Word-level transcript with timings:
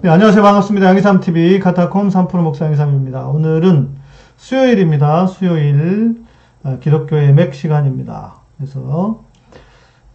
네, 0.00 0.10
안녕하세요. 0.10 0.44
반갑습니다. 0.44 0.86
양희삼TV 0.86 1.58
카타콤 1.58 2.10
3프로 2.10 2.42
목사 2.42 2.66
양희삼입니다. 2.66 3.26
오늘은 3.26 3.96
수요일입니다. 4.36 5.26
수요일 5.26 6.22
어, 6.62 6.78
기독교의 6.78 7.34
맥 7.34 7.52
시간입니다. 7.52 8.36
그래서 8.56 9.24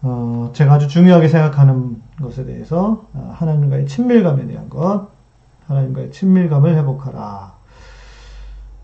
어, 0.02 0.52
제가 0.54 0.76
아주 0.76 0.88
중요하게 0.88 1.28
생각하는 1.28 2.02
것에 2.22 2.46
대해서 2.46 3.04
어, 3.14 3.34
하나님과의 3.36 3.86
친밀감에 3.88 4.48
대한 4.48 4.70
것, 4.70 5.10
하나님과의 5.68 6.12
친밀감을 6.12 6.78
회복하라. 6.78 7.52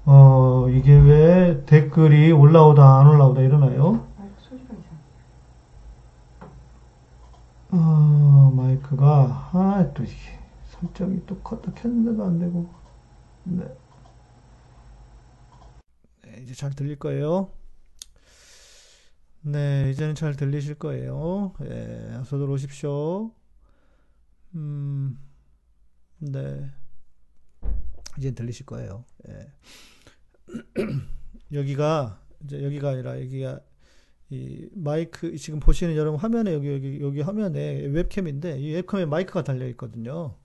어, 0.04 0.68
이게 0.70 0.92
왜 0.98 1.64
댓글이 1.66 2.34
올라오다 2.34 3.00
안 3.00 3.08
올라오다 3.08 3.40
이러나요? 3.40 4.02
이상. 7.72 7.80
어, 7.82 8.52
마이크가, 8.54 9.50
아, 9.54 9.86
또 9.94 10.04
이게 10.04 10.39
설정이 10.80 11.26
또 11.26 11.40
껐다 11.42 11.76
켰는데도 11.76 12.24
안 12.24 12.40
되고. 12.40 12.70
네. 13.44 13.66
네, 16.24 16.42
이제 16.42 16.54
잘 16.54 16.72
들릴 16.74 16.98
거예요. 16.98 17.52
네, 19.42 19.90
이제는 19.92 20.16
잘 20.16 20.36
들리실 20.36 20.76
거예요. 20.76 21.54
예, 21.62 22.16
어서 22.20 22.38
들 22.38 22.50
오십시오. 22.50 23.32
음, 24.56 25.18
네. 26.20 26.72
이제 28.18 28.32
들리실 28.32 28.66
거예요. 28.66 29.06
예. 29.28 29.52
여기가, 31.54 32.22
이제 32.44 32.64
여기가 32.64 32.90
아니라 32.90 33.20
여기가 33.22 33.60
이 34.32 34.70
마이크 34.74 35.36
지금 35.38 35.60
보시는 35.60 35.96
여러분 35.96 36.20
화면에 36.20 36.54
여기 36.54 36.72
여기 36.72 37.02
여기 37.02 37.22
화면에 37.22 37.86
웹캠인데 37.88 38.60
이 38.60 38.74
웹캠에 38.76 39.06
마이크가 39.06 39.44
달려 39.44 39.68
있거든요. 39.70 40.36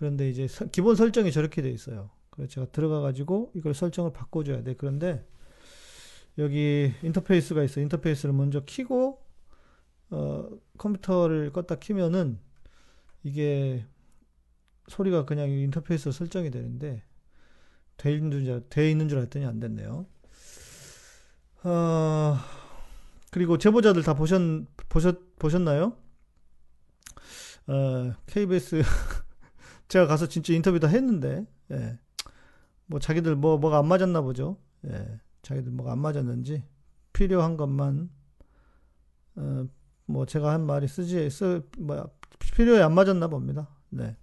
그런데 0.00 0.30
이제 0.30 0.48
서- 0.48 0.64
기본 0.64 0.96
설정이 0.96 1.30
저렇게 1.30 1.60
돼 1.60 1.70
있어요. 1.70 2.08
그래서 2.30 2.50
제가 2.50 2.66
들어가 2.72 3.02
가지고 3.02 3.52
이걸 3.54 3.74
설정을 3.74 4.14
바꿔줘야 4.14 4.62
돼. 4.62 4.74
그런데 4.74 5.26
여기 6.38 6.90
인터페이스가 7.02 7.62
있어. 7.64 7.82
인터페이스를 7.82 8.32
먼저 8.32 8.64
키고 8.64 9.22
어, 10.08 10.48
컴퓨터를 10.78 11.52
껐다 11.52 11.78
키면은 11.80 12.38
이게 13.24 13.84
소리가 14.88 15.26
그냥 15.26 15.50
이 15.50 15.64
인터페이스로 15.64 16.12
설정이 16.12 16.50
되는데 16.50 17.02
돼 17.98 18.14
있는 18.14 18.30
줄, 18.42 18.54
알- 18.54 18.62
돼 18.70 18.90
있는 18.90 19.06
줄 19.10 19.18
알았더니 19.18 19.44
안 19.44 19.60
됐네요. 19.60 20.06
어, 21.62 22.36
그리고 23.30 23.58
제보자들 23.58 24.02
다 24.02 24.14
보셨, 24.14 24.40
보셨, 24.88 25.36
보셨나요? 25.38 25.92
어, 27.66 28.14
KBS, 28.26 28.82
제가 29.90 30.06
가서 30.06 30.28
진짜 30.28 30.52
인터뷰 30.54 30.78
다 30.78 30.86
했는데, 30.86 31.44
예. 31.72 31.98
뭐 32.86 33.00
자기들 33.00 33.34
뭐, 33.34 33.58
뭐가 33.58 33.78
안 33.78 33.86
맞았나 33.86 34.20
보죠. 34.22 34.56
예. 34.86 35.20
자기들 35.42 35.72
뭐가 35.72 35.92
안 35.92 35.98
맞았는지, 35.98 36.62
필요한 37.12 37.56
것만, 37.56 38.08
어, 39.34 39.66
뭐 40.06 40.26
제가 40.26 40.52
한 40.52 40.64
말이 40.64 40.86
쓰지, 40.86 41.28
쓰, 41.28 41.68
뭐야, 41.76 42.06
필요에 42.38 42.80
안 42.82 42.94
맞았나 42.94 43.26
봅니다. 43.26 43.68
네. 43.90 44.16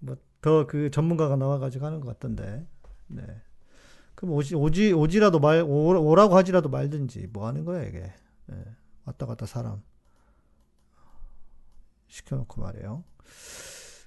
뭐, 0.00 0.16
더 0.42 0.66
그 0.66 0.90
전문가가 0.90 1.36
나와가지고 1.36 1.86
하는 1.86 2.00
것 2.00 2.08
같던데, 2.08 2.66
네. 3.06 3.22
그럼 4.16 4.34
오지, 4.34 4.56
오지, 4.56 4.92
오지라도 4.92 5.38
말, 5.38 5.62
오, 5.62 6.00
오라고 6.10 6.36
하지라도 6.36 6.68
말든지, 6.68 7.28
뭐 7.32 7.46
하는 7.46 7.64
거야, 7.64 7.84
이게. 7.84 8.12
예, 8.50 8.64
왔다 9.04 9.26
갔다 9.26 9.46
사람. 9.46 9.82
시켜놓고 12.08 12.60
말이에요. 12.60 13.04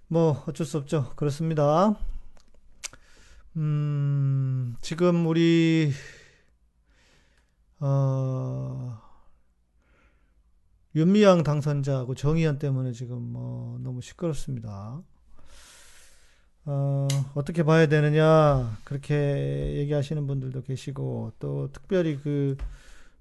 뭐, 0.10 0.44
어쩔 0.48 0.66
수 0.66 0.78
없죠. 0.78 1.12
그렇습니다. 1.16 1.94
음, 3.58 4.76
지금 4.82 5.28
우리, 5.28 5.92
어, 7.80 9.00
윤미향 10.96 11.44
당선자하고 11.44 12.16
정의연 12.16 12.58
때문에 12.58 12.94
지금 12.94 13.22
뭐, 13.22 13.80
너무 13.80 14.02
시끄럽습니다. 14.02 15.02
어, 16.66 17.08
어떻게 17.36 17.64
봐야 17.64 17.88
되느냐, 17.88 18.78
그렇게 18.86 19.76
얘기하시는 19.76 20.26
분들도 20.26 20.64
계시고, 20.64 21.34
또 21.40 21.70
특별히 21.74 22.18
그, 22.18 22.56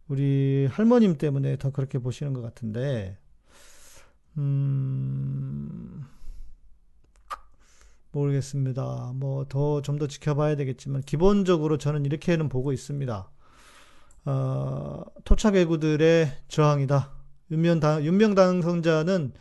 우리 0.09 0.69
할머님 0.71 1.19
때문에 1.19 1.57
더 1.57 1.71
그렇게 1.71 1.99
보시는 1.99 2.33
것 2.33 2.43
같은데, 2.43 3.19
음, 4.39 6.07
모르겠습니다. 8.17 9.13
뭐, 9.15 9.45
더, 9.49 9.83
좀더 9.83 10.07
지켜봐야 10.07 10.57
되겠지만, 10.57 11.03
기본적으로 11.03 11.79
저는 11.79 12.05
이렇게는 12.05 12.49
보고 12.49 12.73
있습니다. 12.73 13.31
어, 14.27 15.03
토착외구들의 15.25 16.33
저항이다. 16.49 17.13
윤명당, 17.51 18.05
윤명 18.05 18.35
당선자는 18.35 19.33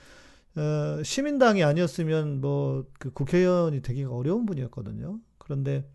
어, 0.58 1.04
시민당이 1.04 1.64
아니었으면 1.64 2.40
뭐 2.40 2.86
그 3.00 3.12
국회의원이 3.12 3.82
되기가 3.82 4.12
어려운 4.12 4.46
분이었거든요. 4.46 5.20
그런데 5.38 5.90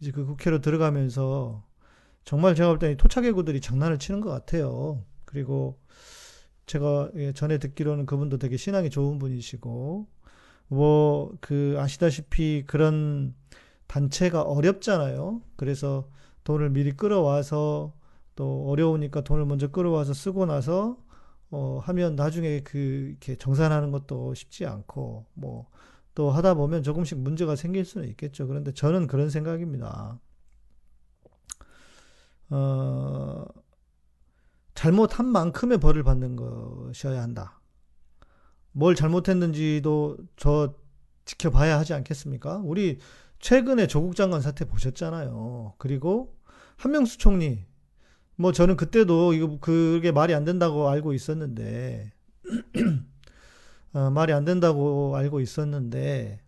이제 0.00 0.10
그 0.10 0.24
국회로 0.24 0.60
들어가면서 0.60 1.64
정말 2.24 2.54
제가 2.54 2.68
볼 2.70 2.78
때는 2.78 2.96
토착외구들이 2.96 3.60
장난을 3.60 3.98
치는 3.98 4.20
것 4.20 4.30
같아요. 4.30 5.04
그리고 5.24 5.78
제가 6.66 7.10
예, 7.16 7.32
전에 7.32 7.58
듣기로는 7.58 8.06
그분도 8.06 8.38
되게 8.38 8.56
신앙이 8.56 8.90
좋은 8.90 9.18
분이시고 9.18 10.08
뭐 10.68 11.32
그 11.40 11.76
아시다시피 11.78 12.64
그런 12.66 13.34
단체가 13.86 14.42
어렵잖아요. 14.42 15.42
그래서 15.56 16.08
돈을 16.44 16.70
미리 16.70 16.92
끌어와서 16.92 17.94
또 18.34 18.68
어려우니까 18.68 19.22
돈을 19.22 19.46
먼저 19.46 19.68
끌어와서 19.70 20.12
쓰고 20.14 20.46
나서 20.46 20.98
어, 21.50 21.78
하면 21.84 22.16
나중에 22.16 22.60
그, 22.60 22.78
이렇게 23.10 23.36
정산하는 23.36 23.92
것도 23.92 24.34
쉽지 24.34 24.66
않고, 24.66 25.26
뭐, 25.34 25.70
또 26.14 26.30
하다 26.30 26.54
보면 26.54 26.82
조금씩 26.82 27.18
문제가 27.18 27.56
생길 27.56 27.84
수는 27.84 28.08
있겠죠. 28.08 28.46
그런데 28.48 28.72
저는 28.72 29.06
그런 29.06 29.30
생각입니다. 29.30 30.18
어, 32.50 33.44
잘못한 34.74 35.26
만큼의 35.26 35.78
벌을 35.78 36.02
받는 36.04 36.36
것이어야 36.36 37.22
한다. 37.22 37.55
뭘 38.76 38.94
잘못했는지도 38.94 40.18
저 40.36 40.74
지켜봐야 41.24 41.78
하지 41.78 41.94
않겠습니까? 41.94 42.60
우리 42.62 42.98
최근에 43.38 43.86
조국 43.86 44.14
장관 44.16 44.42
사태 44.42 44.66
보셨잖아요. 44.66 45.72
그리고 45.78 46.36
한명수 46.76 47.16
총리, 47.16 47.64
뭐 48.36 48.52
저는 48.52 48.76
그때도 48.76 49.32
이거 49.32 49.58
그게 49.60 50.12
말이 50.12 50.34
안 50.34 50.44
된다고 50.44 50.90
알고 50.90 51.14
있었는데 51.14 52.12
어, 53.94 54.10
말이 54.10 54.34
안 54.34 54.44
된다고 54.44 55.16
알고 55.16 55.40
있었는데 55.40 56.40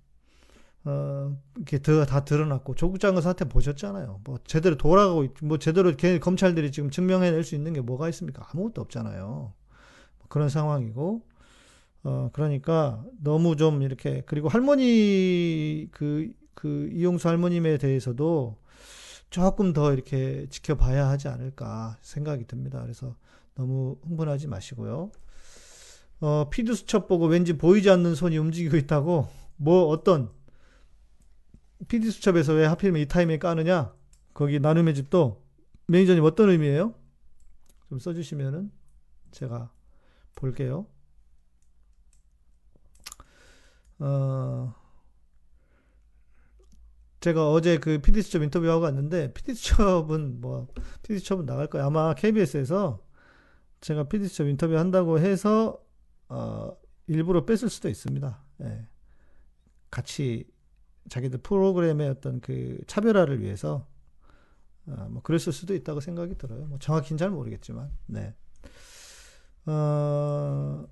어, 0.85 1.35
이렇게 1.57 1.81
더, 1.81 2.05
다 2.05 2.27
드러났고 2.27 2.75
조국 2.75 3.01
장관 3.01 3.23
사태 3.23 3.47
보셨잖아요. 3.47 4.21
뭐 4.25 4.39
제대로 4.45 4.77
돌아가고 4.77 5.25
있- 5.25 5.33
뭐 5.43 5.59
제대로 5.59 5.97
걔 5.97 6.19
검찰들이 6.19 6.73
지금 6.73 6.91
증명해낼 6.91 7.43
수 7.43 7.55
있는 7.55 7.73
게 7.73 7.81
뭐가 7.81 8.11
있습니까? 8.11 8.47
아무것도 8.53 8.83
없잖아요. 8.83 9.25
뭐 9.25 10.27
그런 10.29 10.51
상황이고 10.51 11.23
어 12.05 12.31
그러니까 12.33 13.05
너무 13.23 13.57
좀 13.57 13.83
이렇게 13.83 14.23
그리고 14.27 14.49
할머니 14.49 15.89
그 15.91 16.39
그 16.59 16.91
이용수 16.93 17.29
할머님에 17.29 17.79
대해서도 17.79 18.59
조금 19.31 19.73
더 19.73 19.93
이렇게 19.93 20.49
지켜봐야 20.51 21.09
하지 21.09 21.29
않을까 21.29 21.97
생각이 22.01 22.49
듭니다. 22.49 22.83
그래서 22.83 23.15
너무 23.55 23.97
흥분하지 24.03 24.49
마시고요. 24.49 25.13
어, 26.21 26.51
피드 26.51 26.75
수첩 26.75 27.07
보고 27.07 27.27
왠지 27.27 27.57
보이지 27.57 27.89
않는 27.91 28.17
손이 28.17 28.39
움직이고 28.39 28.77
있다고 28.77 29.29
뭐 29.55 29.87
어떤 29.87 30.33
피드 31.87 32.11
수첩에서 32.11 32.55
왜 32.55 32.67
하필이면 32.67 33.03
이 33.03 33.07
타임에 33.07 33.39
까느냐? 33.39 33.95
거기 34.35 34.59
나눔의 34.59 34.97
집도 34.97 35.41
매니저님 35.87 36.25
어떤 36.25 36.51
의미예요? 36.51 36.93
좀 37.89 38.01
써주시면은 38.01 38.73
제가 39.31 39.71
볼게요. 40.35 40.87
어, 43.99 44.75
제가 47.21 47.51
어제 47.51 47.79
그 47.79 48.01
PD수첩 48.01 48.43
인터뷰하고 48.43 48.85
왔는데 48.85 49.33
PD수첩은 49.33 50.41
뭐 50.41 50.69
PD수첩은 51.03 51.47
나갈 51.47 51.67
거예요. 51.67 51.87
아마 51.87 52.15
KBS에서 52.15 53.05
제가 53.81 54.05
PD수첩 54.05 54.49
인터뷰 54.49 54.77
한다고 54.77 55.19
해서 55.19 55.83
어, 56.29 56.77
일부러 57.07 57.45
뺐을 57.45 57.71
수도 57.71 57.89
있습니다. 57.89 58.45
예. 58.63 58.87
같이 59.91 60.45
자기들 61.09 61.41
프로그램의 61.41 62.09
어떤 62.11 62.41
그 62.41 62.79
차별화를 62.87 63.41
위해서 63.41 63.87
어, 64.87 65.09
뭐 65.11 65.23
그랬을 65.23 65.53
수도 65.53 65.75
있다고 65.75 66.01
생각이 66.01 66.37
들어요. 66.37 66.67
뭐 66.67 66.79
정확히는 66.79 67.19
잘 67.19 67.31
모르겠지만, 67.31 67.91
네. 68.07 68.35
어, 69.67 70.87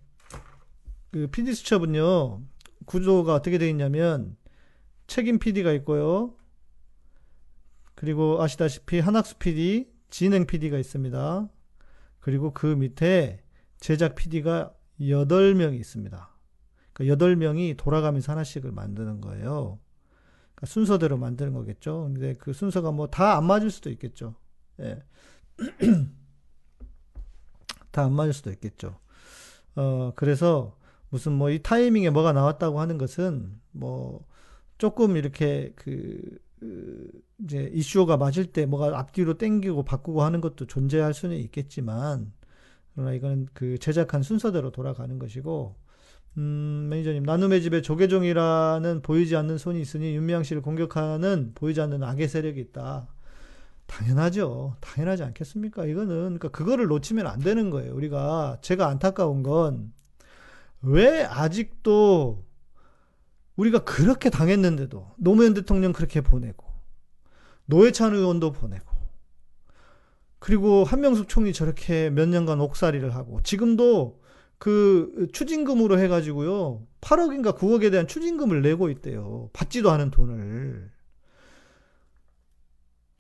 그 1.11 1.29
PD 1.29 1.55
수첩은요, 1.55 2.43
구조가 2.87 3.35
어떻게 3.35 3.59
되어 3.59 3.69
있냐면 3.69 4.37
책임 5.07 5.39
PD가 5.39 5.73
있고요. 5.73 6.35
그리고 7.95 8.43
아시다시피 8.43 9.01
한학수 9.01 9.37
PD, 9.39 9.91
진행 10.11 10.47
PD가 10.47 10.79
있습니다. 10.79 11.49
그리고 12.21 12.53
그 12.53 12.67
밑에 12.67 13.43
제작 13.81 14.15
PD가 14.15 14.75
8명이 15.01 15.79
있습니다. 15.79 16.31
그러니까 16.93 17.25
8명이 17.27 17.77
돌아가면서 17.77 18.33
하나씩을 18.33 18.73
만드는 18.73 19.21
거예요. 19.21 19.79
그러니까 20.55 20.67
순서대로 20.67 21.17
만드는 21.19 21.53
거겠죠. 21.53 22.11
근데 22.13 22.35
그 22.35 22.53
순서가 22.53 22.91
뭐 22.93 23.09
다 23.09 23.37
안 23.37 23.45
맞을 23.45 23.71
수도 23.71 23.91
있겠죠. 23.91 24.35
예. 24.81 25.03
다 27.93 28.05
안 28.05 28.13
맞을 28.13 28.33
수도 28.33 28.51
있겠죠. 28.51 28.99
어, 29.75 30.13
그래서 30.17 30.77
무슨 31.11 31.33
뭐 31.33 31.51
이 31.51 31.61
타이밍에 31.63 32.11
뭐가 32.11 32.33
나왔다고 32.33 32.81
하는 32.81 32.99
것은 32.99 33.53
뭐 33.73 34.27
조금 34.79 35.17
이렇게 35.17 35.73
그, 35.77 36.21
그 36.61 37.11
이제 37.45 37.71
이슈가 37.73 38.17
맞을 38.17 38.47
때 38.47 38.67
뭐가 38.67 38.99
앞뒤로 38.99 39.39
땡기고 39.39 39.85
바꾸고 39.85 40.23
하는 40.23 40.41
것도 40.41 40.67
존재할 40.67 41.15
수는 41.15 41.37
있겠지만 41.39 42.33
그러나 42.95 43.13
이거는 43.13 43.47
그 43.55 43.79
제작한 43.79 44.23
순서대로 44.23 44.71
돌아가는 44.73 45.19
것이고 45.19 45.77
음, 46.39 46.89
매니저님, 46.91 47.23
나눔의 47.23 47.63
집에 47.63 47.81
조계종이라는 47.83 49.01
보이지 49.03 49.37
않는 49.37 49.57
손이 49.59 49.81
있으니 49.81 50.15
윤미향 50.17 50.43
씨를 50.43 50.61
공격하는 50.63 51.53
보이지 51.55 51.81
않는 51.81 52.03
악의 52.03 52.29
세력이 52.29 52.61
있다. 52.61 53.09
당연하죠. 53.87 54.77
당연하지 54.81 55.23
않겠습니까? 55.25 55.87
이거는, 55.87 56.09
그러니까 56.09 56.49
그거를 56.51 56.87
놓치면 56.89 57.27
안 57.27 57.39
되는 57.41 57.71
거예요. 57.71 57.95
우리가, 57.95 58.59
제가 58.61 58.89
안타까운 58.89 59.43
건, 59.43 59.93
왜 60.87 61.25
아직도 61.25 62.45
우리가 63.57 63.85
그렇게 63.85 64.31
당했는데도 64.31 65.15
노무현 65.17 65.53
대통령 65.55 65.93
그렇게 65.93 66.21
보내고, 66.21 66.65
노회찬 67.67 68.15
의원도 68.15 68.53
보내고, 68.53 68.87
그리고 70.39 70.85
한명숙 70.85 71.29
총리 71.29 71.53
저렇게 71.53 72.11
몇 72.11 72.29
년간 72.29 72.61
옥살이를 72.61 73.15
하고, 73.15 73.43
지금도 73.43 74.21
그 74.59 75.29
추징금으로 75.33 75.99
해가지고요. 75.99 76.87
8억인가 77.01 77.57
9억에 77.57 77.91
대한 77.91 78.07
추징금을 78.07 78.63
내고 78.63 78.89
있대요. 78.89 79.51
받지도 79.53 79.91
않은 79.91 80.11
돈을. 80.11 80.91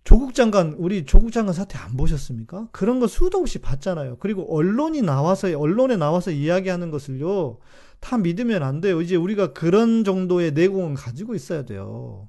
조국 0.07 0.35
장관, 0.35 0.73
우리 0.79 1.05
조국 1.05 1.33
장관 1.33 1.53
사태 1.53 1.77
안 1.79 1.97
보셨습니까? 1.97 2.69
그런 2.71 3.01
거 3.01 3.09
수도 3.09 3.39
없이 3.39 3.59
봤잖아요. 3.59 4.19
그리고 4.21 4.57
언론이 4.57 5.03
나와서, 5.03 5.49
언론에 5.59 5.97
나와서 5.97 6.31
이야기하는 6.31 6.93
것을요, 6.93 7.59
다 7.99 8.17
믿으면 8.17 8.63
안 8.63 8.81
돼요. 8.81 9.01
이제 9.03 9.17
우리가 9.17 9.53
그런 9.53 10.05
정도의 10.05 10.53
내공은 10.53 10.95
가지고 10.95 11.35
있어야 11.35 11.65
돼요. 11.65 12.29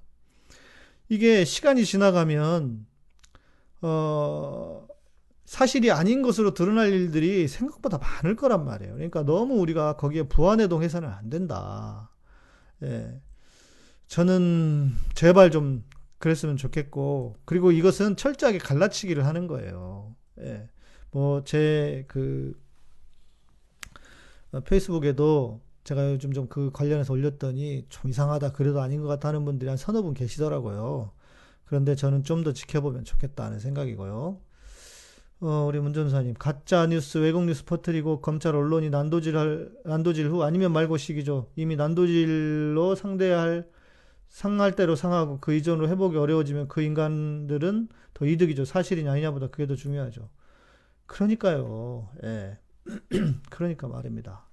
이게 1.08 1.46
시간이 1.46 1.86
지나가면, 1.86 2.88
어, 3.84 4.88
사실이 5.46 5.92
아닌 5.92 6.24
것으로 6.24 6.56
드러날 6.56 6.92
일들이 6.92 7.48
생각보다 7.48 8.00
많을 8.00 8.36
거란 8.36 8.66
말이에요. 8.66 8.96
그러니까 8.96 9.22
너무 9.22 9.54
우리가 9.60 9.98
거기에 9.98 10.24
부안해동 10.24 10.82
해서는 10.82 11.10
안 11.10 11.30
된다. 11.30 12.10
예. 12.82 13.22
저는 14.08 14.94
제발 15.14 15.52
좀 15.52 15.84
그랬으면 16.20 16.58
좋겠고, 16.58 17.36
그리고 17.46 17.72
이것은 17.72 18.16
철저하게 18.18 18.58
갈라치기를 18.60 19.26
하는 19.26 19.48
거예요. 19.48 20.16
예. 20.42 20.68
뭐, 21.12 21.44
제 21.44 22.06
그, 22.08 22.54
어, 24.52 24.60
페이스북에도 24.62 25.62
제가 25.84 26.12
요즘 26.12 26.34
좀 26.34 26.48
그 26.50 26.72
관련해서 26.74 27.14
올렸더니 27.14 27.86
좀 27.90 28.10
이상하다, 28.10 28.52
그래도 28.54 28.82
아닌 28.82 29.02
것 29.02 29.08
같다는 29.08 29.46
분들이 29.46 29.70
한 29.70 29.78
서너 29.78 30.02
분 30.02 30.14
계시더라고요. 30.14 31.12
그런데 31.66 31.96
저는 31.96 32.24
좀 32.24 32.44
더 32.44 32.54
지켜보면 32.54 33.04
좋겠다는 33.06 33.60
생각이고요. 33.60 34.40
어, 35.40 35.66
우리 35.68 35.80
문전사님, 35.80 36.34
가짜 36.40 36.88
뉴스, 36.88 37.20
왜곡 37.20 37.44
뉴스 37.46 37.64
퍼뜨리고 37.66 38.22
검찰 38.22 38.56
언론이 38.56 38.90
난도질할, 38.90 39.70
난도질 39.86 40.30
후 40.30 40.44
아니면 40.44 40.72
말고 40.74 40.98
시기죠. 40.98 41.48
이미 41.56 41.76
난도질로 41.76 42.96
상대할, 42.96 43.68
상할 44.30 44.76
대로 44.76 44.96
상하고 44.96 45.40
그 45.40 45.54
이전으로 45.54 45.88
회복이 45.90 46.18
어려워지면 46.18 46.68
그 46.68 46.82
인간들은 46.82 47.90
더 48.14 48.26
이득이죠. 48.26 48.66
사실이냐 48.66 49.12
아니냐보다 49.12 49.48
그게 49.48 49.68
더 49.68 49.76
중요하죠. 49.76 50.30
그러니까요. 51.06 52.10
예. 52.24 52.58
그러니까 53.50 53.88
말입니다. 53.88 54.46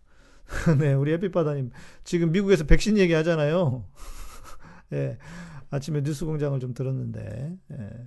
네, 0.78 0.94
우리 0.94 1.12
햇빛바다님. 1.12 1.70
지금 2.04 2.32
미국에서 2.32 2.64
백신 2.64 2.98
얘기 2.98 3.12
하잖아요. 3.12 3.84
예. 4.92 5.18
아침에 5.70 6.02
뉴스 6.02 6.24
공장을 6.24 6.58
좀 6.60 6.74
들었는데, 6.74 7.56
예. 7.72 8.06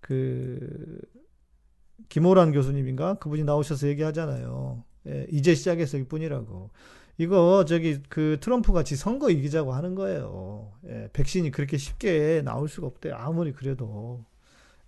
그, 0.00 1.00
김호란 2.08 2.52
교수님인가 2.52 3.14
그분이 3.14 3.44
나오셔서 3.44 3.88
얘기하잖아요. 3.88 4.84
예, 5.08 5.26
이제 5.30 5.54
시작했을 5.54 6.04
뿐이라고. 6.04 6.70
이거 7.18 7.64
저기 7.66 8.00
그 8.08 8.38
트럼프 8.40 8.72
같이 8.72 8.96
선거 8.96 9.30
이기자고 9.30 9.72
하는 9.74 9.94
거예요. 9.94 10.72
예, 10.86 11.10
백신이 11.12 11.50
그렇게 11.50 11.76
쉽게 11.76 12.42
나올 12.44 12.68
수가 12.68 12.86
없대. 12.86 13.10
아무리 13.12 13.52
그래도. 13.52 14.24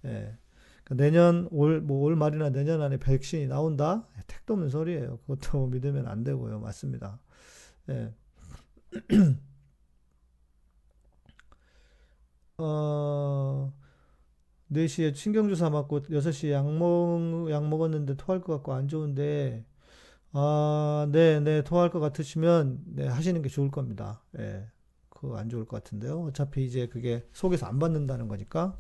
예. 0.05 0.37
그러니까 0.85 0.95
내년 1.05 1.49
올 1.53 1.81
뭐 1.83 2.03
올 2.05 2.17
말이나 2.17 2.51
내년 2.51 2.83
안에 2.83 2.99
백신이 2.99 3.47
나온다? 3.49 4.07
예, 4.19 4.23
택도 4.29 4.55
없는 4.55 4.69
소리예요. 4.71 5.19
그것도 5.27 5.67
믿으면 5.73 6.07
안 6.09 6.25
되고요. 6.25 6.61
맞습니다. 6.61 7.21
예. 7.91 8.13
어, 12.59 13.73
4시에 14.69 15.15
신경주사 15.15 15.71
맞고 15.71 16.03
6시에 16.11 16.53
약, 16.53 16.71
먹, 16.73 17.51
약 17.51 17.67
먹었는데 17.69 18.17
토할 18.17 18.41
것 18.41 18.53
같고 18.55 18.73
안 18.75 18.89
좋은데, 18.89 19.65
아, 20.33 21.09
네, 21.11 21.41
네, 21.41 21.63
토할 21.63 21.91
것 21.91 21.99
같으시면, 22.01 22.83
네, 22.87 23.07
하시는 23.09 23.43
게 23.43 23.49
좋을 23.49 23.71
겁니다. 23.71 24.23
예, 24.39 24.69
그거 25.09 25.37
안 25.37 25.49
좋을 25.49 25.65
것 25.65 25.83
같은데요. 25.83 26.23
어차피 26.23 26.65
이제 26.65 26.87
그게 26.87 27.27
속에서 27.33 27.67
안 27.67 27.79
받는다는 27.79 28.29
거니까. 28.29 28.79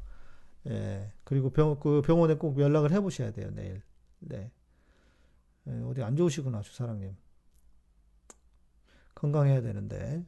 예, 0.68 1.12
그리고 1.24 1.50
병, 1.50 1.78
그 1.80 2.02
병원에 2.02 2.34
꼭 2.34 2.60
연락을 2.60 2.92
해 2.92 3.00
보셔야 3.00 3.32
돼요, 3.32 3.50
내일. 3.52 3.82
네. 4.20 4.50
예, 5.66 5.72
어디 5.82 6.02
안 6.02 6.16
좋으시구나, 6.16 6.62
주사랑님. 6.62 7.16
건강해야 9.14 9.60
되는데. 9.60 10.24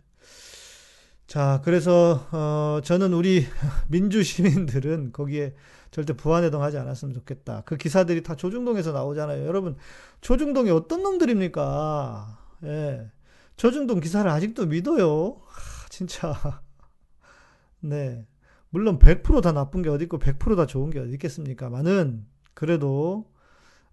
자, 1.32 1.62
그래서 1.64 2.28
어, 2.30 2.82
저는 2.84 3.14
우리 3.14 3.46
민주 3.88 4.22
시민들은 4.22 5.12
거기에 5.12 5.54
절대 5.90 6.12
부안해동하지 6.12 6.76
않았으면 6.76 7.14
좋겠다. 7.14 7.62
그 7.64 7.78
기사들이 7.78 8.22
다 8.22 8.36
조중동에서 8.36 8.92
나오잖아요. 8.92 9.46
여러분, 9.46 9.78
조중동이 10.20 10.70
어떤 10.70 11.02
놈들입니까? 11.02 12.38
예. 12.64 13.10
조중동 13.56 14.00
기사를 14.00 14.30
아직도 14.30 14.66
믿어요. 14.66 15.40
하, 15.46 15.88
진짜. 15.88 16.34
네. 17.80 18.26
물론 18.68 18.98
100%다 18.98 19.52
나쁜 19.52 19.80
게 19.80 19.88
어디 19.88 20.04
있고 20.04 20.18
100%다 20.18 20.66
좋은 20.66 20.90
게 20.90 20.98
어디 20.98 21.12
있겠습니까만은 21.12 22.26
그래도 22.52 23.32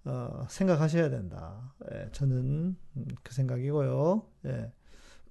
어, 0.04 0.46
생각하셔야 0.50 1.10
된다. 1.10 1.74
예, 1.90 2.10
저는 2.12 2.76
음, 2.98 3.06
그 3.24 3.34
생각이고요. 3.34 4.26
예. 4.48 4.74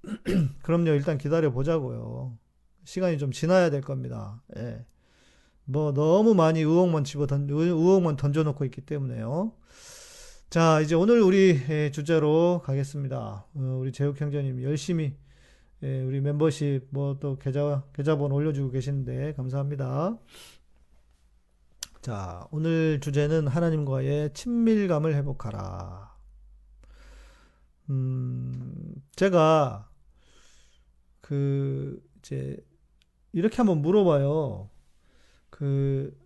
그럼요, 0.63 0.91
일단 0.91 1.17
기다려 1.17 1.51
보자고요. 1.51 2.37
시간이 2.85 3.17
좀 3.17 3.31
지나야 3.31 3.69
될 3.69 3.81
겁니다. 3.81 4.41
예. 4.57 4.85
뭐 5.65 5.93
너무 5.93 6.33
많이 6.33 6.61
의혹만 6.61 7.03
집어 7.03 7.27
던 7.27 7.47
의혹만 7.49 8.15
던져놓고 8.15 8.65
있기 8.65 8.81
때문에요. 8.81 9.53
자, 10.49 10.81
이제 10.81 10.95
오늘 10.95 11.21
우리 11.21 11.61
예, 11.69 11.91
주제로 11.91 12.61
가겠습니다. 12.65 13.45
어, 13.53 13.77
우리 13.79 13.91
제육 13.91 14.19
형제님 14.19 14.63
열심히 14.63 15.15
예, 15.83 16.01
우리 16.01 16.21
멤버십 16.21 16.87
뭐 16.89 17.19
또 17.19 17.37
계좌 17.37 17.83
계좌번호 17.93 18.35
올려주고 18.35 18.71
계시는데 18.71 19.33
감사합니다. 19.33 20.17
자, 22.01 22.47
오늘 22.51 22.99
주제는 23.01 23.47
하나님과의 23.47 24.33
친밀감을 24.33 25.15
회복하라. 25.15 26.15
음, 27.89 28.95
제가 29.15 29.88
그 31.29 32.03
이제 32.17 32.57
이렇게 33.33 33.57
한번 33.57 33.83
물어봐요. 33.83 34.67
그 35.51 36.17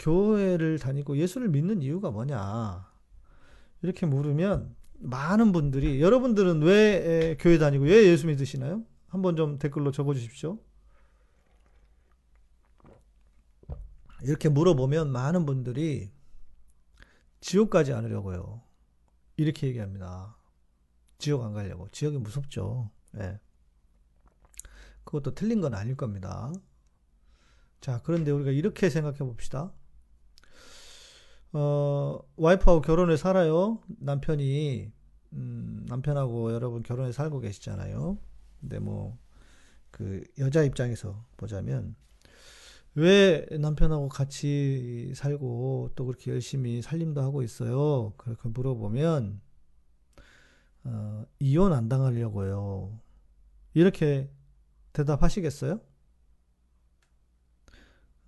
교회를 0.00 0.80
다니고 0.80 1.16
예수를 1.18 1.48
믿는 1.50 1.82
이유가 1.82 2.10
뭐냐? 2.10 2.90
이렇게 3.82 4.06
물으면 4.06 4.74
많은 4.98 5.52
분들이 5.52 6.02
여러분들은 6.02 6.62
왜 6.62 7.36
교회 7.38 7.58
다니고 7.58 7.84
왜 7.84 8.08
예수 8.08 8.26
믿으시나요? 8.26 8.84
한번 9.06 9.36
좀 9.36 9.56
댓글로 9.60 9.92
적어 9.92 10.14
주십시오. 10.14 10.58
이렇게 14.24 14.48
물어보면 14.48 15.12
많은 15.12 15.46
분들이 15.46 16.10
지옥 17.40 17.70
가지 17.70 17.92
않으려고요. 17.92 18.62
이렇게 19.36 19.68
얘기합니다. 19.68 20.36
지옥 21.18 21.44
안 21.44 21.52
가려고. 21.52 21.88
지옥이 21.90 22.18
무섭죠. 22.18 22.90
네. 23.12 23.38
그것도 25.08 25.34
틀린 25.34 25.62
건 25.62 25.72
아닐 25.72 25.96
겁니다. 25.96 26.52
자, 27.80 28.02
그런데 28.04 28.30
우리가 28.30 28.50
이렇게 28.50 28.90
생각해 28.90 29.16
봅시다. 29.20 29.72
어, 31.54 32.20
와이프하고 32.36 32.82
결혼해 32.82 33.16
살아요. 33.16 33.80
남편이, 33.86 34.92
음, 35.32 35.86
남편하고 35.88 36.52
여러분 36.52 36.82
결혼해 36.82 37.12
살고 37.12 37.40
계시잖아요. 37.40 38.18
근데 38.60 38.78
뭐, 38.80 39.16
그, 39.90 40.24
여자 40.36 40.62
입장에서 40.62 41.24
보자면, 41.38 41.96
왜 42.94 43.46
남편하고 43.58 44.10
같이 44.10 45.14
살고 45.14 45.92
또 45.94 46.04
그렇게 46.04 46.32
열심히 46.32 46.82
살림도 46.82 47.22
하고 47.22 47.42
있어요? 47.42 48.12
그렇게 48.18 48.46
물어보면, 48.50 49.40
어, 50.84 51.24
이혼 51.38 51.72
안 51.72 51.88
당하려고요. 51.88 53.00
이렇게 53.72 54.30
대답하시겠어요? 54.92 55.80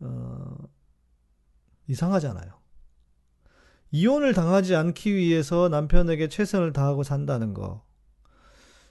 어, 0.01 0.57
이상하잖아요. 1.87 2.61
이혼을 3.93 4.35
당하지 4.35 4.77
않기 4.77 5.15
위해서 5.15 5.69
남편에게 5.69 6.29
최선을 6.29 6.73
다하고 6.73 7.03
산다는 7.03 7.55
거. 7.55 7.85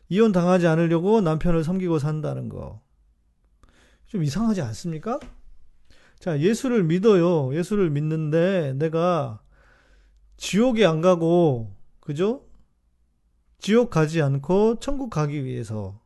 이혼 0.10 0.32
당하지 0.32 0.68
않으려고 0.68 1.22
남편을 1.22 1.64
섬기고 1.64 2.00
산다는 2.00 2.50
거. 2.50 2.82
좀 4.08 4.24
이상하지 4.24 4.62
않습니까? 4.62 5.20
자, 6.20 6.40
예수를 6.40 6.84
믿어요. 6.84 7.56
예수를 7.56 7.92
믿는데 7.92 8.74
내가 8.74 9.42
지옥에 10.36 10.86
안 10.86 11.02
가고, 11.02 11.74
그죠? 12.00 12.46
지옥 13.60 13.90
가지 13.90 14.22
않고 14.22 14.80
천국 14.80 15.10
가기 15.10 15.46
위해서 15.46 16.02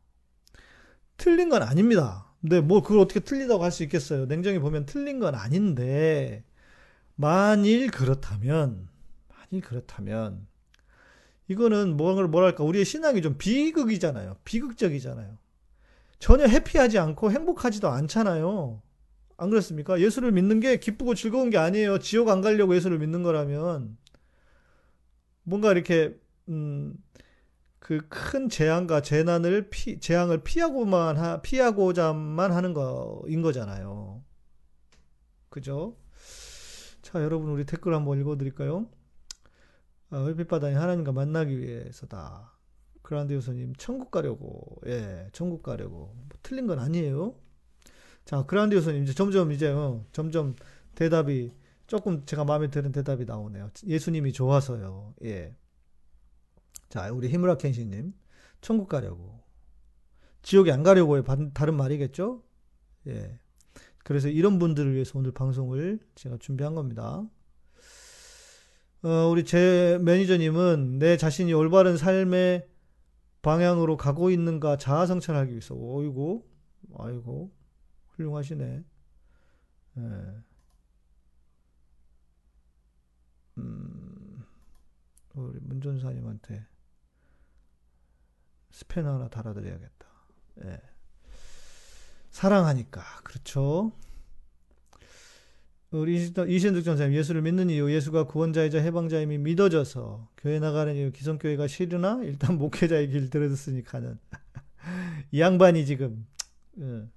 틀린 1.17 1.49
건 1.49 1.63
아닙니다. 1.63 2.27
근데 2.41 2.59
뭐 2.61 2.81
그걸 2.81 2.99
어떻게 2.99 3.19
틀리다고 3.21 3.63
할 3.63 3.71
수 3.71 3.83
있겠어요? 3.83 4.25
냉정히 4.25 4.59
보면 4.59 4.85
틀린 4.85 5.19
건 5.19 5.35
아닌데 5.35 6.43
만일 7.15 7.91
그렇다면 7.91 8.89
만일 9.29 9.61
그렇다면 9.63 10.47
이거는 11.47 11.95
뭐랄까 11.97 12.63
우리의 12.63 12.85
신앙이 12.85 13.21
좀 13.21 13.37
비극이잖아요. 13.37 14.37
비극적이잖아요. 14.45 15.37
전혀 16.19 16.45
해피하지 16.47 16.99
않고 16.99 17.31
행복하지도 17.31 17.89
않잖아요. 17.89 18.81
안 19.37 19.49
그렇습니까? 19.49 19.99
예수를 19.99 20.31
믿는 20.31 20.59
게 20.59 20.77
기쁘고 20.77 21.15
즐거운 21.15 21.49
게 21.49 21.57
아니에요. 21.57 21.99
지옥 21.99 22.29
안 22.29 22.41
가려고 22.41 22.75
예수를 22.75 22.99
믿는 22.99 23.23
거라면 23.23 23.97
뭔가 25.43 25.71
이렇게 25.71 26.17
음, 26.49 26.95
그 27.83 27.99
큰 28.07 28.47
재앙과 28.47 29.01
재난을 29.01 29.69
피, 29.69 29.99
재앙을 29.99 30.41
피하고만 30.41 31.17
하, 31.17 31.41
피하고자만 31.41 32.53
하는 32.53 32.73
거인 32.73 33.41
거잖아요. 33.41 34.23
그죠? 35.49 35.97
자, 37.01 37.21
여러분 37.21 37.49
우리 37.49 37.65
댓글 37.65 37.93
한번 37.93 38.21
읽어 38.21 38.37
드릴까요? 38.37 38.87
아, 40.11 40.25
회빛 40.27 40.47
바다니 40.47 40.75
하나님과 40.75 41.11
만나기 41.11 41.59
위해서다. 41.59 42.53
그란데 43.01 43.35
요소님 43.35 43.73
천국 43.75 44.11
가려고 44.11 44.79
예 44.85 45.27
천국 45.33 45.61
가려고 45.61 46.13
뭐 46.15 46.29
틀린 46.41 46.67
건 46.67 46.79
아니에요. 46.79 47.35
자 48.23 48.45
그란데 48.45 48.77
요소님 48.77 49.03
이제 49.03 49.13
점점 49.13 49.51
이제 49.51 49.67
어, 49.69 50.05
점점 50.13 50.55
대답이 50.95 51.51
조금 51.87 52.25
제가 52.25 52.45
마음에 52.45 52.69
드는 52.69 52.93
대답이 52.93 53.25
나오네요. 53.25 53.71
예수님이 53.85 54.31
좋아서요. 54.31 55.15
예. 55.25 55.53
자, 56.93 57.11
우리 57.11 57.27
히무라 57.27 57.57
켄시님. 57.57 58.13
천국 58.61 58.87
가려고. 58.87 59.41
지옥에 60.43 60.71
안 60.71 60.83
가려고의 60.83 61.23
다른 61.55 61.75
말이겠죠? 61.75 62.43
예. 63.07 63.39
그래서 64.03 64.27
이런 64.27 64.59
분들을 64.59 64.93
위해서 64.93 65.17
오늘 65.17 65.31
방송을 65.31 65.99
제가 66.13 66.37
준비한 66.37 66.75
겁니다. 66.75 67.27
어, 69.01 69.09
우리 69.31 69.43
제 69.43 69.97
매니저님은 70.03 70.99
내 70.99 71.17
자신이 71.17 71.51
올바른 71.53 71.97
삶의 71.97 72.69
방향으로 73.41 73.97
가고 73.97 74.29
있는가 74.29 74.77
자아 74.77 75.07
성찰하기 75.07 75.49
위해서. 75.49 75.73
어이고, 75.75 76.47
아이고, 76.95 77.51
훌륭하시네. 78.09 78.83
예. 79.97 80.01
음, 83.57 84.43
우리 85.33 85.59
문전사님한테 85.59 86.67
스패너 88.73 89.13
하나 89.13 89.27
달아드려야겠다. 89.29 90.07
예. 90.65 90.81
사랑하니까 92.31 93.01
그렇죠. 93.23 93.91
우리 95.91 96.15
이신득 96.15 96.83
전사님 96.83 97.15
예수를 97.15 97.43
믿는 97.43 97.69
이유 97.69 97.93
예수가 97.93 98.23
구원자이자 98.25 98.79
해방자임이 98.79 99.37
믿어져서 99.37 100.27
교회 100.37 100.57
나가는 100.59 100.95
이유 100.95 101.11
기성교회가 101.11 101.67
싫으나 101.67 102.21
일단 102.23 102.57
목회자의 102.57 103.09
길 103.09 103.29
들어줬으니까는 103.29 104.17
이 105.31 105.39
양반이 105.39 105.85
지금 105.85 106.25
예. 106.79 107.07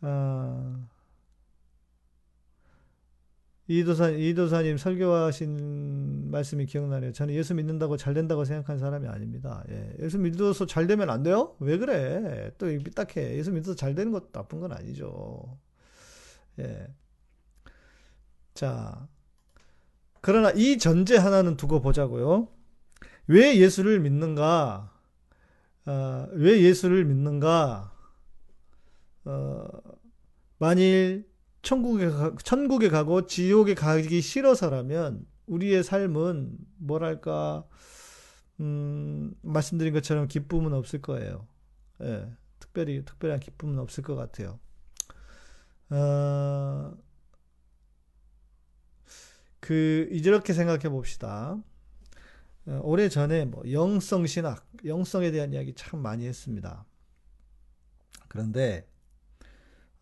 아, 0.00 0.88
이도사, 3.68 4.10
이도사님 4.10 4.76
설교하신 4.76 6.30
말씀이 6.30 6.66
기억나네요. 6.66 7.12
저는 7.12 7.34
예수 7.34 7.54
믿는다고 7.54 7.96
잘 7.96 8.14
된다고 8.14 8.44
생각하는 8.44 8.78
사람이 8.78 9.08
아닙니다. 9.08 9.64
예. 9.70 9.96
예수 10.00 10.18
믿어서 10.18 10.66
잘 10.66 10.86
되면 10.86 11.10
안 11.10 11.24
돼요? 11.24 11.56
왜 11.58 11.76
그래? 11.76 12.52
또 12.58 12.66
삐딱해. 12.66 13.36
예수 13.36 13.50
믿어서 13.50 13.74
잘 13.74 13.94
되는 13.96 14.12
것도 14.12 14.30
나쁜 14.30 14.60
건 14.60 14.72
아니죠. 14.72 15.58
예. 16.60 16.86
자. 18.54 19.08
그러나 20.20 20.50
이 20.52 20.78
전제 20.78 21.16
하나는 21.16 21.56
두고 21.56 21.80
보자고요. 21.80 22.48
왜 23.26 23.56
예수를 23.58 24.00
믿는가? 24.00 24.92
어, 25.86 26.28
왜 26.32 26.62
예수를 26.62 27.04
믿는가? 27.04 27.92
어, 29.24 29.68
만일 30.58 31.28
천국에, 31.66 32.08
가, 32.10 32.32
천국에 32.44 32.88
가고 32.88 33.26
지옥에 33.26 33.74
가기 33.74 34.20
싫어서라면 34.20 35.26
우리의 35.46 35.82
삶은 35.82 36.56
뭐랄까, 36.76 37.66
음, 38.60 39.34
말씀드린 39.42 39.92
것처럼 39.92 40.28
기쁨은 40.28 40.72
없을 40.72 41.02
거예요. 41.02 41.48
예, 42.02 42.30
특별히, 42.60 43.04
특별한 43.04 43.40
기쁨은 43.40 43.80
없을 43.80 44.04
것 44.04 44.14
같아요. 44.14 44.60
어, 45.90 46.96
그, 49.58 50.06
이렇게 50.12 50.52
생각해 50.52 50.88
봅시다. 50.88 51.60
어, 52.66 52.80
오래 52.84 53.08
전에 53.08 53.44
뭐 53.44 53.64
영성 53.72 54.24
신학, 54.26 54.68
영성에 54.84 55.32
대한 55.32 55.52
이야기 55.52 55.74
참 55.74 56.00
많이 56.00 56.28
했습니다. 56.28 56.86
그런데, 58.28 58.88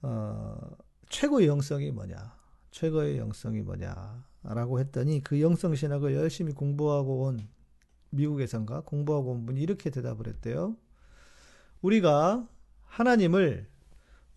어, 0.02 0.83
최고의 1.14 1.46
영성이 1.46 1.92
뭐냐? 1.92 2.34
최고의 2.72 3.18
영성이 3.18 3.62
뭐냐? 3.62 4.26
라고 4.42 4.80
했더니 4.80 5.22
그 5.22 5.40
영성 5.40 5.72
신학을 5.72 6.12
열심히 6.16 6.52
공부하고 6.52 7.26
온 7.26 7.48
미국에선가 8.10 8.80
공부하고 8.80 9.30
온 9.30 9.46
분이 9.46 9.60
이렇게 9.60 9.90
대답을 9.90 10.26
했대요. 10.26 10.76
우리가 11.82 12.48
하나님을 12.82 13.70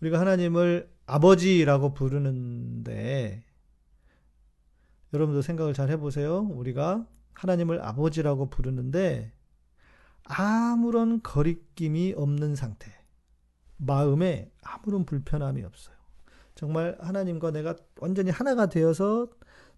우리가 0.00 0.20
하나님을 0.20 0.88
아버지라고 1.06 1.94
부르는데 1.94 3.42
여러분도 5.12 5.42
생각을 5.42 5.74
잘 5.74 5.90
해보세요. 5.90 6.42
우리가 6.42 7.08
하나님을 7.32 7.82
아버지라고 7.82 8.50
부르는데 8.50 9.32
아무런 10.22 11.24
거리낌이 11.24 12.14
없는 12.16 12.54
상태, 12.54 12.92
마음에 13.78 14.52
아무런 14.62 15.04
불편함이 15.04 15.64
없어요. 15.64 15.97
정말 16.58 16.98
하나님과 16.98 17.52
내가 17.52 17.76
완전히 18.00 18.32
하나가 18.32 18.66
되어서 18.68 19.28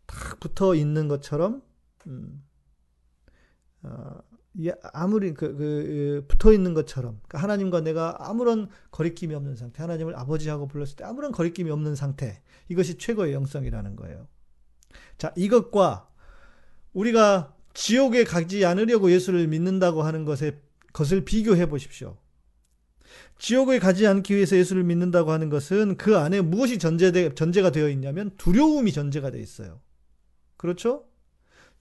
딱 0.07 0.41
붙어 0.41 0.75
있는 0.75 1.09
것처럼 1.09 1.61
음, 2.07 2.43
어, 3.83 4.19
아무리 4.95 5.35
그, 5.35 5.49
그, 5.49 5.57
그, 5.59 6.25
붙어 6.27 6.55
있는 6.55 6.73
것처럼 6.73 7.21
그러니까 7.29 7.43
하나님과 7.43 7.83
내가 7.83 8.17
아무런 8.19 8.71
거리낌이 8.93 9.35
없는 9.35 9.57
상태 9.57 9.83
하나님을 9.83 10.19
아버지하고 10.19 10.69
불렀을 10.69 10.97
때 10.97 11.05
아무런 11.05 11.33
거리낌이 11.33 11.71
없는 11.71 11.97
상태 11.97 12.41
이것이 12.71 12.97
최고의 12.97 13.35
영성이라는 13.35 13.97
거예요. 13.97 14.27
자 15.19 15.35
이것과 15.37 16.09
우리가 16.95 17.55
지옥에 17.75 18.25
가지 18.25 18.65
않으려고 18.65 19.13
예수를 19.13 19.49
믿는다고 19.49 20.03
하는 20.03 20.25
것에 20.25 20.59
것을 20.95 21.27
비교해 21.27 21.67
보십시오 21.69 22.17
지옥에 23.39 23.79
가지 23.79 24.07
않기 24.07 24.35
위해서 24.35 24.57
예수를 24.57 24.85
믿는다고 24.85 25.33
하는 25.33 25.49
것은 25.49 25.97
그 25.97 26.17
안에 26.19 26.41
무엇이 26.41 26.79
전제되, 26.79 27.35
전제가 27.35 27.71
되어 27.71 27.89
있냐면 27.89 28.31
두려움이 28.37 28.93
전제가 28.93 29.31
되어 29.31 29.41
있어요. 29.41 29.81
그렇죠? 30.57 31.07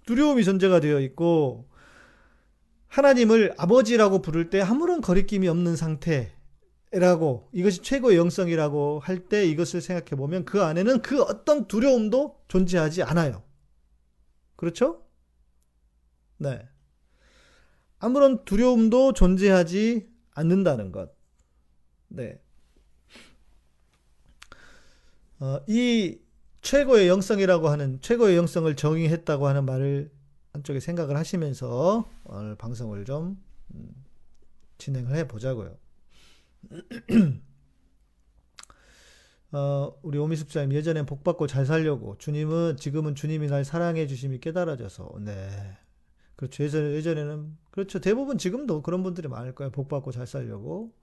두려움이 0.05 0.43
전제가 0.45 0.79
되어 0.79 0.99
있고 1.01 1.69
하나님을 2.87 3.53
아버지라고 3.57 4.21
부를 4.21 4.49
때 4.49 4.61
아무런 4.61 5.01
거리낌이 5.01 5.47
없는 5.47 5.75
상태 5.75 6.31
라고 6.91 7.47
이것이 7.53 7.83
최고의 7.83 8.17
영성이라고 8.17 8.99
할 9.03 9.27
때 9.27 9.45
이것을 9.45 9.81
생각해 9.81 10.11
보면 10.17 10.45
그 10.45 10.63
안에는 10.63 11.03
그 11.03 11.21
어떤 11.21 11.67
두려움도 11.67 12.41
존재하지 12.47 13.03
않아요. 13.03 13.43
그렇죠? 14.55 15.03
네. 16.37 16.67
아무런 17.99 18.43
두려움도 18.45 19.13
존재하지 19.13 20.09
않는다는 20.31 20.91
것. 20.91 21.11
네. 22.09 22.39
어, 25.39 25.59
이 25.67 26.19
최고의 26.61 27.07
영성이라고 27.07 27.69
하는 27.69 28.01
최고의 28.01 28.35
영성을 28.35 28.75
정의했다고 28.75 29.47
하는 29.47 29.65
말을 29.65 30.11
한쪽에 30.51 30.79
생각을 30.79 31.15
하시면서 31.15 32.09
오늘 32.25 32.55
방송을 32.55 33.05
좀 33.05 33.41
음, 33.73 34.05
진행을 34.77 35.15
해 35.15 35.27
보자고요. 35.27 35.77
어, 39.51 39.97
우리 40.03 40.17
오미숙자님 40.19 40.73
예전엔 40.73 41.05
복 41.05 41.23
받고 41.23 41.47
잘 41.47 41.65
살려고. 41.65 42.17
주님은 42.17 42.77
지금은 42.77 43.15
주님이 43.15 43.47
날 43.47 43.63
사랑해 43.63 44.05
주심이 44.07 44.39
깨달아져서. 44.39 45.19
네. 45.21 45.77
그렇죠. 46.35 46.63
예전 46.63 46.91
예전에는 46.93 47.57
그렇죠. 47.71 47.99
대부분 47.99 48.37
지금도 48.37 48.81
그런 48.81 49.03
분들이 49.03 49.27
많을 49.27 49.55
거예요. 49.55 49.71
복 49.71 49.87
받고 49.87 50.11
잘 50.11 50.27
살려고 50.27 50.93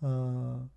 어, 0.00 0.68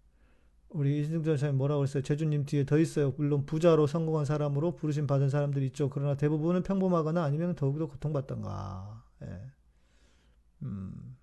우리 0.70 1.00
이승 1.02 1.24
전 1.24 1.38
사님 1.38 1.58
뭐라고 1.58 1.80
그랬어요 1.80 2.04
제주님 2.04 2.46
뒤에 2.46 2.66
더 2.66 2.78
있어요 2.78 3.14
물론 3.18 3.46
부자로 3.46 3.88
성공한 3.88 4.26
사람으로 4.26 4.76
부르심 4.76 5.08
받은 5.08 5.30
사람들이 5.30 5.68
있죠 5.68 5.90
그러나 5.90 6.16
대부분은 6.16 6.64
평범하거나 6.64 7.24
아니면 7.24 7.56
더욱더 7.56 7.88
고통받던가 7.88 9.04
예. 9.24 9.42
음. 10.64 11.18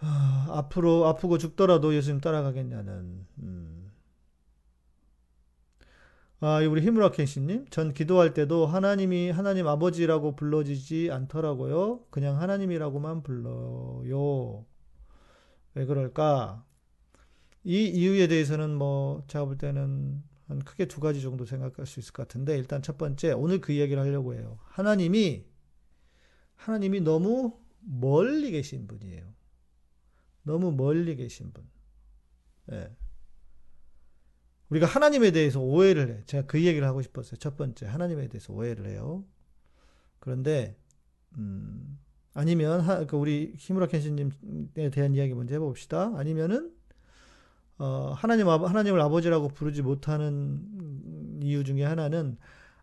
아, 0.00 0.46
앞으로 0.50 1.06
아프고 1.06 1.38
죽더라도 1.38 1.94
예수님 1.94 2.20
따라가겠냐는. 2.20 3.26
음. 3.38 3.90
아, 6.40 6.58
우리 6.68 6.82
히무라켄 6.82 7.24
씨님, 7.24 7.66
전 7.70 7.94
기도할 7.94 8.34
때도 8.34 8.66
하나님이 8.66 9.30
하나님 9.30 9.66
아버지라고 9.66 10.36
불러지지 10.36 11.10
않더라고요. 11.10 12.00
그냥 12.10 12.38
하나님이라고만 12.38 13.22
불러요. 13.22 14.66
왜 15.74 15.84
그럴까? 15.86 16.64
이 17.64 17.84
이유에 17.86 18.26
대해서는 18.28 18.74
뭐 18.76 19.24
제가 19.26 19.44
볼 19.46 19.58
때는 19.58 20.22
한 20.46 20.58
크게 20.60 20.86
두 20.86 21.00
가지 21.00 21.22
정도 21.22 21.44
생각할 21.46 21.86
수 21.86 22.00
있을 22.00 22.12
것 22.12 22.28
같은데 22.28 22.56
일단 22.58 22.82
첫 22.82 22.98
번째 22.98 23.32
오늘 23.32 23.60
그 23.60 23.72
이야기를 23.72 24.02
하려고 24.02 24.34
해요. 24.34 24.58
하나님이 24.64 25.46
하나님이 26.56 27.00
너무 27.00 27.58
멀리 27.80 28.50
계신 28.50 28.86
분이에요. 28.86 29.32
너무 30.42 30.72
멀리 30.72 31.16
계신 31.16 31.52
분. 31.52 31.64
예. 32.72 32.90
우리가 34.68 34.86
하나님에 34.86 35.30
대해서 35.30 35.60
오해를 35.60 36.10
해. 36.10 36.24
제가 36.26 36.46
그 36.46 36.62
얘기를 36.64 36.86
하고 36.86 37.02
싶었어요. 37.02 37.36
첫 37.36 37.56
번째, 37.56 37.86
하나님에 37.86 38.28
대해서 38.28 38.52
오해를 38.52 38.88
해요. 38.88 39.24
그런데, 40.18 40.76
음, 41.36 41.73
아니면, 42.34 42.80
하, 42.80 43.06
그 43.06 43.16
우리 43.16 43.54
히무라 43.56 43.86
켄시님에 43.86 44.90
대한 44.92 45.14
이야기 45.14 45.34
먼저 45.34 45.54
해봅시다. 45.54 46.12
아니면은, 46.16 46.72
어, 47.78 48.12
하나님, 48.16 48.48
하나님을 48.48 49.00
아버지라고 49.00 49.48
부르지 49.48 49.82
못하는 49.82 50.60
이유 51.42 51.64
중에 51.64 51.84
하나는 51.84 52.36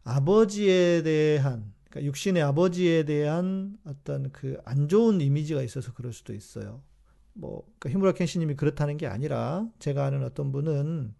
아버지에 0.03 1.03
대한, 1.03 1.73
그러니까 1.89 2.07
육신의 2.07 2.43
아버지에 2.43 3.03
대한 3.03 3.77
어떤 3.85 4.31
그 4.31 4.57
안 4.65 4.87
좋은 4.87 5.19
이미지가 5.21 5.61
있어서 5.63 5.93
그럴 5.93 6.13
수도 6.13 6.33
있어요. 6.33 6.81
뭐 7.33 7.63
그러니까 7.79 7.89
히무라 7.97 8.11
켄시님이 8.13 8.55
그렇다는 8.55 8.97
게 8.97 9.07
아니라 9.07 9.67
제가 9.79 10.05
아는 10.05 10.23
어떤 10.23 10.51
분은 10.51 11.13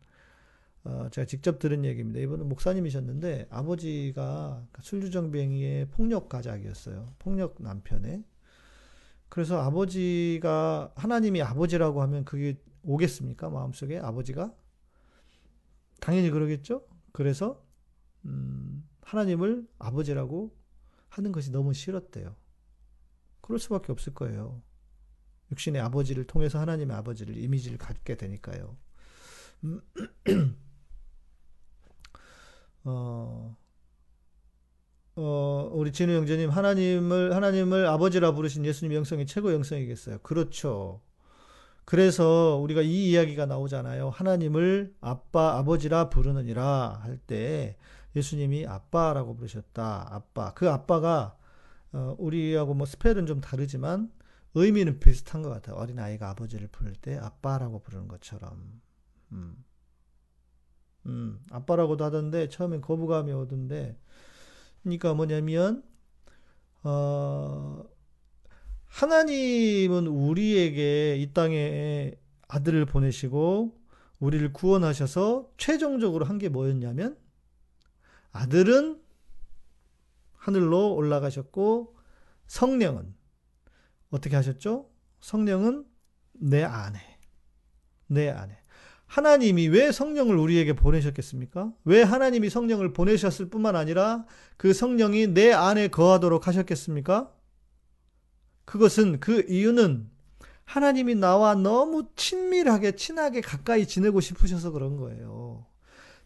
어, 0.83 1.07
제가 1.11 1.25
직접 1.25 1.59
들은 1.59 1.85
얘기입니다. 1.85 2.19
이분은 2.19 2.49
목사님이셨는데 2.49 3.47
아버지가 3.49 4.65
술주정뱅이의 4.81 5.89
폭력 5.89 6.27
가작이었어요. 6.27 7.13
폭력 7.19 7.55
남편의. 7.59 8.23
그래서 9.29 9.61
아버지가 9.61 10.91
하나님이 10.95 11.41
아버지라고 11.41 12.01
하면 12.01 12.25
그게 12.25 12.59
오겠습니까? 12.83 13.49
마음속에 13.49 13.99
아버지가 13.99 14.53
당연히 15.99 16.31
그러겠죠. 16.31 16.85
그래서 17.11 17.63
음, 18.25 18.87
하나님을 19.01 19.67
아버지라고 19.77 20.55
하는 21.09 21.31
것이 21.31 21.51
너무 21.51 21.73
싫었대요. 21.73 22.35
그럴 23.41 23.59
수밖에 23.59 23.91
없을 23.91 24.13
거예요. 24.13 24.61
육신의 25.51 25.81
아버지를 25.81 26.25
통해서 26.25 26.59
하나님의 26.59 26.95
아버지를 26.97 27.37
이미지를 27.37 27.77
갖게 27.77 28.15
되니까요. 28.15 28.77
어, 32.83 33.55
어, 35.15 35.69
우리 35.73 35.91
진우 35.91 36.13
형제님, 36.13 36.49
하나님을, 36.49 37.35
하나님을 37.35 37.85
아버지라 37.87 38.31
부르신 38.33 38.65
예수님 38.65 38.93
영성이 38.95 39.25
최고 39.25 39.53
영성이겠어요. 39.53 40.19
그렇죠. 40.19 41.01
그래서 41.85 42.57
우리가 42.61 42.81
이 42.81 43.09
이야기가 43.11 43.45
나오잖아요. 43.45 44.09
하나님을 44.11 44.95
아빠, 45.01 45.57
아버지라 45.57 46.09
부르느니라 46.09 46.99
할 47.03 47.19
때 47.27 47.77
예수님이 48.15 48.67
아빠라고 48.67 49.35
부르셨다. 49.35 50.07
아빠. 50.13 50.53
그 50.53 50.69
아빠가, 50.69 51.37
어, 51.93 52.15
우리하고 52.19 52.73
뭐 52.73 52.85
스펠은 52.85 53.25
좀 53.25 53.41
다르지만 53.41 54.11
의미는 54.53 54.99
비슷한 54.99 55.41
것 55.41 55.49
같아요. 55.49 55.75
어린아이가 55.77 56.29
아버지를 56.31 56.67
부를 56.67 56.93
때 56.93 57.17
아빠라고 57.17 57.79
부르는 57.79 58.07
것처럼. 58.09 58.81
음. 59.31 59.63
음, 61.07 61.39
아빠라고도 61.51 62.03
하던데 62.05 62.49
처음엔 62.49 62.81
거부감이 62.81 63.31
오던데 63.31 63.97
그러니까 64.83 65.13
뭐냐면 65.13 65.83
어 66.83 67.83
하나님은 68.85 70.07
우리에게 70.07 71.17
이 71.17 71.33
땅에 71.33 72.13
아들을 72.47 72.85
보내시고 72.85 73.79
우리를 74.19 74.53
구원하셔서 74.53 75.49
최종적으로 75.57 76.25
한 76.25 76.37
게 76.37 76.49
뭐였냐면 76.49 77.17
아들은 78.31 79.01
하늘로 80.33 80.95
올라가셨고 80.95 81.95
성령은 82.47 83.13
어떻게 84.09 84.35
하셨죠? 84.35 84.89
성령은 85.21 85.85
내 86.33 86.63
안에. 86.63 86.99
내 88.07 88.29
안에. 88.29 88.60
하나님이 89.11 89.67
왜 89.67 89.91
성령을 89.91 90.37
우리에게 90.37 90.71
보내셨겠습니까? 90.71 91.73
왜 91.83 92.01
하나님이 92.01 92.49
성령을 92.49 92.93
보내셨을 92.93 93.49
뿐만 93.49 93.75
아니라 93.75 94.25
그 94.55 94.71
성령이 94.71 95.27
내 95.27 95.51
안에 95.51 95.89
거하도록 95.89 96.47
하셨겠습니까? 96.47 97.29
그것은 98.63 99.19
그 99.19 99.45
이유는 99.49 100.09
하나님이 100.63 101.15
나와 101.15 101.55
너무 101.55 102.07
친밀하게, 102.15 102.95
친하게 102.95 103.41
가까이 103.41 103.85
지내고 103.85 104.21
싶으셔서 104.21 104.71
그런 104.71 104.95
거예요. 104.95 105.65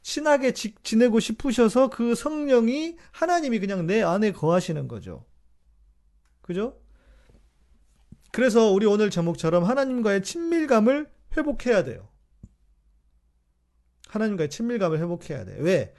친하게 0.04 0.54
지, 0.54 0.76
지내고 0.84 1.20
싶으셔서 1.20 1.90
그 1.90 2.14
성령이 2.14 2.98
하나님이 3.10 3.62
그냥 3.62 3.88
내 3.88 4.04
안에 4.04 4.32
거하시는 4.32 4.88
거죠. 4.88 5.26
그죠? 6.44 6.78
그래서 8.32 8.70
우리 8.70 8.86
오늘 8.86 9.10
제목처럼 9.10 9.64
하나님과의 9.64 10.22
친밀감을 10.22 11.10
회복해야 11.36 11.84
돼요. 11.84 12.10
하나님과의 14.16 14.50
친밀감을 14.50 15.00
회복해야 15.00 15.46
돼. 15.46 15.58
왜? 15.60 15.94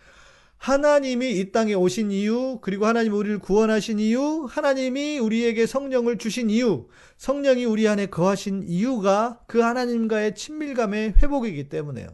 하나님이 0.58 1.38
이 1.38 1.52
땅에 1.52 1.74
오신 1.74 2.10
이유, 2.10 2.58
그리고 2.62 2.86
하나님 2.86 3.12
우리를 3.12 3.38
구원하신 3.38 3.98
이유, 3.98 4.46
하나님이 4.48 5.18
우리에게 5.18 5.66
성령을 5.66 6.18
주신 6.18 6.48
이유, 6.50 6.88
성령이 7.18 7.66
우리 7.66 7.86
안에 7.86 8.06
거하신 8.06 8.64
이유가 8.66 9.40
그 9.46 9.60
하나님과의 9.60 10.34
친밀감의 10.34 11.14
회복이기 11.22 11.68
때문에요. 11.68 12.08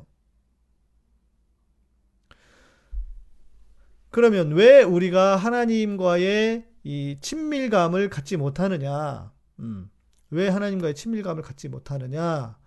그러면 4.10 4.52
왜 4.52 4.82
우리가 4.82 5.36
하나님과의 5.36 6.66
이 6.84 7.16
친밀감을 7.20 8.10
갖지 8.10 8.36
못하느냐? 8.36 9.32
음. 9.60 9.88
왜 10.30 10.48
하나님과의 10.48 10.94
친밀감을 10.94 11.42
갖지 11.42 11.68
못하느냐? 11.68 12.58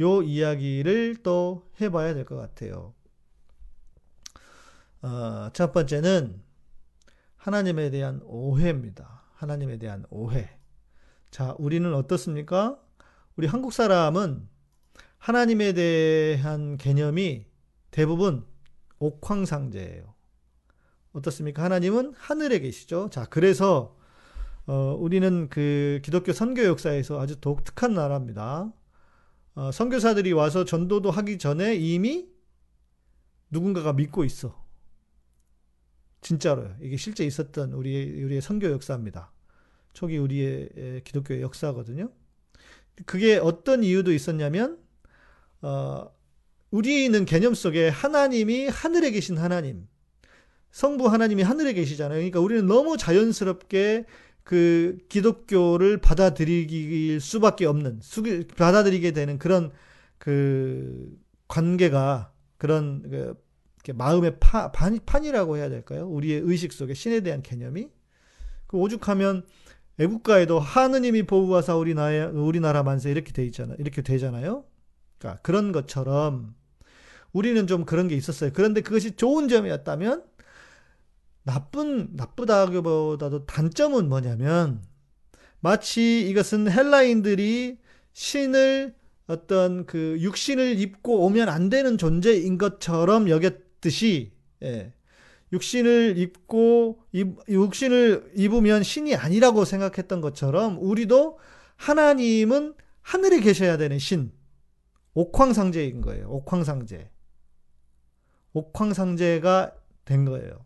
요 0.00 0.22
이야기를 0.22 1.16
또 1.22 1.70
해봐야 1.80 2.14
될 2.14 2.24
것 2.24 2.36
같아요. 2.36 2.94
어, 5.02 5.50
첫 5.52 5.72
번째는 5.72 6.42
하나님에 7.36 7.90
대한 7.90 8.20
오해입니다. 8.24 9.22
하나님에 9.34 9.78
대한 9.78 10.04
오해. 10.10 10.48
자, 11.30 11.54
우리는 11.58 11.92
어떻습니까? 11.94 12.78
우리 13.36 13.46
한국 13.46 13.72
사람은 13.72 14.48
하나님에 15.18 15.72
대한 15.74 16.76
개념이 16.76 17.46
대부분 17.90 18.46
옥황상제예요. 18.98 20.14
어떻습니까? 21.12 21.62
하나님은 21.62 22.14
하늘에 22.16 22.60
계시죠. 22.60 23.10
자, 23.10 23.26
그래서 23.26 23.96
어, 24.66 24.96
우리는 24.98 25.48
그 25.50 26.00
기독교 26.02 26.32
선교 26.32 26.64
역사에서 26.64 27.20
아주 27.20 27.40
독특한 27.40 27.94
나라입니다. 27.94 28.72
어, 29.54 29.70
선교사들이 29.70 30.32
와서 30.32 30.64
전도도 30.64 31.10
하기 31.10 31.38
전에 31.38 31.76
이미 31.76 32.28
누군가가 33.50 33.92
믿고 33.92 34.24
있어. 34.24 34.64
진짜로요. 36.20 36.76
이게 36.80 36.96
실제 36.96 37.24
있었던 37.24 37.72
우리의, 37.72 38.24
우리의 38.24 38.40
선교 38.40 38.70
역사입니다. 38.70 39.30
초기 39.92 40.18
우리의 40.18 41.02
기독교의 41.04 41.42
역사거든요. 41.42 42.10
그게 43.06 43.36
어떤 43.36 43.84
이유도 43.84 44.12
있었냐면, 44.12 44.78
어, 45.62 46.10
우리는 46.70 47.24
개념 47.24 47.54
속에 47.54 47.88
하나님이 47.88 48.66
하늘에 48.68 49.10
계신 49.12 49.38
하나님, 49.38 49.86
성부 50.72 51.06
하나님이 51.06 51.42
하늘에 51.42 51.72
계시잖아요. 51.74 52.18
그러니까 52.18 52.40
우리는 52.40 52.66
너무 52.66 52.96
자연스럽게 52.96 54.06
그 54.44 54.98
기독교를 55.08 55.98
받아들이길 55.98 57.20
수밖에 57.20 57.64
없는, 57.66 58.00
받아들이게 58.56 59.12
되는 59.12 59.38
그런 59.38 59.72
그 60.18 61.18
관계가 61.48 62.32
그런 62.58 63.02
그 63.10 63.36
마음의 63.92 64.38
파, 64.40 64.70
판, 64.70 64.98
판이라고 65.04 65.56
해야 65.56 65.68
될까요? 65.68 66.06
우리의 66.08 66.40
의식 66.44 66.72
속에 66.72 66.94
신에 66.94 67.20
대한 67.20 67.42
개념이 67.42 67.88
그 68.66 68.76
오죽하면 68.76 69.44
애국가에도 69.98 70.58
하느님이 70.58 71.22
보호하사 71.24 71.76
우리나라 71.76 72.28
우리나라 72.28 72.82
만세 72.82 73.10
이렇게 73.10 73.32
돼 73.32 73.44
있잖아 73.46 73.74
이렇게 73.78 74.02
되잖아요. 74.02 74.64
그러니까 75.18 75.40
그런 75.42 75.72
것처럼 75.72 76.54
우리는 77.32 77.66
좀 77.66 77.84
그런 77.84 78.08
게 78.08 78.14
있었어요. 78.14 78.50
그런데 78.52 78.80
그것이 78.80 79.16
좋은 79.16 79.48
점이었다면 79.48 80.24
나쁜 81.44 82.08
나쁘다기보다도 82.14 83.46
단점은 83.46 84.08
뭐냐면 84.08 84.82
마치 85.60 86.28
이것은 86.28 86.70
헬라인들이 86.70 87.78
신을 88.12 88.94
어떤 89.26 89.86
그 89.86 90.18
육신을 90.20 90.78
입고 90.80 91.24
오면 91.24 91.48
안 91.48 91.70
되는 91.70 91.96
존재인 91.96 92.58
것처럼 92.58 93.28
여겼 93.28 93.80
듯이 93.80 94.32
예, 94.62 94.92
육신을 95.52 96.18
입고 96.18 97.02
육신을 97.48 98.32
입으면 98.34 98.82
신이 98.82 99.14
아니라고 99.14 99.64
생각했던 99.64 100.20
것처럼 100.20 100.78
우리도 100.80 101.38
하나님은 101.76 102.74
하늘에 103.02 103.40
계셔야 103.40 103.76
되는 103.76 103.98
신 103.98 104.32
옥황상제인 105.14 106.00
거예요. 106.00 106.28
옥황상제. 106.28 107.10
옥황상제가 108.52 109.74
된 110.04 110.24
거예요. 110.24 110.64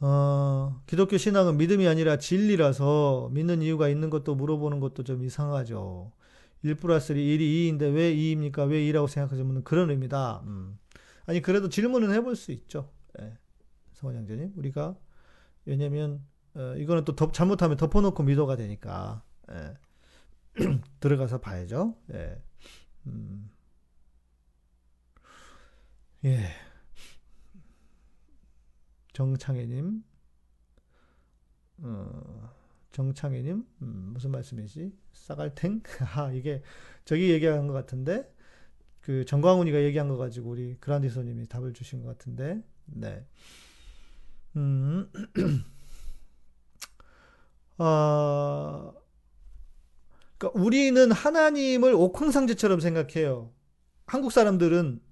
어, 0.00 0.82
기독교 0.86 1.18
신앙은 1.18 1.58
믿음이 1.58 1.86
아니라 1.86 2.16
진리라서 2.16 3.30
믿는 3.32 3.60
이유가 3.62 3.88
있는 3.88 4.08
것도 4.08 4.34
물어보는 4.34 4.80
것도 4.80 5.04
좀 5.04 5.22
이상하죠. 5.22 6.10
1 6.62 6.74
플러스 6.76 7.14
1이 7.14 7.40
2인데 7.40 7.94
왜 7.94 8.14
2입니까? 8.14 8.68
왜 8.68 8.80
2라고 8.80 9.08
생각하시면 9.08 9.64
그런 9.64 9.90
의미다. 9.90 10.42
음. 10.46 10.78
아니 11.26 11.42
그래도 11.42 11.68
질문은 11.68 12.12
해볼 12.12 12.34
수 12.34 12.50
있죠. 12.52 12.90
예. 13.20 13.36
성원 13.92 14.16
형제님 14.16 14.54
우리가 14.56 14.96
왜냐면 15.66 16.24
어, 16.54 16.74
이거는 16.76 17.04
또 17.04 17.14
덮, 17.14 17.32
잘못하면 17.32 17.76
덮어놓고 17.76 18.22
미도가 18.22 18.56
되니까 18.56 19.22
예. 19.52 19.74
들어가서 21.00 21.40
봐야죠. 21.40 21.94
예. 22.12 22.42
음. 23.06 23.50
예. 26.24 26.69
정창혜님, 29.20 30.02
어, 31.82 32.50
정창혜님, 32.92 33.66
음, 33.82 34.10
무슨 34.14 34.30
말씀이지? 34.30 34.96
싸갈탱? 35.12 35.82
아, 36.16 36.32
이게 36.32 36.62
저기 37.04 37.30
얘기한 37.30 37.66
것 37.66 37.74
같은데, 37.74 38.34
그 39.02 39.26
정광훈이가 39.26 39.82
얘기한 39.82 40.08
거 40.08 40.16
가지고 40.16 40.52
우리 40.52 40.74
그란디소님이 40.80 41.48
답을 41.48 41.74
주신 41.74 42.00
것 42.00 42.08
같은데, 42.08 42.62
네. 42.86 43.26
음, 44.56 45.06
어, 47.76 48.94
그러니까 50.38 50.58
우리는 50.58 51.12
하나님을 51.12 51.92
옥황상제처럼 51.92 52.80
생각해요. 52.80 53.52
한국 54.06 54.32
사람들은 54.32 55.02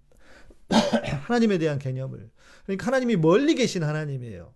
하나님에 1.26 1.58
대한 1.58 1.78
개념을. 1.78 2.30
그러니까 2.68 2.86
하나님이 2.86 3.16
멀리 3.16 3.54
계신 3.54 3.82
하나님이에요. 3.82 4.52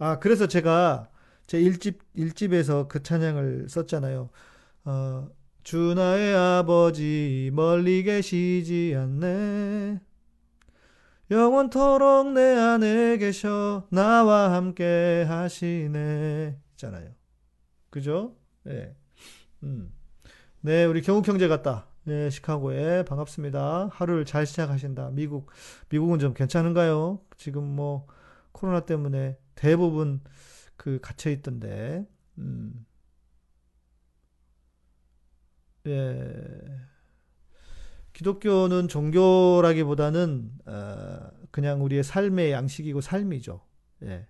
아, 0.00 0.18
그래서 0.18 0.48
제가 0.48 1.08
제 1.46 1.60
1집, 1.60 1.98
1집에서 2.16 2.88
그 2.88 3.04
찬양을 3.04 3.68
썼잖아요. 3.68 4.30
어, 4.84 5.28
주 5.62 5.94
나의 5.94 6.34
아버지 6.34 7.50
멀리 7.52 8.02
계시지 8.02 8.94
않네. 8.96 10.00
영원토록 11.30 12.32
내 12.32 12.56
안에 12.56 13.18
계셔 13.18 13.86
나와 13.90 14.54
함께 14.54 15.24
하시네. 15.28 16.58
있잖아요. 16.72 17.10
그죠? 17.90 18.34
네. 18.64 18.96
음. 19.62 19.92
네, 20.62 20.84
우리 20.84 21.02
경욱 21.02 21.28
형제 21.28 21.46
같다. 21.46 21.87
네, 22.08 22.30
시카고에 22.30 23.04
반갑습니다. 23.04 23.90
하루를 23.92 24.24
잘 24.24 24.46
시작하신다. 24.46 25.10
미국, 25.10 25.50
미국은 25.90 26.18
좀 26.18 26.32
괜찮은가요? 26.32 27.20
지금 27.36 27.64
뭐 27.64 28.06
코로나 28.52 28.80
때문에 28.86 29.36
대부분 29.54 30.22
그 30.78 31.00
갇혀 31.02 31.28
있던데. 31.28 32.08
음. 32.38 32.86
예. 35.86 36.80
기독교는 38.14 38.88
종교라기보다는 38.88 40.50
어, 40.64 41.30
그냥 41.50 41.84
우리의 41.84 42.02
삶의 42.04 42.52
양식이고 42.52 43.02
삶이죠. 43.02 43.60
예. 44.04 44.26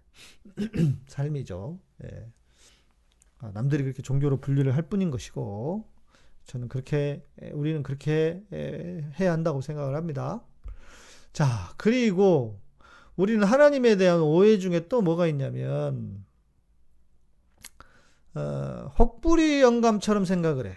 삶이죠. 1.06 1.78
예. 2.02 2.32
아, 3.38 3.52
남들이 3.54 3.84
그렇게 3.84 4.02
종교로 4.02 4.40
분류를 4.40 4.74
할 4.74 4.82
뿐인 4.82 5.12
것이고 5.12 5.97
저는 6.48 6.68
그렇게 6.68 7.22
우리는 7.52 7.82
그렇게 7.82 8.42
해야 9.20 9.32
한다고 9.32 9.60
생각을 9.60 9.94
합니다. 9.94 10.42
자, 11.32 11.74
그리고 11.76 12.58
우리는 13.16 13.44
하나님에 13.44 13.96
대한 13.96 14.20
오해 14.20 14.58
중에 14.58 14.88
또 14.88 15.02
뭐가 15.02 15.26
있냐면 15.26 16.24
어, 18.34 18.90
혹부리 18.98 19.60
영감처럼 19.60 20.24
생각을 20.24 20.66
해요. 20.66 20.76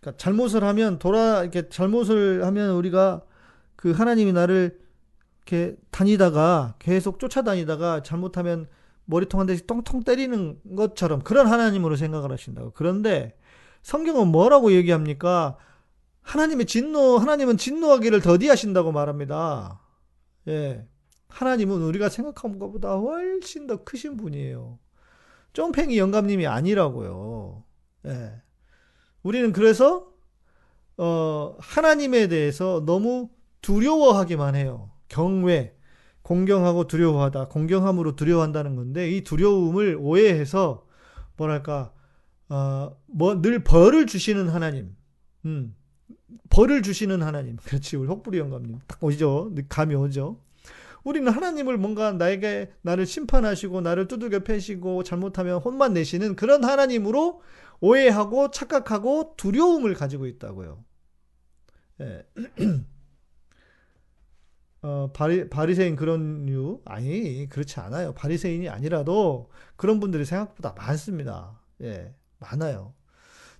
그러니까 0.00 0.16
잘못을 0.16 0.64
하면 0.64 0.98
돌아 0.98 1.42
이렇게 1.42 1.68
잘못을 1.68 2.44
하면 2.44 2.70
우리가 2.70 3.22
그 3.76 3.92
하나님이 3.92 4.32
나를 4.32 4.80
이렇게 5.46 5.76
다니다가 5.90 6.74
계속 6.80 7.20
쫓아다니다가 7.20 8.02
잘못하면 8.02 8.66
머리통 9.04 9.38
한 9.38 9.46
대씩 9.46 9.66
똥통 9.66 10.02
때리는 10.02 10.60
것처럼 10.74 11.20
그런 11.20 11.46
하나님으로 11.46 11.94
생각을 11.96 12.32
하신다고. 12.32 12.72
그런데 12.72 13.36
성경은 13.84 14.28
뭐라고 14.28 14.72
얘기합니까? 14.72 15.58
하나님의 16.22 16.64
진노, 16.64 17.18
하나님은 17.18 17.58
진노하기를 17.58 18.22
더디하신다고 18.22 18.92
말합니다. 18.92 19.78
예. 20.48 20.88
하나님은 21.28 21.82
우리가 21.82 22.08
생각한 22.08 22.58
것보다 22.58 22.94
훨씬 22.94 23.66
더 23.66 23.84
크신 23.84 24.16
분이에요. 24.16 24.78
쫑팽이 25.52 25.98
영감님이 25.98 26.46
아니라고요. 26.46 27.62
예. 28.06 28.42
우리는 29.22 29.52
그래서 29.52 30.10
어, 30.96 31.54
하나님에 31.58 32.28
대해서 32.28 32.82
너무 32.86 33.28
두려워하기만 33.60 34.54
해요. 34.54 34.92
경외, 35.08 35.76
공경하고 36.22 36.86
두려워하다, 36.86 37.48
공경함으로 37.48 38.16
두려워한다는 38.16 38.76
건데 38.76 39.10
이 39.10 39.22
두려움을 39.22 39.98
오해해서 40.00 40.86
뭐랄까 41.36 41.92
어, 42.48 42.96
뭐 43.06 43.40
늘 43.40 43.64
벌을 43.64 44.06
주시는 44.06 44.48
하나님, 44.48 44.96
음, 45.46 45.74
벌을 46.50 46.82
주시는 46.82 47.22
하나님. 47.22 47.56
그렇지, 47.64 47.96
우리 47.96 48.08
혹부리 48.08 48.38
영감님 48.38 48.80
딱 48.86 49.02
오죠, 49.02 49.52
감이 49.68 49.94
오죠. 49.94 50.40
우리는 51.04 51.30
하나님을 51.30 51.76
뭔가 51.76 52.12
나에게 52.12 52.72
나를 52.82 53.04
심판하시고 53.06 53.82
나를 53.82 54.08
두들겨 54.08 54.40
패시고 54.40 55.02
잘못하면 55.02 55.58
혼만 55.60 55.92
내시는 55.92 56.34
그런 56.34 56.64
하나님으로 56.64 57.42
오해하고 57.80 58.50
착각하고 58.50 59.34
두려움을 59.36 59.94
가지고 59.94 60.26
있다고요. 60.26 60.82
예. 62.00 62.26
어, 64.82 65.10
바리, 65.14 65.48
바리새인 65.48 65.96
그런 65.96 66.44
류? 66.46 66.80
아니, 66.84 67.48
그렇지 67.48 67.80
않아요. 67.80 68.12
바리새인이 68.14 68.68
아니라도 68.68 69.50
그런 69.76 69.98
분들이 70.00 70.24
생각보다 70.24 70.72
많습니다. 70.76 71.58
예, 71.82 72.14
많아요. 72.38 72.94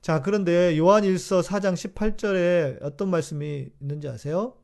자, 0.01 0.21
그런데 0.21 0.77
요한 0.77 1.03
1서 1.03 1.43
4장 1.43 1.75
18절에 1.75 2.83
어떤 2.83 3.09
말씀이 3.11 3.71
있는지 3.81 4.09
아세요? 4.09 4.55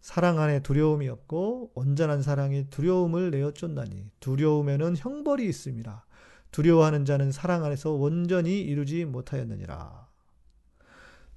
사랑 0.00 0.38
안에 0.38 0.60
두려움이 0.60 1.08
없고 1.08 1.72
온전한 1.74 2.22
사랑이 2.22 2.70
두려움을 2.70 3.30
내어 3.30 3.52
쫓나니 3.52 4.10
두려움에는 4.20 4.96
형벌이 4.96 5.44
있습니다. 5.46 6.06
두려워하는 6.52 7.04
자는 7.04 7.32
사랑 7.32 7.64
안에서 7.64 7.92
온전히 7.92 8.60
이루지 8.60 9.04
못하였느니라. 9.04 10.08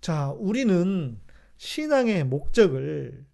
자, 0.02 0.34
우리는 0.38 1.20
신앙의 1.58 2.26
목적을 2.26 3.26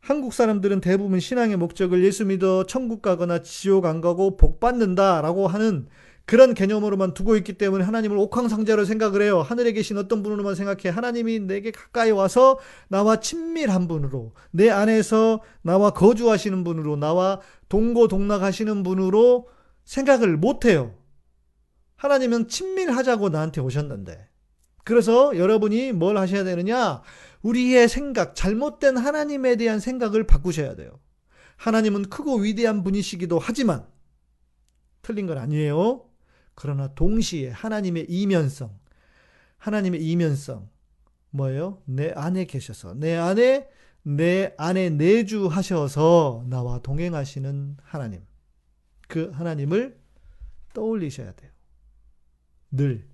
한국 0.00 0.34
사람들은 0.34 0.80
대부분 0.80 1.20
신앙의 1.20 1.56
목적을 1.56 2.02
예수 2.04 2.26
믿어 2.26 2.66
천국 2.66 3.02
가거나 3.02 3.42
지옥 3.42 3.86
안 3.86 4.00
가고 4.00 4.36
복 4.36 4.58
받는다라고 4.58 5.46
하는 5.46 5.86
그런 6.24 6.54
개념으로만 6.54 7.14
두고 7.14 7.36
있기 7.36 7.54
때문에 7.54 7.84
하나님을 7.84 8.16
옥황상자로 8.16 8.84
생각을 8.84 9.22
해요. 9.22 9.42
하늘에 9.42 9.72
계신 9.72 9.98
어떤 9.98 10.22
분으로만 10.22 10.54
생각해. 10.54 10.88
하나님이 10.88 11.40
내게 11.40 11.70
가까이 11.70 12.10
와서 12.10 12.58
나와 12.88 13.20
친밀한 13.20 13.88
분으로, 13.88 14.32
내 14.50 14.70
안에서 14.70 15.42
나와 15.62 15.90
거주하시는 15.90 16.64
분으로, 16.64 16.96
나와 16.96 17.40
동고동락하시는 17.68 18.82
분으로 18.82 19.48
생각을 19.84 20.36
못 20.36 20.64
해요. 20.64 20.94
하나님은 21.96 22.48
친밀하자고 22.48 23.28
나한테 23.28 23.60
오셨는데. 23.60 24.28
그래서 24.84 25.36
여러분이 25.36 25.92
뭘 25.92 26.16
하셔야 26.18 26.44
되느냐? 26.44 27.02
우리의 27.42 27.88
생각, 27.88 28.34
잘못된 28.34 28.96
하나님에 28.96 29.56
대한 29.56 29.80
생각을 29.80 30.26
바꾸셔야 30.26 30.74
돼요. 30.76 31.00
하나님은 31.56 32.10
크고 32.10 32.38
위대한 32.38 32.82
분이시기도 32.82 33.38
하지만, 33.38 33.86
틀린 35.02 35.26
건 35.26 35.38
아니에요. 35.38 36.04
그러나 36.62 36.94
동시에 36.94 37.50
하나님의 37.50 38.06
이면성, 38.08 38.78
하나님의 39.58 40.00
이면성, 40.00 40.70
뭐예요? 41.30 41.82
내 41.86 42.12
안에 42.14 42.44
계셔서, 42.44 42.94
내 42.94 43.16
안에, 43.16 43.68
내 44.04 44.54
안에 44.56 44.90
내주하셔서 44.90 46.44
나와 46.46 46.78
동행하시는 46.78 47.78
하나님. 47.82 48.24
그 49.08 49.30
하나님을 49.30 49.98
떠올리셔야 50.72 51.32
돼요. 51.32 51.50
늘. 52.70 53.08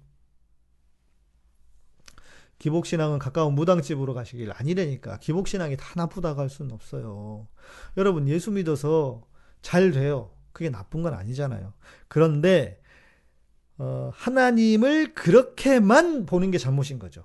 기복신앙은 2.59 3.19
가까운 3.19 3.55
무당집으로 3.55 4.13
가시길 4.13 4.53
아니라니까. 4.53 5.21
기복신앙이 5.21 5.79
다 5.79 5.87
나쁘다고 5.97 6.43
할 6.43 6.51
수는 6.51 6.73
없어요. 6.73 7.49
여러분, 7.97 8.29
예수 8.29 8.51
믿어서 8.51 9.27
잘 9.63 9.91
돼요. 9.91 10.35
그게 10.53 10.69
나쁜 10.69 11.01
건 11.01 11.15
아니잖아요. 11.15 11.73
그런데, 12.09 12.83
어, 13.79 14.11
하나님을 14.15 15.15
그렇게만 15.15 16.27
보는 16.27 16.51
게 16.51 16.59
잘못인 16.59 16.99
거죠. 16.99 17.25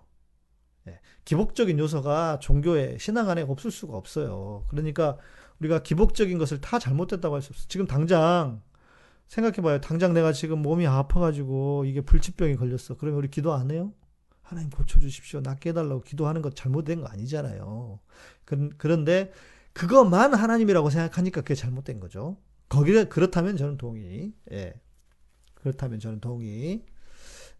예, 0.87 0.99
기복적인 1.25 1.79
요소가 1.79 2.39
종교의 2.39 2.99
신앙 2.99 3.29
안에 3.29 3.41
없을 3.43 3.71
수가 3.71 3.97
없어요. 3.97 4.65
그러니까 4.69 5.17
우리가 5.59 5.81
기복적인 5.83 6.37
것을 6.37 6.61
다 6.61 6.79
잘못됐다고 6.79 7.35
할 7.35 7.41
수 7.41 7.51
없어요. 7.51 7.65
지금 7.67 7.85
당장 7.87 8.61
생각해봐요. 9.27 9.81
당장 9.81 10.13
내가 10.13 10.31
지금 10.33 10.61
몸이 10.61 10.85
아파가지고 10.85 11.85
이게 11.85 12.01
불치병이 12.01 12.55
걸렸어. 12.57 12.95
그러면 12.99 13.17
우리 13.19 13.29
기도 13.29 13.53
안 13.53 13.71
해요? 13.71 13.93
하나님 14.41 14.69
고쳐주십시오. 14.69 15.41
낫게 15.41 15.69
해달라고 15.69 16.01
기도하는 16.01 16.41
것 16.41 16.55
잘못된 16.55 17.01
거 17.01 17.07
아니잖아요. 17.07 17.99
그런데 18.77 19.31
그것만 19.73 20.33
하나님이라고 20.35 20.89
생각하니까 20.91 21.41
그게 21.41 21.55
잘못된 21.55 21.99
거죠. 21.99 22.37
거기에 22.69 23.05
그렇다면 23.05 23.57
저는 23.57 23.77
동의. 23.77 24.33
예. 24.51 24.73
그렇다면 25.63 25.99
저는 25.99 26.19
동의. 26.19 26.85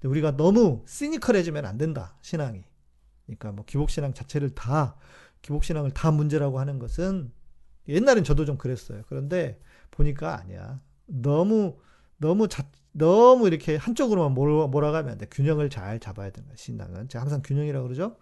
우리가 0.04 0.36
너무 0.36 0.84
시니컬해지면 0.86 1.66
안 1.66 1.78
된다. 1.78 2.18
신앙이. 2.22 2.64
그러니까 3.26 3.54
뭐 3.54 3.64
기복신앙 3.66 4.14
자체를 4.14 4.50
다 4.50 4.98
기복신앙을 5.42 5.92
다 5.92 6.12
문제라고 6.12 6.60
하는 6.60 6.78
것은 6.78 7.32
옛날엔 7.88 8.24
저도 8.24 8.46
좀 8.46 8.58
그랬어요. 8.58 9.04
그런데 9.08 9.60
보니까 9.92 10.38
아니야. 10.40 10.82
너무 11.06 11.78
너무 12.18 12.48
자, 12.48 12.70
너무 12.92 13.48
이렇게 13.48 13.76
한쪽으로만 13.76 14.34
몰아, 14.34 14.68
몰아가면 14.68 15.12
안 15.14 15.18
돼. 15.18 15.26
균형을 15.32 15.70
잘 15.70 16.00
잡아야 16.00 16.32
거야. 16.32 16.56
신앙은. 16.56 17.08
제가 17.08 17.22
항상 17.24 17.42
균형이라고 17.42 17.84
그러죠. 17.84 18.18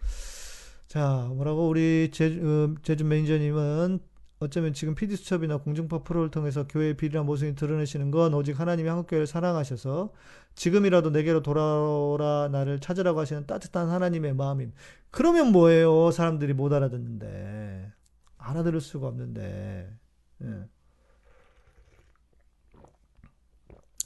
자, 0.88 1.30
뭐라고 1.34 1.68
우리 1.68 2.10
제주, 2.12 2.40
음, 2.40 2.76
제주 2.84 3.06
매니저님은 3.06 4.00
어쩌면 4.42 4.74
지금 4.74 4.96
피디수첩이나 4.96 5.58
공중파 5.58 6.00
프로를 6.00 6.32
통해서 6.32 6.66
교회의 6.66 6.98
비리한 6.98 7.28
모습이 7.28 7.54
드러내시는 7.54 8.10
건 8.10 8.34
오직 8.34 8.60
하나님이 8.60 8.90
한국교회를 8.90 9.28
사랑하셔서 9.28 10.12
지금이라도 10.56 11.12
내게로 11.12 11.44
돌아오라 11.44 12.50
나를 12.52 12.80
찾으라고 12.80 13.20
하시는 13.20 13.46
따뜻한 13.46 13.90
하나님의 13.90 14.34
마음임. 14.34 14.74
그러면 15.12 15.52
뭐예요? 15.52 16.10
사람들이 16.10 16.54
못 16.54 16.74
알아듣는데. 16.74 17.94
알아들을 18.40 18.82
수가 18.82 19.10
없는데. 19.10 19.96
예. 20.42 20.70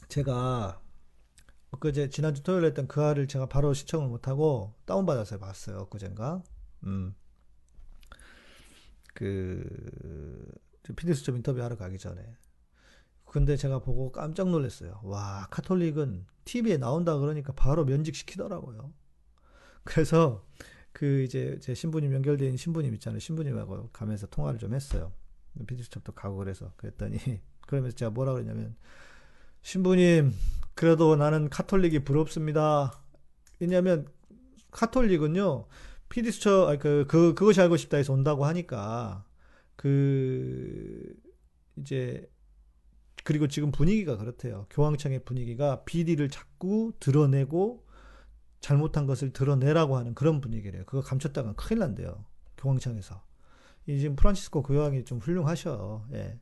제가 0.09 0.81
엊그제 1.71 2.09
지난주 2.09 2.43
토요일에 2.43 2.67
했던 2.67 2.89
그 2.89 3.01
알을 3.01 3.29
제가 3.29 3.45
바로 3.45 3.73
시청을 3.73 4.09
못하고 4.09 4.73
다운받아서 4.83 5.39
봤어요. 5.39 5.77
엊그젠가. 5.77 6.43
음. 6.83 7.15
그 9.15 9.63
피디수첩 10.95 11.35
인터뷰하러 11.37 11.77
가기 11.77 11.97
전에 11.97 12.21
근데 13.25 13.57
제가 13.57 13.79
보고 13.79 14.11
깜짝 14.11 14.49
놀랐어요. 14.49 14.99
와 15.03 15.47
카톨릭은 15.49 16.25
TV에 16.45 16.77
나온다 16.77 17.17
그러니까 17.17 17.53
바로 17.53 17.83
면직시키더라고요. 17.83 18.93
그래서 19.83 20.45
그 20.91 21.23
이제 21.23 21.57
제 21.61 21.73
신부님 21.73 22.13
연결된 22.13 22.55
신부님 22.55 22.93
있잖아요. 22.95 23.19
신부님하고 23.19 23.89
가면서 23.91 24.27
통화를 24.27 24.59
좀 24.59 24.73
했어요. 24.73 25.11
피디수첩도 25.65 26.11
가고 26.11 26.37
그래서 26.37 26.71
그랬더니 26.77 27.17
그러면서 27.67 27.95
제가 27.95 28.11
뭐라 28.11 28.33
그랬냐면 28.33 28.75
신부님 29.63 30.33
그래도 30.75 31.15
나는 31.15 31.49
카톨릭이 31.49 32.03
부럽습니다. 32.03 33.01
왜냐면 33.59 34.07
카톨릭은요 34.71 35.67
피디수첩, 36.15 36.69
아니, 36.69 36.79
그, 36.79 37.05
그, 37.09 37.33
그것이 37.33 37.59
알고 37.59 37.75
싶다 37.75 37.97
해서 37.97 38.13
온다고 38.13 38.45
하니까, 38.45 39.25
그, 39.75 41.13
이제, 41.75 42.31
그리고 43.25 43.49
지금 43.49 43.73
분위기가 43.73 44.15
그렇대요. 44.15 44.65
교황청의 44.69 45.25
분위기가 45.25 45.83
비리를 45.83 46.29
자꾸 46.29 46.93
드러내고 47.01 47.85
잘못한 48.61 49.07
것을 49.07 49.33
드러내라고 49.33 49.97
하는 49.97 50.15
그런 50.15 50.39
분위기래요. 50.39 50.85
그거 50.85 51.01
감췄다가 51.01 51.53
큰일 51.53 51.79
난대요. 51.79 52.23
교황청에서. 52.57 53.21
이 53.87 53.99
지금 53.99 54.15
프란치스코 54.15 54.63
교황이 54.63 55.03
좀 55.03 55.19
훌륭하셔. 55.19 56.05
예. 56.13 56.39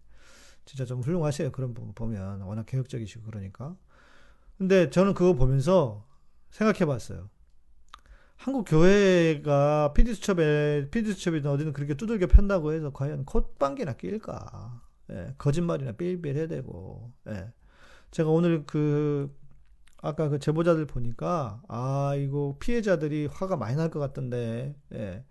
진짜 0.65 0.85
좀 0.85 1.01
훌륭하세요. 1.01 1.51
그런 1.51 1.73
부분 1.73 1.93
보면. 1.93 2.41
워낙 2.41 2.65
개혁적이시고 2.67 3.23
그러니까. 3.25 3.75
근데 4.57 4.89
저는 4.91 5.15
그거 5.15 5.33
보면서 5.33 6.05
생각해 6.51 6.85
봤어요. 6.85 7.29
한국 8.43 8.65
교회가 8.65 9.93
피디수첩에 9.93 10.89
피디수첩이든 10.91 11.49
어디든 11.49 11.71
그렇게 11.73 11.93
두들겨 11.93 12.27
편다고 12.27 12.73
해서 12.73 12.91
과연 12.91 13.23
콧방귀나 13.25 13.93
낄까? 13.93 14.81
예, 15.11 15.33
거짓말이나 15.37 15.93
삘삘 15.93 16.35
해야 16.35 16.47
되고. 16.47 17.11
예. 17.29 17.53
제가 18.11 18.29
오늘 18.29 18.65
그 18.65 19.33
아까 20.01 20.27
그 20.29 20.39
제보자들 20.39 20.85
보니까 20.87 21.61
아 21.69 22.13
이거 22.17 22.57
피해자들이 22.59 23.27
화가 23.27 23.55
많이 23.57 23.77
날 23.77 23.89
것 23.89 23.99
같던데 23.99 24.75
예. 24.93 25.23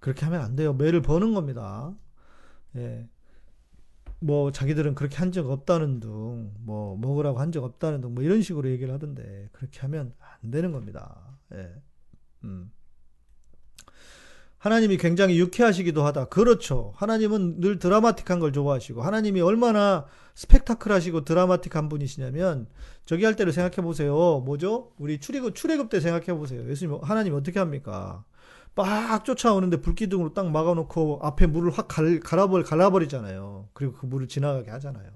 그렇게 0.00 0.24
하면 0.26 0.40
안 0.42 0.56
돼요. 0.56 0.72
매를 0.74 1.02
버는 1.02 1.34
겁니다. 1.34 1.94
예. 2.76 3.08
뭐 4.20 4.50
자기들은 4.50 4.94
그렇게 4.96 5.16
한 5.18 5.30
적 5.32 5.50
없다는 5.50 6.00
둥, 6.00 6.52
뭐 6.60 6.96
먹으라고 6.98 7.38
한 7.38 7.52
적 7.52 7.64
없다는 7.64 8.00
둥, 8.00 8.14
뭐 8.14 8.24
이런 8.24 8.42
식으로 8.42 8.70
얘기를 8.70 8.92
하던데 8.94 9.48
그렇게 9.52 9.80
하면 9.80 10.14
안 10.42 10.50
되는 10.50 10.72
겁니다. 10.72 11.38
예. 11.54 11.70
음. 12.46 12.70
하나님이 14.58 14.96
굉장히 14.96 15.38
유쾌하시기도 15.38 16.04
하다. 16.04 16.26
그렇죠. 16.26 16.92
하나님은 16.96 17.60
늘 17.60 17.78
드라마틱한 17.78 18.40
걸 18.40 18.52
좋아하시고, 18.52 19.02
하나님이 19.02 19.40
얼마나 19.40 20.06
스펙타클하시고 20.34 21.24
드라마틱한 21.24 21.88
분이시냐면, 21.88 22.66
저기 23.04 23.24
할 23.24 23.36
때를 23.36 23.52
생각해 23.52 23.76
보세요. 23.76 24.42
뭐죠? 24.44 24.92
우리 24.98 25.20
출애굽, 25.20 25.54
출애굽 25.54 25.88
때 25.90 26.00
생각해 26.00 26.36
보세요. 26.38 26.68
예수님, 26.68 26.98
하나님 27.02 27.34
어떻게 27.34 27.58
합니까? 27.58 28.24
막 28.74 29.24
쫓아오는데 29.24 29.80
불기둥으로 29.80 30.34
딱 30.34 30.50
막아놓고 30.50 31.20
앞에 31.22 31.46
물을 31.46 31.70
확 31.70 31.88
갈, 31.88 32.20
갈아버, 32.20 32.62
갈아버리잖아요. 32.62 33.70
그리고 33.72 33.94
그 33.94 34.06
물을 34.06 34.28
지나가게 34.28 34.70
하잖아요. 34.70 35.10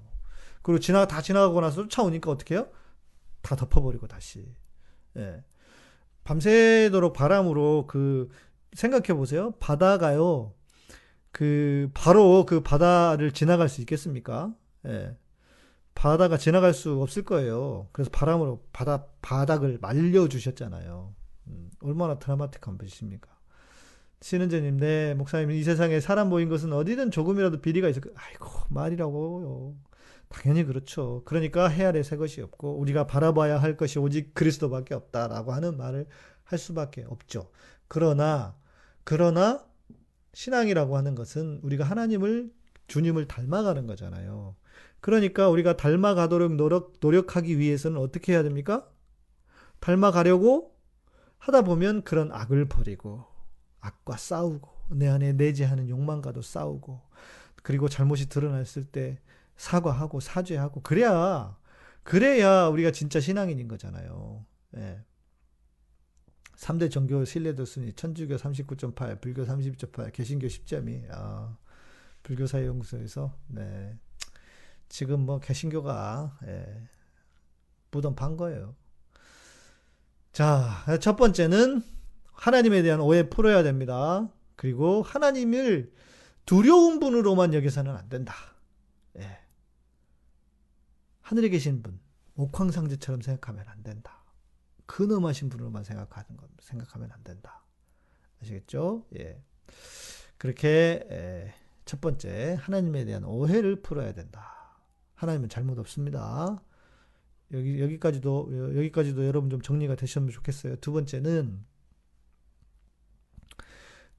그리고 0.63 0.79
지나, 0.79 1.05
다 1.05 1.21
지나가고 1.21 1.61
나서 1.61 1.83
쫓아오니까 1.83 2.31
어떻게 2.31 2.55
해요? 2.55 2.67
다 3.41 3.55
덮어버리고 3.55 4.07
다시. 4.07 4.45
예. 5.17 5.43
밤새도록 6.23 7.13
바람으로 7.13 7.87
그 7.87 8.29
생각해 8.73 9.13
보세요. 9.13 9.51
바다가요. 9.59 10.53
그 11.31 11.89
바로 11.93 12.45
그 12.45 12.61
바다를 12.61 13.31
지나갈 13.31 13.69
수 13.69 13.81
있겠습니까? 13.81 14.53
예. 14.85 15.17
바다가 15.95 16.37
지나갈 16.37 16.73
수 16.73 17.01
없을 17.01 17.23
거예요. 17.23 17.87
그래서 17.91 18.09
바람으로 18.11 18.63
바다 18.73 19.05
바닥을 19.21 19.79
말려 19.81 20.27
주셨잖아요. 20.27 21.13
음, 21.47 21.71
얼마나 21.81 22.17
드라마틱한 22.17 22.77
분이십니까? 22.77 23.29
신은재님, 24.21 24.77
네, 24.77 25.13
목사님, 25.15 25.51
이 25.51 25.63
세상에 25.63 25.99
사람 25.99 26.29
모인 26.29 26.47
것은 26.47 26.71
어디든 26.73 27.09
조금이라도 27.11 27.59
비리가 27.61 27.89
있을 27.89 28.01
거, 28.01 28.11
아이고, 28.15 28.47
말이라고요. 28.69 29.75
당연히 30.31 30.63
그렇죠. 30.63 31.21
그러니까 31.25 31.67
해아래 31.67 32.03
새 32.03 32.17
것이 32.17 32.41
없고, 32.41 32.79
우리가 32.79 33.05
바라봐야 33.07 33.61
할 33.61 33.77
것이 33.77 33.99
오직 33.99 34.33
그리스도밖에 34.33 34.93
없다라고 34.93 35.51
하는 35.51 35.77
말을 35.77 36.07
할 36.43 36.59
수밖에 36.59 37.03
없죠. 37.07 37.51
그러나, 37.87 38.55
그러나, 39.03 39.65
신앙이라고 40.33 40.97
하는 40.97 41.15
것은 41.15 41.59
우리가 41.63 41.83
하나님을, 41.83 42.51
주님을 42.87 43.27
닮아가는 43.27 43.87
거잖아요. 43.87 44.55
그러니까 45.01 45.49
우리가 45.49 45.77
닮아가도록 45.77 46.55
노력, 46.55 46.93
노력하기 47.01 47.57
위해서는 47.57 47.99
어떻게 47.99 48.33
해야 48.33 48.43
됩니까? 48.43 48.87
닮아가려고 49.79 50.77
하다 51.37 51.63
보면 51.63 52.03
그런 52.03 52.31
악을 52.31 52.65
버리고, 52.65 53.25
악과 53.79 54.17
싸우고, 54.17 54.69
내 54.91 55.07
안에 55.07 55.33
내재하는 55.33 55.89
욕망과도 55.89 56.41
싸우고, 56.41 57.01
그리고 57.63 57.89
잘못이 57.89 58.29
드러났을 58.29 58.85
때 58.85 59.19
사과하고 59.61 60.19
사죄하고, 60.19 60.81
그래야, 60.81 61.55
그래야 62.01 62.65
우리가 62.65 62.89
진짜 62.89 63.19
신앙인인 63.19 63.67
거잖아요. 63.67 64.43
예. 64.77 65.03
3대 66.55 66.89
종교 66.89 67.23
신뢰도 67.23 67.65
순위, 67.65 67.93
천주교 67.93 68.37
39.8, 68.37 69.21
불교 69.21 69.45
32.8, 69.45 70.11
개신교 70.13 70.47
10.2, 70.47 71.05
아, 71.11 71.57
불교 72.23 72.47
사회연구소에서, 72.47 73.37
네. 73.49 73.99
지금 74.89 75.27
뭐 75.27 75.39
개신교가, 75.39 76.39
예, 76.47 76.87
무덤 77.91 78.15
판 78.15 78.37
거예요. 78.37 78.75
자, 80.31 80.83
첫 81.01 81.17
번째는 81.17 81.83
하나님에 82.33 82.81
대한 82.81 82.99
오해 82.99 83.29
풀어야 83.29 83.61
됩니다. 83.61 84.27
그리고 84.55 85.03
하나님을 85.03 85.93
두려운 86.47 86.99
분으로만 86.99 87.53
여기서는 87.53 87.95
안 87.95 88.09
된다. 88.09 88.33
예. 89.19 89.40
하늘에 91.31 91.47
계신 91.47 91.81
분, 91.81 91.97
옥황상제처럼 92.35 93.21
생각하면 93.21 93.65
안 93.69 93.83
된다. 93.83 94.25
근엄하신 94.85 95.47
분으로만 95.47 95.85
생각하는 95.85 96.35
것, 96.35 96.49
생각하면 96.59 97.09
안 97.09 97.23
된다. 97.23 97.63
아시겠죠? 98.41 99.07
예. 99.17 99.41
그렇게, 100.37 101.07
예, 101.09 101.53
첫 101.85 102.01
번째, 102.01 102.57
하나님에 102.59 103.05
대한 103.05 103.23
오해를 103.23 103.81
풀어야 103.81 104.13
된다. 104.13 104.77
하나님은 105.15 105.47
잘못 105.47 105.79
없습니다. 105.79 106.61
여기, 107.53 107.81
여기까지도, 107.81 108.75
여기까지도 108.75 109.25
여러분 109.25 109.49
좀 109.49 109.61
정리가 109.61 109.95
되셨으면 109.95 110.31
좋겠어요. 110.31 110.75
두 110.81 110.91
번째는, 110.91 111.65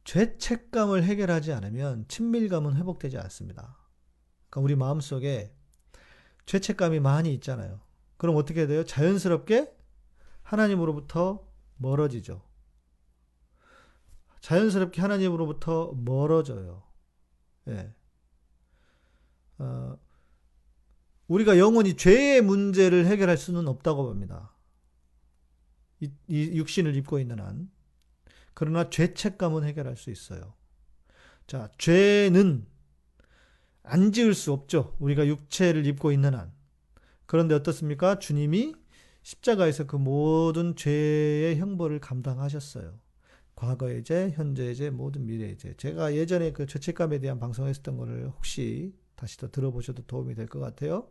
죄책감을 0.05 1.05
해결하지 1.05 1.53
않으면 1.53 2.07
친밀감은 2.09 2.75
회복되지 2.77 3.19
않습니다. 3.19 3.77
그러니까 4.49 4.65
우리 4.65 4.77
마음속에 4.77 5.55
죄책감이 6.47 7.01
많이 7.01 7.33
있잖아요. 7.35 7.81
그럼 8.17 8.37
어떻게 8.37 8.67
돼요? 8.67 8.85
자연스럽게 8.85 9.75
하나님으로부터 10.43 11.47
멀어지죠. 11.77 12.43
자연스럽게 14.41 15.01
하나님으로부터 15.01 15.93
멀어져요. 15.95 16.83
예. 17.69 17.95
어, 19.59 19.97
우리가 21.29 21.59
영원히 21.59 21.97
죄의 21.97 22.43
문제를 22.43 23.07
해결할 23.07 23.37
수는 23.37 23.69
없다고 23.69 24.05
봅니다. 24.05 24.53
이, 26.01 26.11
이 26.27 26.57
육신을 26.59 26.97
입고 26.97 27.21
있는 27.21 27.39
한. 27.39 27.71
그러나 28.55 28.91
죄책감은 28.91 29.65
해결할 29.65 29.97
수 29.97 30.11
있어요. 30.11 30.55
자, 31.47 31.71
죄는 31.79 32.67
안 33.83 34.13
지을 34.13 34.35
수 34.35 34.53
없죠. 34.53 34.97
우리가 35.01 35.27
육체를 35.27 35.87
입고 35.87 36.13
있는 36.13 36.35
한. 36.35 36.53
그런데 37.27 37.55
어떻습니까? 37.55 38.19
주님이 38.19 38.75
십자가에서 39.23 39.87
그 39.87 39.97
모든 39.97 40.75
죄의 40.77 41.57
형벌을 41.57 42.01
감당하셨어요. 42.01 42.99
과거의 43.55 44.03
죄, 44.05 44.31
현재의 44.35 44.75
죄, 44.75 44.91
모든 44.91 45.27
미래의 45.27 45.57
죄. 45.59 45.75
제가 45.77 46.15
예전에 46.15 46.53
그 46.53 46.67
죄책감에 46.67 47.21
대한 47.21 47.39
방송했었던 47.39 47.97
거를 47.97 48.29
혹시 48.29 48.93
다시 49.15 49.37
더 49.39 49.51
들어보셔도 49.51 50.03
도움이 50.07 50.35
될 50.35 50.47
것 50.47 50.59
같아요. 50.61 51.09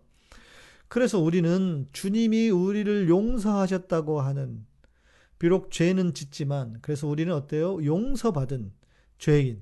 그래서 0.88 1.20
우리는 1.20 1.88
주님이 1.94 2.50
우리를 2.50 3.08
용서하셨다고 3.10 4.20
하는 4.22 4.66
비록 5.40 5.72
죄는 5.72 6.14
짓지만 6.14 6.78
그래서 6.82 7.08
우리는 7.08 7.34
어때요? 7.34 7.84
용서받은 7.84 8.74
죄인. 9.18 9.62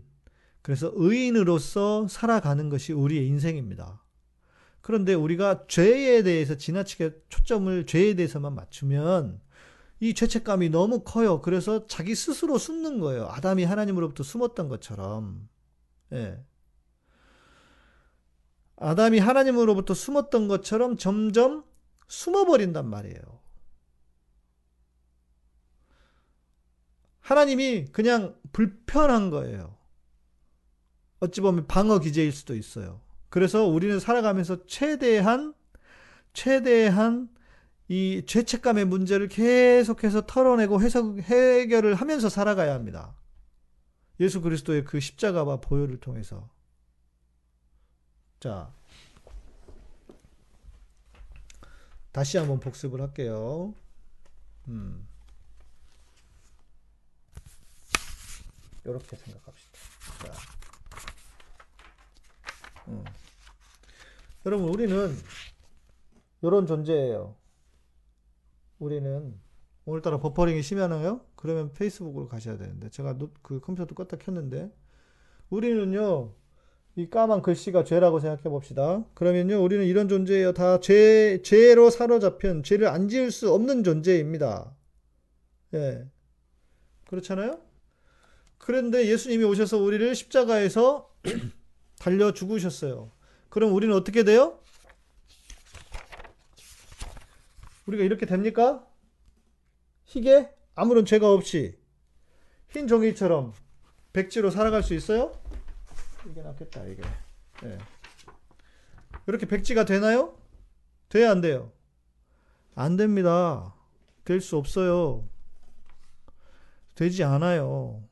그래서 0.69 0.91
의인으로서 0.93 2.07
살아가는 2.07 2.69
것이 2.69 2.93
우리의 2.93 3.25
인생입니다. 3.25 4.03
그런데 4.81 5.15
우리가 5.15 5.65
죄에 5.67 6.21
대해서 6.21 6.57
지나치게 6.57 7.23
초점을 7.27 7.87
죄에 7.87 8.13
대해서만 8.13 8.53
맞추면 8.53 9.41
이 9.99 10.13
죄책감이 10.13 10.69
너무 10.69 11.03
커요. 11.03 11.41
그래서 11.41 11.87
자기 11.87 12.13
스스로 12.13 12.59
숨는 12.59 12.99
거예요. 12.99 13.25
아담이 13.31 13.63
하나님으로부터 13.63 14.21
숨었던 14.21 14.69
것처럼. 14.69 15.49
예. 16.13 16.39
아담이 18.75 19.17
하나님으로부터 19.17 19.95
숨었던 19.95 20.47
것처럼 20.47 20.97
점점 20.97 21.63
숨어버린단 22.09 22.87
말이에요. 22.87 23.21
하나님이 27.21 27.85
그냥 27.85 28.35
불편한 28.51 29.31
거예요. 29.31 29.78
어찌 31.19 31.41
보면 31.41 31.67
방어 31.67 31.99
기제일 31.99 32.31
수도 32.31 32.55
있어요. 32.55 33.01
그래서 33.29 33.65
우리는 33.65 33.99
살아가면서 33.99 34.65
최대한, 34.65 35.53
최대한 36.33 37.29
이 37.87 38.23
죄책감의 38.25 38.85
문제를 38.85 39.27
계속해서 39.27 40.25
털어내고 40.25 40.81
해석, 40.81 41.19
해결을 41.19 41.95
하면서 41.95 42.29
살아가야 42.29 42.73
합니다. 42.73 43.15
예수 44.19 44.41
그리스도의 44.41 44.83
그 44.85 44.99
십자가와 44.99 45.57
보혈을 45.61 45.99
통해서. 45.99 46.49
자. 48.39 48.73
다시 52.11 52.37
한번 52.37 52.59
복습을 52.59 53.01
할게요. 53.01 53.73
음. 54.67 55.07
이렇게 58.85 59.15
생각합시다. 59.15 59.79
자. 60.25 60.58
음. 62.89 63.05
여러분, 64.45 64.69
우리는 64.69 65.15
이런 66.41 66.65
존재예요. 66.65 67.35
우리는 68.79 69.39
오늘따라 69.85 70.19
버퍼링이 70.19 70.61
심하나요? 70.61 71.21
그러면 71.35 71.73
페이스북으로 71.73 72.27
가셔야 72.27 72.57
되는데 72.57 72.89
제가 72.89 73.17
그 73.41 73.59
컴퓨터도 73.59 73.95
껐다 73.95 74.19
켰는데 74.19 74.71
우리는요 75.49 76.33
이 76.95 77.09
까만 77.09 77.41
글씨가 77.41 77.83
죄라고 77.83 78.19
생각해 78.19 78.43
봅시다. 78.43 79.05
그러면요 79.13 79.61
우리는 79.63 79.85
이런 79.85 80.07
존재예요. 80.07 80.53
다 80.53 80.79
죄, 80.79 81.41
죄로 81.43 81.89
사로잡힌 81.89 82.63
죄를 82.63 82.87
안 82.87 83.07
지을 83.07 83.31
수 83.31 83.51
없는 83.53 83.83
존재입니다. 83.83 84.75
예. 85.73 86.05
그렇잖아요? 87.07 87.59
그런데 88.57 89.07
예수님이 89.07 89.43
오셔서 89.45 89.77
우리를 89.77 90.13
십자가에서 90.13 91.09
달려 91.99 92.33
죽으셨어요. 92.33 93.11
그럼 93.49 93.73
우리는 93.73 93.93
어떻게 93.95 94.23
돼요? 94.23 94.59
우리가 97.85 98.03
이렇게 98.03 98.25
됩니까? 98.25 98.85
희게 100.05 100.49
아무런 100.75 101.05
죄가 101.05 101.31
없이 101.31 101.77
흰 102.69 102.87
종이처럼 102.87 103.53
백지로 104.13 104.49
살아갈 104.51 104.81
수 104.83 104.93
있어요? 104.93 105.33
이게 106.29 106.41
낫겠다 106.41 106.85
이게. 106.85 107.01
네. 107.63 107.77
이렇게 109.27 109.45
백지가 109.45 109.85
되나요? 109.85 110.37
돼야 111.09 111.31
안 111.31 111.41
돼요? 111.41 111.71
안 112.75 112.95
됩니다. 112.97 113.75
될 114.23 114.41
수 114.41 114.57
없어요. 114.57 115.27
되지 116.95 117.23
않아요. 117.23 118.03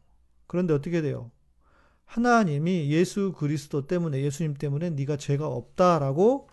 그런데 0.47 0.73
어떻게 0.73 1.01
돼요? 1.01 1.31
하나님이 2.08 2.89
예수 2.89 3.34
그리스도 3.34 3.86
때문에 3.86 4.22
예수님 4.22 4.55
때문에 4.55 4.89
네가 4.91 5.18
죄가 5.18 5.45
없다라고 5.47 6.49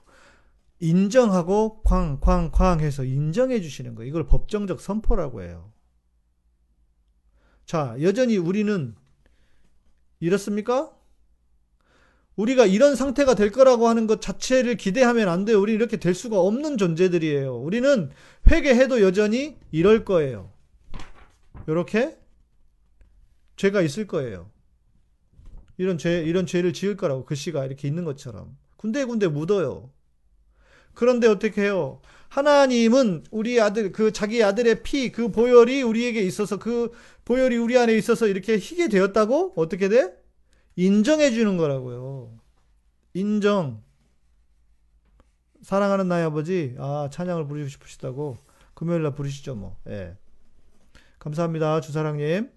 인정하고 0.81 1.83
쾅쾅쾅 1.85 2.81
해서 2.81 3.05
인정해 3.05 3.61
주시는 3.61 3.95
거예요. 3.95 4.09
이걸 4.09 4.27
법정적 4.27 4.81
선포라고 4.81 5.43
해요. 5.43 5.73
자, 7.65 7.97
여전히 8.03 8.37
우리는 8.37 8.95
이렇습니까? 10.21 10.93
우리가 12.37 12.67
이런 12.67 12.97
상태가 12.97 13.37
될 13.37 13.53
거라고 13.53 13.89
하는 13.89 14.09
것 14.09 14.21
자체를 14.21 14.77
기대하면 14.77 15.29
안 15.29 15.45
돼요. 15.45 15.61
우리 15.61 15.73
이렇게 15.73 15.99
될 15.99 16.15
수가 16.15 16.41
없는 16.41 16.79
존재들이에요. 16.79 17.57
우리는 17.57 18.11
회개해도 18.51 19.03
여전히 19.03 19.57
이럴 19.71 20.05
거예요. 20.05 20.53
이렇게 21.69 22.19
죄가 23.57 23.83
있을 23.83 24.09
거예요. 24.09 24.51
이런 25.77 25.99
죄, 25.99 26.23
이런 26.23 26.47
죄를 26.47 26.73
지을 26.73 26.97
거라고 26.97 27.25
글씨가 27.25 27.65
이렇게 27.65 27.89
있는 27.89 28.05
것처럼. 28.05 28.57
군데군데 28.77 29.29
묻어요. 29.29 29.91
그런데 30.95 31.27
어떻게 31.27 31.63
해요? 31.63 32.01
하나님은 32.29 33.25
우리 33.31 33.61
아들, 33.61 33.93
그 33.93 34.13
자기 34.13 34.43
아들의 34.43 34.83
피, 34.83 35.11
그 35.13 35.31
보혈이 35.31 35.83
우리에게 35.83 36.21
있어서 36.23 36.59
그 36.59 36.93
보혈이 37.25 37.57
우리 37.57 37.79
안에 37.79 37.95
있어서 37.95 38.27
이렇게 38.27 38.59
희게 38.59 38.89
되었다고? 38.89 39.55
어떻게 39.57 39.89
돼? 39.89 40.17
인정해 40.77 41.31
주는 41.31 41.57
거라고요. 41.57 42.37
인정. 43.15 43.83
사랑하는 45.63 46.09
나의 46.09 46.25
아버지, 46.25 46.75
아, 46.79 47.09
찬양을 47.11 47.47
부르고 47.47 47.69
싶으시다고. 47.69 48.37
금요일 48.75 49.03
날 49.03 49.15
부르시죠, 49.15 49.55
뭐. 49.55 49.77
예. 49.89 50.17
감사합니다, 51.21 51.81
주사랑님. 51.81 52.51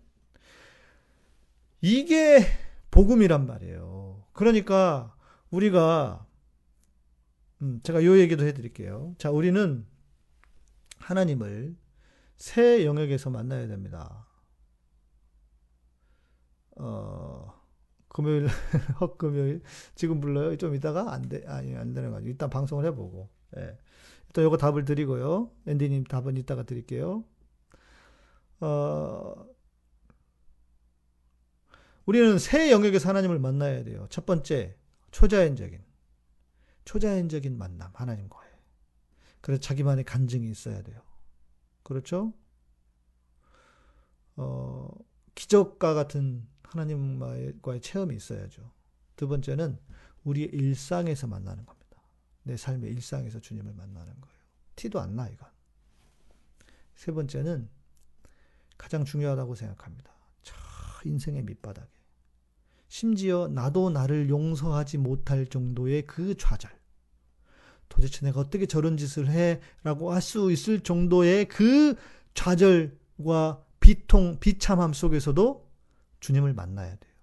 이게 1.82 2.46
복음이란 2.98 3.46
말이에요. 3.46 4.24
그러니까 4.34 5.16
우리가 5.52 6.26
음, 7.62 7.80
제가 7.84 8.04
요 8.04 8.18
얘기도 8.18 8.44
해드릴게요. 8.44 9.14
자, 9.20 9.30
우리는 9.30 9.86
하나님을 10.98 11.76
새 12.38 12.86
영역에서 12.86 13.30
만나야 13.30 13.68
됩니다. 13.68 14.26
어, 16.78 17.54
금요일, 18.08 18.48
헛 19.00 19.20
금요일, 19.20 19.62
지금 19.94 20.20
불러요? 20.20 20.56
좀 20.58 20.74
이따가 20.74 21.14
안 21.14 21.30
돼, 21.30 21.46
아니, 21.46 21.76
안 21.76 21.94
되는 21.94 22.10
거죠. 22.10 22.28
일단 22.28 22.50
방송을 22.50 22.84
해보고, 22.86 23.30
예. 23.58 23.78
또 24.34 24.42
요거 24.42 24.58
답을 24.58 24.86
드리고요. 24.86 25.52
앤디님 25.68 26.06
답은 26.06 26.36
이따가 26.38 26.64
드릴게요. 26.64 27.24
어, 28.60 29.46
우리는 32.08 32.40
새 32.40 32.72
영역에서 32.72 33.10
하나님을 33.10 33.38
만나야 33.38 33.84
돼요. 33.84 34.08
첫 34.10 34.26
번째, 34.26 34.78
초자연적인. 35.12 35.84
초자연적인 36.86 37.58
만남, 37.58 37.92
하나님과의. 37.94 38.50
그래서 39.42 39.60
자기만의 39.60 40.06
간증이 40.06 40.50
있어야 40.50 40.82
돼요. 40.84 41.02
그렇죠? 41.84 42.34
어, 44.38 44.90
기적과 45.36 45.94
같은 45.94 46.48
하나님과의 46.64 47.82
체험이 47.82 48.16
있어야죠. 48.16 48.72
두 49.18 49.28
번째는 49.28 49.78
우리의 50.24 50.48
일상에서 50.48 51.28
만나는 51.28 51.66
겁니다. 51.66 52.02
내 52.44 52.56
삶의 52.56 52.90
일상에서 52.90 53.42
주님을 53.42 53.74
만나는 53.74 54.22
거예요. 54.22 54.38
티도 54.78 55.02
안 55.02 55.18
나, 55.18 55.28
이건. 55.28 55.50
세 56.96 57.12
번째는 57.12 57.70
가장 58.78 59.04
중요하다고 59.04 59.56
생각합니다. 59.56 60.14
저 60.42 60.56
인생의 61.04 61.44
밑바닥에. 61.44 61.97
심지어 62.88 63.48
나도 63.48 63.90
나를 63.90 64.30
용서하지 64.30 64.98
못할 64.98 65.46
정도의 65.48 66.06
그 66.06 66.36
좌절. 66.38 66.72
도대체 67.90 68.26
내가 68.26 68.42
어떻게 68.42 68.66
저런 68.66 68.98
짓을 68.98 69.30
해? 69.30 69.60
라고 69.84 70.12
할 70.12 70.22
수 70.22 70.52
있을 70.52 70.82
정도의 70.82 71.48
그 71.48 71.96
좌절과 72.34 73.64
비통, 73.80 74.40
비참함 74.40 74.94
속에서도 74.94 75.70
주님을 76.20 76.54
만나야 76.54 76.90
돼요. 76.96 77.14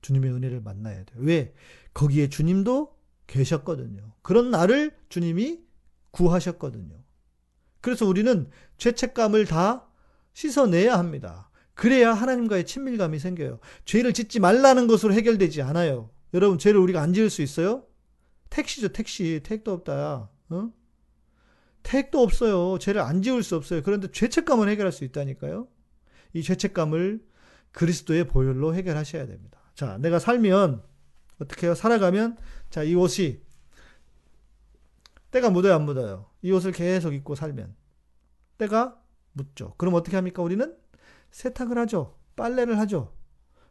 주님의 0.00 0.32
은혜를 0.32 0.60
만나야 0.60 1.04
돼요. 1.04 1.20
왜? 1.20 1.54
거기에 1.92 2.28
주님도 2.28 2.96
계셨거든요. 3.26 4.12
그런 4.22 4.50
나를 4.50 4.96
주님이 5.08 5.60
구하셨거든요. 6.10 6.96
그래서 7.80 8.06
우리는 8.06 8.50
죄책감을 8.78 9.46
다 9.46 9.86
씻어내야 10.32 10.98
합니다. 10.98 11.47
그래야 11.78 12.12
하나님과의 12.12 12.66
친밀감이 12.66 13.20
생겨요. 13.20 13.60
죄를 13.84 14.12
짓지 14.12 14.40
말라는 14.40 14.88
것으로 14.88 15.12
해결되지 15.12 15.62
않아요. 15.62 16.10
여러분, 16.34 16.58
죄를 16.58 16.80
우리가 16.80 17.00
안 17.00 17.12
지을 17.12 17.30
수 17.30 17.40
있어요? 17.40 17.84
택시죠, 18.50 18.88
택시. 18.88 19.40
택도 19.44 19.74
없다. 19.74 20.28
어? 20.48 20.72
택도 21.84 22.20
없어요. 22.20 22.80
죄를 22.80 23.00
안 23.00 23.22
지을 23.22 23.44
수 23.44 23.54
없어요. 23.54 23.84
그런데 23.84 24.10
죄책감은 24.10 24.68
해결할 24.68 24.90
수 24.90 25.04
있다니까요. 25.04 25.68
이 26.32 26.42
죄책감을 26.42 27.24
그리스도의 27.70 28.26
보혈로 28.26 28.74
해결하셔야 28.74 29.26
됩니다. 29.26 29.60
자, 29.76 29.98
내가 29.98 30.18
살면 30.18 30.82
어떻게 31.40 31.68
해요? 31.68 31.76
살아가면 31.76 32.38
자, 32.70 32.82
이 32.82 32.96
옷이 32.96 33.40
때가 35.30 35.50
묻어요, 35.50 35.74
안 35.74 35.84
묻어요? 35.84 36.28
이 36.42 36.50
옷을 36.50 36.72
계속 36.72 37.14
입고 37.14 37.36
살면 37.36 37.72
때가 38.56 39.00
묻죠. 39.30 39.74
그럼 39.76 39.94
어떻게 39.94 40.16
합니까? 40.16 40.42
우리는 40.42 40.74
세탁을 41.30 41.78
하죠. 41.78 42.16
빨래를 42.36 42.78
하죠. 42.78 43.12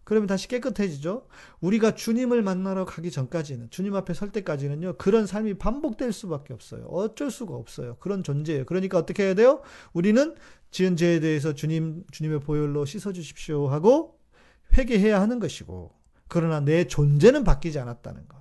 그러면 0.08 0.28
다시 0.28 0.48
깨끗해지죠. 0.48 1.28
우리가 1.60 1.96
주님을 1.96 2.42
만나러 2.42 2.86
가기 2.86 3.12
전까지는 3.12 3.70
주님 3.72 3.94
앞에 3.94 4.14
설 4.14 4.32
때까지는요. 4.32 4.96
그런 4.98 5.26
삶이 5.26 5.56
반복될 5.56 6.14
수밖에 6.14 6.54
없어요. 6.54 6.86
어쩔 6.86 7.30
수가 7.30 7.56
없어요. 7.56 7.98
그런 8.00 8.24
존재예요. 8.24 8.64
그러니까 8.66 8.98
어떻게 8.98 9.24
해야 9.24 9.34
돼요? 9.34 9.62
우리는 9.92 10.34
지은 10.72 10.96
죄에 10.96 11.20
대해서 11.20 11.54
주님 11.54 12.06
주님의 12.12 12.40
보혈로 12.40 12.86
씻어 12.86 13.12
주십시오 13.12 13.68
하고 13.68 14.18
회개해야 14.78 15.20
하는 15.20 15.40
것이고 15.40 15.92
그러나 16.30 16.62
내 16.62 16.88
존재는 16.88 17.44
바뀌지 17.44 17.78
않았다는 17.78 18.30
것. 18.30 18.38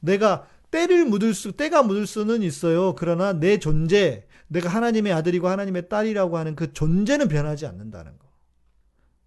내가 0.00 0.48
때를 0.72 1.04
묻을 1.04 1.34
수 1.34 1.52
때가 1.52 1.84
묻을 1.84 2.06
수는 2.06 2.42
있어요. 2.42 2.96
그러나 2.96 3.32
내 3.32 3.58
존재, 3.58 4.26
내가 4.48 4.68
하나님의 4.68 5.12
아들이고 5.12 5.46
하나님의 5.46 5.88
딸이라고 5.88 6.36
하는 6.36 6.56
그 6.56 6.72
존재는 6.72 7.28
변하지 7.28 7.66
않는다는 7.66 8.18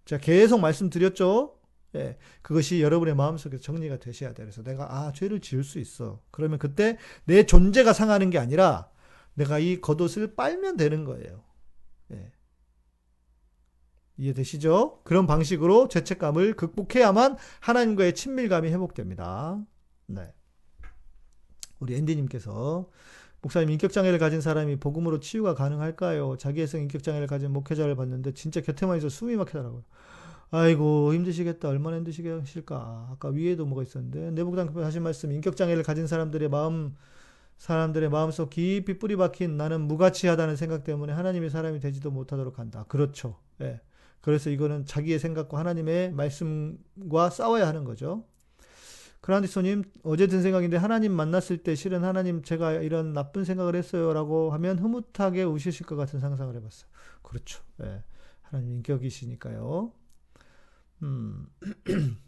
거. 0.04 0.06
자, 0.06 0.18
계속 0.18 0.60
말씀드렸죠? 0.60 1.58
예, 1.96 2.18
그것이 2.42 2.82
여러분의 2.82 3.14
마음속에 3.14 3.58
정리가 3.58 3.98
되셔야 3.98 4.34
돼요. 4.34 4.46
그래서 4.46 4.62
내가, 4.62 4.92
아, 4.92 5.12
죄를 5.12 5.40
지을 5.40 5.62
수 5.62 5.78
있어. 5.78 6.20
그러면 6.30 6.58
그때 6.58 6.98
내 7.24 7.44
존재가 7.44 7.92
상하는 7.92 8.30
게 8.30 8.38
아니라 8.38 8.90
내가 9.34 9.58
이 9.58 9.80
겉옷을 9.80 10.34
빨면 10.34 10.76
되는 10.76 11.04
거예요. 11.04 11.44
예. 12.12 12.32
이해되시죠? 14.16 15.02
그런 15.04 15.26
방식으로 15.26 15.88
죄책감을 15.88 16.54
극복해야만 16.54 17.36
하나님과의 17.60 18.14
친밀감이 18.14 18.70
회복됩니다. 18.70 19.64
네. 20.06 20.32
우리 21.80 21.96
앤디님께서 21.96 22.88
목사님 23.44 23.68
인격장애를 23.68 24.18
가진 24.18 24.40
사람이 24.40 24.76
복음으로 24.76 25.20
치유가 25.20 25.54
가능할까요? 25.54 26.38
자기애성 26.38 26.80
인격장애를 26.80 27.26
가진 27.26 27.52
목회자를 27.52 27.94
봤는데 27.94 28.32
진짜 28.32 28.62
곁에만 28.62 28.96
있어 28.96 29.10
숨이 29.10 29.36
막히더라고요. 29.36 29.84
아이고 30.50 31.12
힘드시겠다. 31.12 31.68
얼마나 31.68 31.98
힘드시겠을까. 31.98 33.10
아까 33.12 33.28
위에도 33.28 33.66
뭐가 33.66 33.82
있었는데 33.82 34.30
내복당 34.30 34.74
하신 34.74 35.02
말씀 35.02 35.30
인격장애를 35.30 35.82
가진 35.82 36.06
사람들의 36.06 36.48
마음 36.48 36.96
사람들의 37.58 38.08
마음속 38.08 38.48
깊이 38.48 38.98
뿌리 38.98 39.14
박힌 39.14 39.58
나는 39.58 39.82
무가치하다는 39.82 40.56
생각 40.56 40.82
때문에 40.82 41.12
하나님의 41.12 41.50
사람이 41.50 41.80
되지도 41.80 42.10
못하도록 42.10 42.58
한다. 42.58 42.86
그렇죠. 42.88 43.36
예. 43.60 43.82
그래서 44.22 44.48
이거는 44.48 44.86
자기의 44.86 45.18
생각과 45.18 45.58
하나님의 45.58 46.12
말씀과 46.12 47.28
싸워야 47.28 47.68
하는 47.68 47.84
거죠. 47.84 48.24
그란디소님 49.24 49.84
어제 50.02 50.26
든 50.26 50.42
생각인데 50.42 50.76
하나님 50.76 51.12
만났을 51.12 51.56
때 51.56 51.74
실은 51.74 52.04
하나님 52.04 52.42
제가 52.42 52.72
이런 52.72 53.14
나쁜 53.14 53.42
생각을 53.42 53.74
했어요라고 53.74 54.50
하면 54.52 54.78
흐뭇하게 54.78 55.44
우시실 55.44 55.86
것 55.86 55.96
같은 55.96 56.20
상상을 56.20 56.54
해봤어요. 56.54 56.90
그렇죠. 57.22 57.62
네. 57.78 58.04
하나님 58.42 58.74
인격이시니까요. 58.74 59.92
음. 61.04 61.46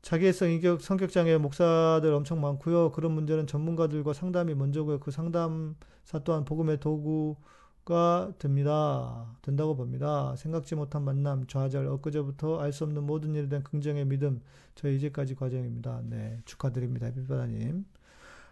자기애성 0.00 0.52
인격 0.52 0.80
성격 0.80 1.12
장애 1.12 1.36
목사들 1.36 2.14
엄청 2.14 2.40
많고요. 2.40 2.92
그런 2.92 3.12
문제는 3.12 3.46
전문가들과 3.46 4.14
상담이 4.14 4.54
먼저고요. 4.54 5.00
그 5.00 5.10
상담사 5.10 6.20
또한 6.24 6.46
복음의 6.46 6.80
도구 6.80 7.36
가 7.84 8.32
됩니다. 8.38 9.36
된다고 9.42 9.74
봅니다. 9.74 10.36
생각지 10.36 10.76
못한 10.76 11.02
만남, 11.02 11.46
좌절, 11.48 11.88
엊그제부터 11.88 12.60
알 12.60 12.72
수 12.72 12.84
없는 12.84 13.02
모든 13.04 13.34
일에 13.34 13.48
대한 13.48 13.64
긍정의 13.64 14.04
믿음, 14.04 14.40
저희 14.76 14.96
이제까지 14.96 15.34
과정입니다. 15.34 16.02
네, 16.04 16.40
축하드립니다. 16.44 17.06
해피바다님. 17.06 17.84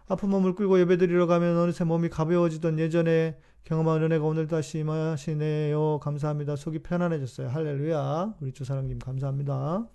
아픈 0.09 0.29
몸을 0.29 0.55
끌고 0.55 0.79
예배드리러 0.81 1.27
가면 1.27 1.57
어느새 1.57 1.85
몸이 1.85 2.09
가벼워지던 2.09 2.77
예전에 2.79 3.39
경험한 3.63 4.03
은혜가 4.03 4.25
오늘 4.25 4.47
다시 4.47 4.79
임하시네요. 4.79 5.99
감사합니다. 5.99 6.57
속이 6.57 6.79
편안해졌어요. 6.79 7.47
할렐루야. 7.49 8.35
우리 8.41 8.51
주사랑님 8.51 8.99
감사합니다. 8.99 9.87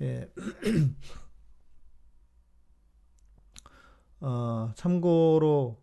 예. 0.00 0.30
어, 4.20 4.72
참고로 4.74 5.78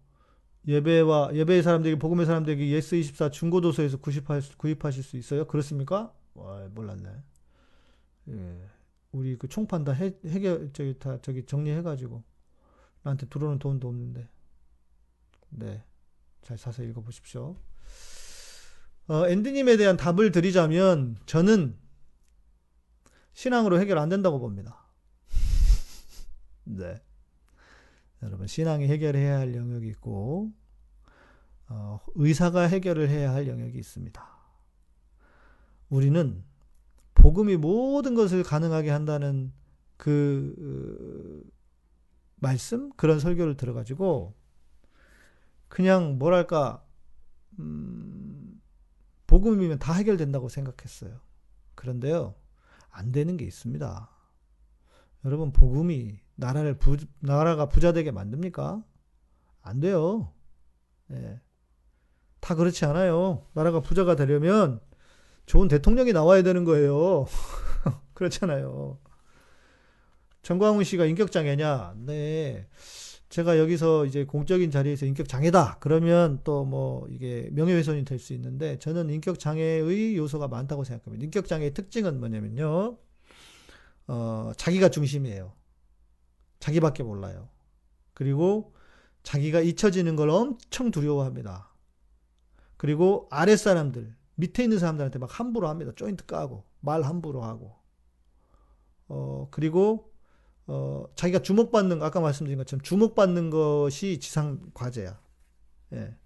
예배와 0.67 1.31
예배의 1.33 1.61
사람들에게 1.63 1.99
복음의 1.99 2.25
사람들에게 2.25 2.69
예스 2.69 2.95
24 2.95 3.31
중고 3.31 3.59
도서에서 3.61 3.97
구입할, 3.97 4.41
구입하실 4.57 5.03
수 5.03 5.17
있어요? 5.17 5.45
그렇습니까? 5.45 6.13
와, 6.35 6.67
몰랐네. 6.73 7.09
예. 8.29 8.69
우리 9.11 9.37
그 9.37 9.47
총판 9.47 9.83
다 9.83 9.91
해, 9.91 10.13
해결 10.25 10.71
저기 10.73 10.97
다 10.97 11.19
저기 11.21 11.45
정리해 11.45 11.81
가지고 11.81 12.23
나한테 13.03 13.27
들어오는 13.27 13.59
돈도 13.59 13.87
없는데. 13.87 14.29
네. 15.49 15.83
잘 16.41 16.57
사서 16.57 16.83
읽어 16.83 17.01
보십시오. 17.01 17.55
어, 19.07 19.27
앤드님에 19.27 19.77
대한 19.77 19.97
답을 19.97 20.31
드리자면 20.31 21.17
저는 21.25 21.77
신앙으로 23.33 23.79
해결 23.79 23.97
안 23.97 24.09
된다고 24.09 24.39
봅니다. 24.39 24.85
네. 26.63 27.01
여러분, 28.23 28.47
신앙이 28.47 28.87
해결해야 28.87 29.39
할 29.39 29.53
영역이 29.53 29.87
있고, 29.89 30.51
어, 31.67 31.99
의사가 32.15 32.61
해결을 32.61 33.09
해야 33.09 33.33
할 33.33 33.47
영역이 33.47 33.77
있습니다. 33.77 34.33
우리는 35.89 36.43
복음이 37.15 37.57
모든 37.57 38.15
것을 38.15 38.43
가능하게 38.43 38.89
한다는 38.89 39.51
그, 39.97 41.43
말씀? 42.35 42.91
그런 42.93 43.19
설교를 43.19 43.57
들어가지고, 43.57 44.33
그냥 45.67 46.17
뭐랄까, 46.17 46.83
음, 47.59 48.61
복음이면 49.27 49.79
다 49.79 49.93
해결된다고 49.93 50.49
생각했어요. 50.49 51.19
그런데요, 51.75 52.35
안 52.89 53.11
되는 53.11 53.37
게 53.37 53.45
있습니다. 53.45 54.12
여러분, 55.25 55.51
복음이 55.51 56.19
나라를 56.35 56.77
부, 56.77 56.97
나라가 57.19 57.67
부자 57.67 57.91
되게 57.93 58.11
만듭니까? 58.11 58.83
안 59.61 59.79
돼요. 59.79 60.33
예. 61.11 61.39
다 62.39 62.55
그렇지 62.55 62.85
않아요. 62.85 63.45
나라가 63.53 63.79
부자가 63.79 64.15
되려면 64.15 64.79
좋은 65.45 65.67
대통령이 65.67 66.11
나와야 66.13 66.43
되는 66.43 66.63
거예요. 66.65 67.25
그렇잖아요. 68.13 68.99
정광훈 70.41 70.83
씨가 70.83 71.05
인격장애냐? 71.05 71.95
네. 72.05 72.67
제가 73.29 73.57
여기서 73.57 74.05
이제 74.05 74.25
공적인 74.25 74.69
자리에서 74.71 75.05
인격 75.05 75.27
장애다. 75.27 75.77
그러면 75.79 76.41
또 76.43 76.65
뭐 76.65 77.07
이게 77.09 77.49
명예훼손이 77.53 78.03
될 78.05 78.19
수 78.19 78.33
있는데 78.33 78.77
저는 78.79 79.09
인격 79.09 79.39
장애의 79.39 80.17
요소가 80.17 80.47
많다고 80.49 80.83
생각합니다. 80.83 81.23
인격 81.23 81.47
장애의 81.47 81.73
특징은 81.73 82.19
뭐냐면요. 82.19 82.97
어, 84.07 84.51
자기가 84.57 84.89
중심이에요. 84.89 85.53
자기밖에 86.59 87.03
몰라요. 87.03 87.49
그리고 88.13 88.73
자기가 89.23 89.61
잊혀지는 89.61 90.15
걸 90.15 90.29
엄청 90.29 90.91
두려워합니다. 90.91 91.69
그리고 92.77 93.27
아랫 93.31 93.57
사람들, 93.57 94.15
밑에 94.35 94.63
있는 94.63 94.79
사람들한테 94.79 95.19
막 95.19 95.39
함부로 95.39 95.69
합니다. 95.69 95.91
조인트 95.95 96.25
까고, 96.25 96.65
말 96.79 97.01
함부로 97.03 97.43
하고. 97.43 97.75
어, 99.07 99.47
그리고 99.51 100.13
어, 100.65 101.05
자기가 101.15 101.39
주목받는, 101.39 102.01
아까 102.01 102.19
말씀드린 102.21 102.57
것처럼 102.57 102.81
주목받는 102.81 103.49
것이 103.49 104.19
지상 104.19 104.71
과제야. 104.73 105.19
예. 105.93 106.17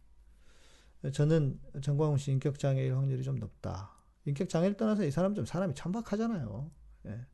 저는 1.12 1.60
정광훈 1.82 2.18
씨 2.18 2.32
인격장애일 2.32 2.96
확률이 2.96 3.24
좀 3.24 3.38
높다. 3.38 3.92
인격장애를 4.26 4.78
떠나서 4.78 5.06
이 5.06 5.12
사람 5.12 5.34
좀 5.34 5.46
사람이 5.46 5.74
천박하잖아요. 5.74 6.72
예. 7.08 7.26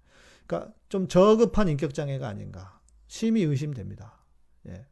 그러니까 0.45 0.73
좀 0.89 1.07
저급한 1.07 1.67
인격 1.69 1.93
장애가 1.93 2.27
아닌가. 2.27 2.79
심히 3.07 3.43
의심됩니다. 3.43 4.13
예. 4.67 4.85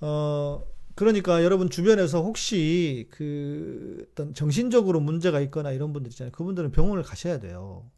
어, 0.00 0.64
그러니까 0.94 1.42
여러분 1.42 1.70
주변에서 1.70 2.22
혹시 2.22 3.08
그 3.10 4.06
어떤 4.12 4.34
정신적으로 4.34 5.00
문제가 5.00 5.40
있거나 5.40 5.72
이런 5.72 5.92
분들 5.92 6.10
있잖아요. 6.12 6.32
그분들은 6.32 6.72
병원을 6.72 7.02
가셔야 7.02 7.40
돼요. 7.40 7.90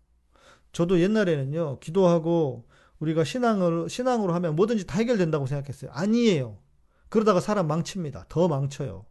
저도 0.73 1.01
옛날에는요, 1.01 1.79
기도하고 1.81 2.67
우리가 2.99 3.25
신앙을, 3.25 3.89
신앙으로 3.89 4.35
하면 4.35 4.57
뭐든지 4.57 4.87
다 4.87 4.99
해결된다고 4.99 5.47
생각했어요. 5.47 5.91
아니에요. 5.93 6.59
그러다가 7.09 7.41
사람 7.41 7.67
망칩니다. 7.67 8.27
더 8.29 8.49
망쳐요. 8.49 9.05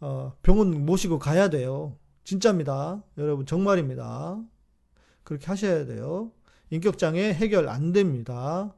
어, 0.00 0.36
병원 0.42 0.84
모시고 0.84 1.18
가야 1.18 1.50
돼요. 1.50 1.96
진짜입니다. 2.24 3.02
여러분, 3.18 3.46
정말입니다. 3.46 4.40
그렇게 5.24 5.46
하셔야 5.46 5.86
돼요. 5.86 6.32
인격장애 6.70 7.34
해결 7.34 7.68
안 7.68 7.92
됩니다. 7.92 8.74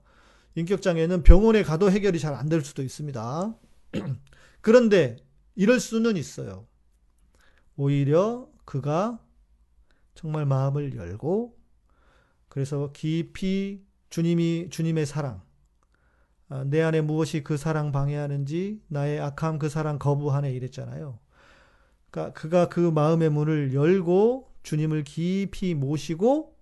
인격장애는 0.57 1.23
병원에 1.23 1.63
가도 1.63 1.91
해결이 1.91 2.19
잘 2.19 2.35
안 2.35 2.49
될 2.49 2.63
수도 2.63 2.83
있습니다. 2.83 3.55
그런데 4.61 5.17
이럴 5.55 5.81
수는 5.81 6.17
있어요. 6.17 6.67
오히려 7.77 8.49
그가 8.65 9.21
정말 10.15 10.47
마음을 10.47 10.95
열고 10.97 11.57
그래서 12.49 12.91
깊이 12.93 13.85
주님이 14.11 14.69
주님의 14.71 15.07
사랑 15.07 15.43
아, 16.49 16.63
내 16.65 16.83
안에 16.83 17.01
무엇이 17.01 17.43
그 17.43 17.57
사랑 17.57 17.91
방해하는지 17.93 18.83
나의 18.89 19.21
악함 19.21 19.59
그 19.59 19.69
사랑 19.69 19.99
거부하네 19.99 20.53
이랬잖아요. 20.53 21.19
그러니까 22.11 22.33
그가 22.41 22.69
그 22.69 22.81
마음의 22.81 23.31
문을 23.31 23.75
열고 23.75 24.54
주님을 24.65 25.05
깊이 25.05 25.75
모시고 25.75 26.59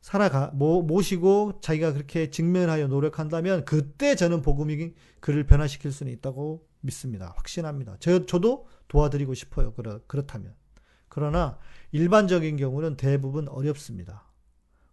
살아가 0.00 0.50
모, 0.54 0.82
모시고 0.82 1.60
자기가 1.62 1.94
그렇게 1.94 2.30
직면하여 2.30 2.88
노력한다면 2.88 3.64
그때 3.64 4.14
저는 4.14 4.42
복음이 4.42 4.92
그를 5.20 5.46
변화시킬 5.46 5.90
수는 5.90 6.12
있다고 6.12 6.68
믿습니다. 6.80 7.32
확신합니다. 7.36 7.96
저, 8.00 8.26
저도 8.26 8.68
도와드리고 8.88 9.32
싶어요. 9.32 9.72
그렇, 9.72 10.00
그렇다면. 10.06 10.54
그러나 11.08 11.58
일반적인 11.92 12.56
경우는 12.56 12.96
대부분 12.96 13.48
어렵습니다. 13.48 14.30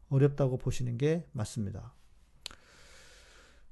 어렵다고 0.07 0.57
보시는 0.57 0.97
게 0.97 1.27
맞습니다. 1.33 1.93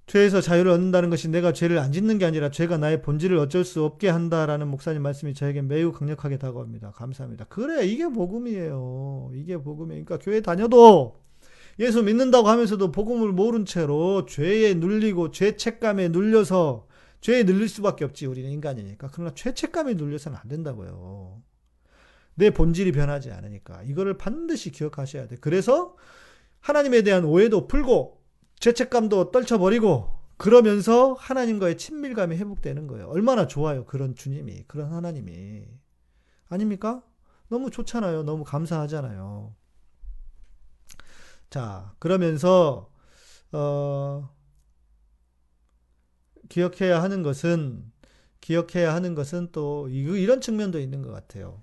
죄에서 0.09 0.41
자유를 0.41 0.71
얻는다는 0.71 1.11
것이 1.11 1.29
내가 1.29 1.53
죄를 1.53 1.77
안 1.77 1.91
짓는 1.91 2.17
게 2.17 2.25
아니라 2.25 2.49
죄가 2.49 2.79
나의 2.79 3.03
본질을 3.03 3.37
어쩔 3.37 3.63
수 3.63 3.83
없게 3.83 4.09
한다라는 4.09 4.67
목사님 4.67 5.03
말씀이 5.03 5.35
저에게 5.35 5.61
매우 5.61 5.91
강력하게 5.91 6.39
다가옵니다. 6.39 6.91
감사합니다. 6.91 7.45
그래, 7.45 7.85
이게 7.85 8.07
복음이에요. 8.09 9.29
이게 9.35 9.57
복음이에요. 9.57 10.03
그러니까 10.03 10.17
교회 10.17 10.41
다녀도 10.41 11.19
예수 11.77 12.01
믿는다고 12.01 12.47
하면서도 12.47 12.91
복음을 12.91 13.31
모른 13.31 13.65
채로 13.65 14.25
죄에 14.25 14.73
눌리고 14.73 15.29
죄책감에 15.29 16.09
눌려서 16.09 16.87
죄에 17.21 17.43
눌릴 17.43 17.69
수밖에 17.69 18.03
없지. 18.03 18.25
우리는 18.25 18.49
인간이니까. 18.49 19.11
그러나 19.13 19.31
죄책감에 19.35 19.93
눌려서는 19.93 20.39
안 20.41 20.47
된다고요. 20.47 21.43
내 22.33 22.49
본질이 22.49 22.93
변하지 22.93 23.29
않으니까. 23.29 23.83
이거를 23.83 24.17
반드시 24.17 24.71
기억하셔야 24.71 25.27
돼. 25.27 25.35
그래서 25.39 25.95
하나님에 26.61 27.03
대한 27.03 27.25
오해도 27.25 27.67
풀고 27.67 28.18
죄책감도 28.59 29.31
떨쳐버리고 29.31 30.19
그러면서 30.37 31.13
하나님과의 31.13 31.77
친밀감이 31.77 32.37
회복되는 32.37 32.87
거예요. 32.87 33.07
얼마나 33.09 33.45
좋아요. 33.45 33.85
그런 33.85 34.15
주님이, 34.15 34.63
그런 34.67 34.93
하나님이. 34.93 35.65
아닙니까? 36.47 37.03
너무 37.49 37.69
좋잖아요. 37.69 38.23
너무 38.23 38.45
감사하잖아요. 38.45 39.53
자, 41.49 41.93
그러면서, 41.99 42.89
어, 43.51 44.29
기억해야 46.47 47.01
하는 47.03 47.21
것은, 47.21 47.91
기억해야 48.39 48.93
하는 48.93 49.15
것은 49.15 49.49
또, 49.51 49.89
이런 49.89 50.39
측면도 50.39 50.79
있는 50.79 51.01
것 51.01 51.11
같아요. 51.11 51.61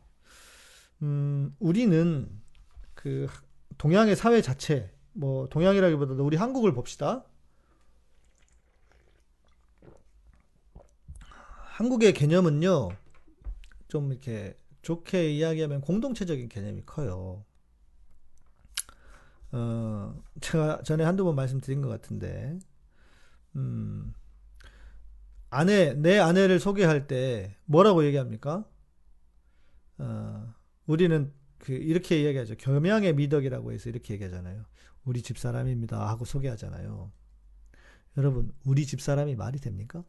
음, 1.03 1.55
우리는 1.59 2.29
그 2.95 3.27
동양의 3.79 4.17
사회 4.17 4.43
자체, 4.43 4.93
뭐 5.17 5.49
동양이라기보다도 5.49 6.25
우리 6.25 6.37
한국을 6.37 6.73
봅시다. 6.75 7.25
한국의 11.77 12.13
개념은요, 12.13 12.91
좀 13.89 14.13
이렇게 14.13 14.57
좋게 14.83 15.31
이야기하면 15.33 15.81
공동체적인 15.81 16.49
개념이 16.49 16.83
커요. 16.87 17.45
어, 19.53 20.23
제가 20.41 20.83
전에 20.83 21.05
한두 21.05 21.25
번 21.25 21.35
말씀드린 21.35 21.81
것 21.81 21.89
같은데, 21.89 22.59
음, 23.57 24.13
아내, 25.49 25.95
내 25.95 26.19
아내를 26.19 26.61
소개할 26.61 27.07
때 27.07 27.57
뭐라고 27.65 28.05
얘기합니까? 28.05 28.69
어, 29.99 30.55
우리는 30.87 31.33
그 31.59 31.73
이렇게 31.73 32.23
이야기하죠. 32.23 32.57
겸양의 32.57 33.15
미덕이라고 33.15 33.73
해서 33.73 33.89
이렇게 33.89 34.15
얘기하잖아요. 34.15 34.65
우리 35.07 35.23
집 35.23 35.39
사람입니다 35.39 36.07
하고 36.09 36.25
소개하잖아요. 36.27 37.11
여러분, 38.19 38.53
우리 38.65 38.85
집 38.87 39.01
사람이 39.01 39.37
말이 39.37 39.59
됩니까? 39.61 40.05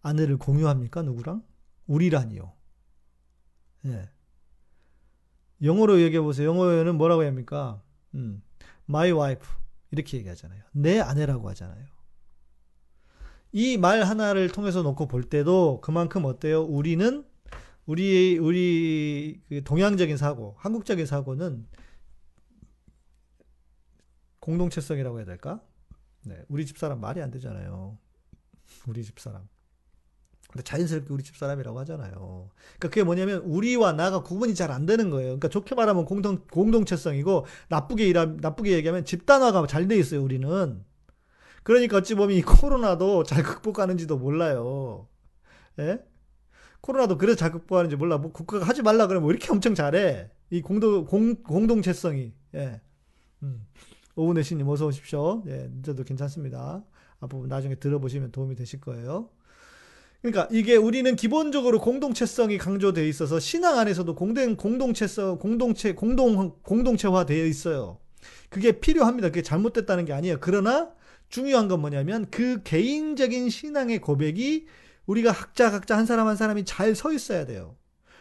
아내를 0.00 0.36
공유합니까? 0.38 1.02
누구랑? 1.02 1.42
우리라니요. 1.86 2.52
예. 3.86 4.08
영어로 5.62 6.00
얘기해 6.00 6.22
보세요. 6.22 6.48
영어에는 6.48 6.96
뭐라고 6.96 7.24
합니까? 7.24 7.82
음, 8.14 8.42
my 8.88 9.12
wife 9.12 9.46
이렇게 9.90 10.18
얘기하잖아요. 10.18 10.62
내 10.72 11.00
아내라고 11.00 11.48
하잖아요. 11.50 11.84
이 13.52 13.76
말 13.76 14.02
하나를 14.02 14.48
통해서 14.50 14.82
놓고 14.82 15.08
볼 15.08 15.24
때도 15.24 15.80
그만큼 15.82 16.24
어때요? 16.24 16.62
우리는 16.62 17.24
우리 17.86 18.38
우리 18.38 19.40
그 19.48 19.62
동양적인 19.64 20.16
사고, 20.16 20.54
한국적인 20.58 21.04
사고는 21.06 21.66
공동체성이라고 24.42 25.18
해야 25.18 25.24
될까? 25.24 25.60
네, 26.24 26.36
우리 26.48 26.66
집사람 26.66 27.00
말이 27.00 27.22
안 27.22 27.30
되잖아요. 27.30 27.96
우리 28.88 29.04
집사람. 29.04 29.48
근데 30.50 30.64
자연스럽게 30.64 31.14
우리 31.14 31.22
집 31.22 31.36
사람이라고 31.36 31.78
하잖아요. 31.80 32.50
그러니까 32.76 32.88
그게 32.88 33.02
뭐냐면 33.04 33.38
우리와 33.38 33.92
나가 33.92 34.22
구분이 34.22 34.54
잘 34.54 34.70
안 34.70 34.84
되는 34.84 35.08
거예요. 35.10 35.28
그러니까 35.28 35.48
좋게 35.48 35.74
말하면 35.74 36.04
공동 36.04 36.44
공동체성이고 36.50 37.46
나쁘게 37.70 38.06
일하 38.06 38.26
나쁘게 38.26 38.72
얘기하면 38.72 39.04
집단화가 39.06 39.66
잘 39.66 39.88
돼 39.88 39.96
있어요. 39.96 40.22
우리는. 40.22 40.84
그러니까 41.62 41.98
어찌 41.98 42.14
보면 42.16 42.36
이 42.36 42.42
코로나도 42.42 43.22
잘 43.22 43.42
극복하는지도 43.42 44.18
몰라요. 44.18 45.08
예? 45.78 46.00
코로나도 46.82 47.16
그래서 47.18 47.36
잘 47.38 47.52
극복하는지 47.52 47.96
몰라. 47.96 48.18
뭐 48.18 48.32
국가가 48.32 48.66
하지 48.66 48.82
말라 48.82 49.06
그러면 49.06 49.28
왜 49.30 49.34
이렇게 49.36 49.50
엄청 49.52 49.74
잘해? 49.74 50.30
이 50.50 50.60
공동 50.60 51.06
공 51.06 51.36
공동체성이. 51.44 52.34
예. 52.56 52.80
음. 53.42 53.66
오은혜씨님 54.16 54.68
어서 54.68 54.86
오십시오. 54.86 55.42
예, 55.46 55.70
늦어도 55.72 56.04
괜찮습니다. 56.04 56.84
앞부분 57.20 57.48
나중에 57.48 57.76
들어보시면 57.76 58.32
도움이 58.32 58.54
되실 58.56 58.80
거예요. 58.80 59.30
그러니까 60.20 60.48
이게 60.52 60.76
우리는 60.76 61.16
기본적으로 61.16 61.80
공동체성이 61.80 62.56
강조되어 62.58 63.04
있어서 63.06 63.40
신앙 63.40 63.78
안에서도 63.78 64.14
공동 64.14 64.56
공동체성 64.56 65.38
공동체 65.38 65.94
공동 65.94 66.52
공동체화 66.62 67.26
되어 67.26 67.44
있어요. 67.46 67.98
그게 68.48 68.72
필요합니다. 68.80 69.28
그게 69.28 69.42
잘못됐다는 69.42 70.04
게 70.04 70.12
아니에요. 70.12 70.38
그러나 70.40 70.92
중요한 71.28 71.66
건 71.68 71.80
뭐냐면 71.80 72.26
그 72.30 72.62
개인적인 72.62 73.50
신앙의 73.50 74.00
고백이 74.00 74.66
우리가 75.06 75.32
각자 75.32 75.70
각자 75.70 75.96
한 75.96 76.06
사람 76.06 76.28
한 76.28 76.36
사람이 76.36 76.64
잘 76.64 76.94
서 76.94 77.12
있어야 77.12 77.46
돼요. 77.46 77.76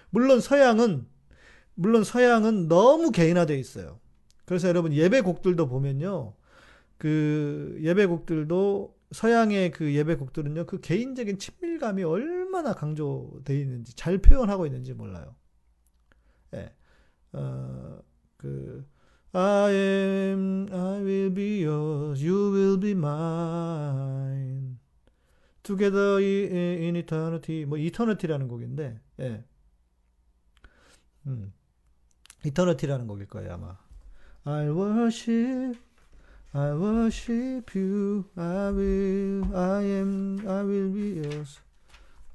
물론 0.09 0.41
서양은 0.41 1.07
물론 1.75 2.03
서양은 2.03 2.67
너무 2.67 3.11
개인화되어 3.11 3.57
있어요. 3.57 4.00
그래서 4.51 4.67
여러분 4.67 4.91
예배곡들도 4.91 5.69
보면요. 5.69 6.33
그 6.97 7.79
예배곡들도 7.79 8.97
서양의 9.11 9.71
그 9.71 9.95
예배곡들은요. 9.95 10.65
그 10.65 10.81
개인적인 10.81 11.39
친밀감이 11.39 12.03
얼마나 12.03 12.73
강조되어 12.73 13.55
있는지 13.55 13.95
잘 13.95 14.17
표현하고 14.17 14.65
있는지 14.65 14.93
몰라요. 14.93 15.37
예. 16.53 16.73
어, 17.31 17.99
그 18.35 18.85
I 19.31 19.73
am 19.73 20.67
I 20.69 21.01
will 21.01 21.33
be 21.33 21.63
yours 21.63 22.21
you 22.21 22.51
will 22.53 22.77
be 22.77 22.91
mine 22.91 24.79
Together 25.63 26.21
in 26.21 26.97
eternity 26.97 27.63
뭐 27.63 27.77
eternity라는 27.77 28.49
곡인데 28.49 28.99
예. 29.21 29.45
음. 31.27 31.53
eternity라는 32.43 33.07
곡일 33.07 33.27
거예요, 33.27 33.53
아마. 33.53 33.90
I 34.43 34.71
worship, 34.71 35.77
I 36.53 36.73
worship 36.73 37.75
you, 37.75 38.25
I 38.35 38.71
will, 38.71 39.55
I 39.55 39.83
am, 39.83 40.39
I 40.47 40.63
will 40.63 40.91
be 40.91 41.19
yours. 41.19 41.59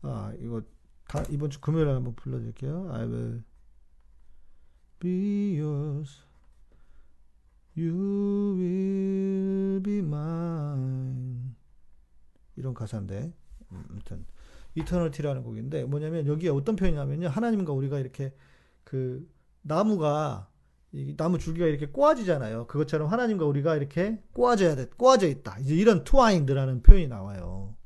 아, 0.03 0.33
이거 0.39 0.63
다 1.09 1.25
이번 1.31 1.51
주 1.51 1.61
금요일에 1.61 1.91
한번 1.91 2.15
불러드릴게요. 2.15 2.93
I 2.93 3.07
will 3.07 3.43
be 5.01 5.59
yours. 5.61 6.23
You 7.77 8.57
will 8.57 9.83
be 9.83 9.99
mine. 9.99 11.57
이런 12.55 12.73
가사인데, 12.73 13.33
음, 13.73 13.85
아무튼 13.91 14.25
이터널티라는 14.77 15.43
곡인데 15.43 15.85
뭐냐면 15.85 16.27
여기에 16.27 16.51
어떤 16.51 16.77
표현이냐면요 16.77 17.29
하나님과 17.29 17.73
우리가 17.73 17.99
이렇게 17.99 18.33
그 18.85 19.29
나무가 19.63 20.49
이 20.93 21.17
나무 21.17 21.39
줄기가 21.39 21.67
이렇게 21.67 21.87
꼬아지잖아요. 21.87 22.67
그것처럼 22.67 23.09
하나님과 23.09 23.45
우리가 23.45 23.77
이렇게 23.77 24.19
꼬아져야 24.33 24.77
돼, 24.77 24.87
꼬아져 24.97 25.29
있다. 25.29 25.59
이제 25.59 25.75
이런 25.75 26.05
트와인드라는 26.05 26.83
표현이 26.83 27.09
나와요. 27.09 27.77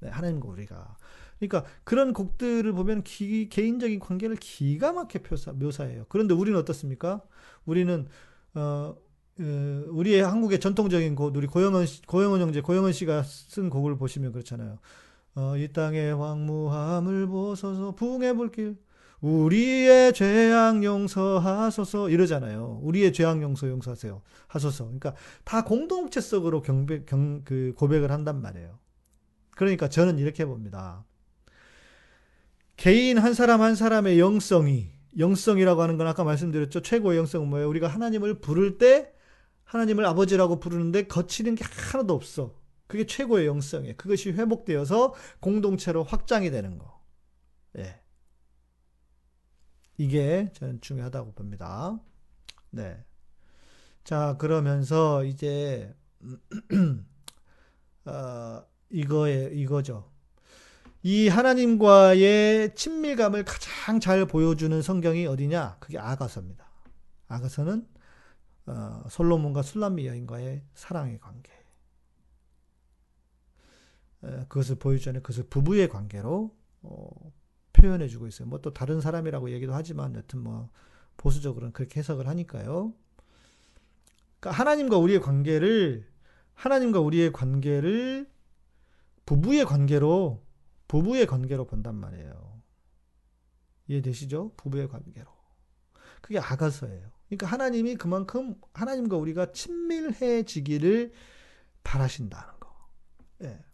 네, 0.00 0.08
하나님과 0.08 0.48
우리가. 0.48 0.96
그러니까 1.38 1.64
그런 1.84 2.12
곡들을 2.12 2.72
보면 2.72 3.02
기, 3.02 3.48
개인적인 3.48 4.00
관계를 4.00 4.36
기가 4.36 4.92
막히게 4.92 5.28
묘사, 5.28 5.52
묘사해요. 5.52 6.06
그런데 6.08 6.34
우리는 6.34 6.58
어떻습니까? 6.58 7.22
우리는 7.64 8.06
어, 8.54 8.94
어, 9.38 9.84
우리의 9.88 10.22
한국의 10.22 10.60
전통적인 10.60 11.14
곡, 11.14 11.36
우리 11.36 11.46
고영은 11.46 11.84
고영은 12.06 12.40
형제, 12.40 12.60
고영은 12.60 12.92
씨가 12.92 13.22
쓴 13.22 13.68
곡을 13.68 13.98
보시면 13.98 14.32
그렇잖아요. 14.32 14.78
어, 15.34 15.56
이 15.58 15.68
땅의 15.72 16.14
황무함을 16.14 17.26
보소서 17.26 17.94
붕해 17.94 18.32
불길 18.32 18.78
우리의 19.20 20.12
죄악 20.12 20.84
용서하소서 20.84 22.10
이러잖아요. 22.10 22.80
우리의 22.82 23.12
죄악 23.12 23.42
용서 23.42 23.68
용서하세요. 23.68 24.22
하소서. 24.46 24.84
그러니까 24.84 25.14
다 25.44 25.64
공동체적으로 25.64 26.62
경배, 26.62 27.04
경, 27.04 27.42
그 27.44 27.72
고백을 27.76 28.10
한단 28.10 28.40
말이에요. 28.42 28.78
그러니까 29.52 29.88
저는 29.88 30.18
이렇게 30.18 30.44
봅니다. 30.44 31.04
개인 32.76 33.18
한 33.18 33.32
사람 33.32 33.62
한 33.62 33.74
사람의 33.74 34.18
영성이 34.18 34.90
영성이라고 35.18 35.80
하는 35.80 35.96
건 35.96 36.06
아까 36.06 36.24
말씀드렸죠. 36.24 36.82
최고의 36.82 37.18
영성은 37.18 37.48
뭐예요? 37.48 37.68
우리가 37.70 37.88
하나님을 37.88 38.40
부를 38.40 38.76
때 38.76 39.12
하나님을 39.64 40.04
아버지라고 40.04 40.60
부르는데 40.60 41.06
거치는 41.06 41.54
게 41.54 41.64
하나도 41.64 42.14
없어. 42.14 42.54
그게 42.86 43.06
최고의 43.06 43.46
영성이에요. 43.46 43.94
그것이 43.96 44.32
회복되어서 44.32 45.14
공동체로 45.40 46.04
확장이 46.04 46.50
되는 46.50 46.78
거. 46.78 47.00
예. 47.78 48.00
이게 49.98 50.50
저는 50.54 50.80
중요하다고 50.80 51.32
봅니다. 51.32 51.98
네. 52.70 53.04
자, 54.04 54.36
그러면서 54.38 55.24
이제, 55.24 55.94
어, 58.04 58.62
이거에, 58.90 59.50
이거죠. 59.52 60.10
이 61.02 61.28
하나님과의 61.28 62.74
친밀감을 62.74 63.44
가장 63.44 64.00
잘 64.00 64.26
보여주는 64.26 64.80
성경이 64.82 65.26
어디냐? 65.26 65.78
그게 65.80 65.98
아가서입니다. 65.98 66.66
아가서는 67.28 67.86
어, 68.66 69.04
솔로몬과 69.08 69.62
술람미 69.62 70.06
여인과의 70.06 70.64
사랑의 70.74 71.20
관계. 71.20 71.52
에, 74.24 74.44
그것을 74.48 74.76
보여주는 74.76 75.20
그것을 75.22 75.44
부부의 75.44 75.88
관계로 75.88 76.56
어, 76.56 76.65
표현해주고 77.86 78.26
있어요. 78.26 78.48
뭐 78.48 78.58
또 78.60 78.72
다른 78.72 79.00
사람이라고 79.00 79.50
얘기도 79.50 79.74
하지만 79.74 80.14
여튼 80.16 80.40
뭐 80.40 80.70
보수적으로는 81.16 81.72
그렇게 81.72 82.00
해석을 82.00 82.26
하니까요. 82.26 82.92
그러니까 84.40 84.60
하나님과 84.60 84.98
우리의 84.98 85.20
관계를 85.20 86.06
하나님과 86.54 87.00
우리의 87.00 87.32
관계를 87.32 88.28
부부의 89.24 89.64
관계로 89.64 90.44
부부의 90.88 91.26
관계로 91.26 91.66
본단 91.66 91.94
말이에요. 91.96 92.60
이해되시죠? 93.88 94.52
부부의 94.56 94.88
관계로. 94.88 95.26
그게 96.20 96.38
아가서예요. 96.38 97.10
그러니까 97.28 97.46
하나님이 97.46 97.96
그만큼 97.96 98.54
하나님과 98.72 99.16
우리가 99.16 99.52
친밀해지기를 99.52 101.12
바라신다는 101.84 102.60
거. 102.60 102.88
예. 103.42 103.64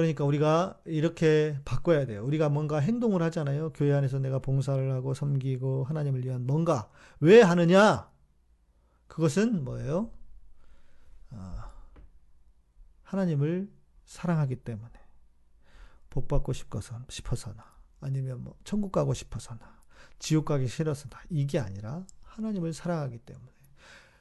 그러니까 0.00 0.24
우리가 0.24 0.80
이렇게 0.86 1.58
바꿔야 1.64 2.06
돼요. 2.06 2.24
우리가 2.24 2.48
뭔가 2.48 2.78
행동을 2.78 3.22
하잖아요. 3.22 3.72
교회 3.72 3.92
안에서 3.92 4.18
내가 4.18 4.38
봉사를 4.38 4.90
하고 4.92 5.14
섬기고 5.14 5.84
하나님을 5.84 6.24
위한 6.24 6.46
뭔가 6.46 6.90
왜 7.20 7.42
하느냐? 7.42 8.10
그것은 9.06 9.64
뭐예요? 9.64 10.10
아, 11.30 11.70
하나님을 13.02 13.70
사랑하기 14.04 14.56
때문에 14.56 14.90
복 16.08 16.28
받고 16.28 16.52
싶어서 16.52 17.00
싶어서나 17.08 17.64
아니면 18.00 18.42
뭐 18.42 18.56
천국 18.64 18.92
가고 18.92 19.14
싶어서나 19.14 19.80
지옥 20.18 20.46
가기 20.46 20.66
싫어서나 20.66 21.20
이게 21.28 21.58
아니라 21.58 22.04
하나님을 22.22 22.72
사랑하기 22.72 23.18
때문에 23.18 23.52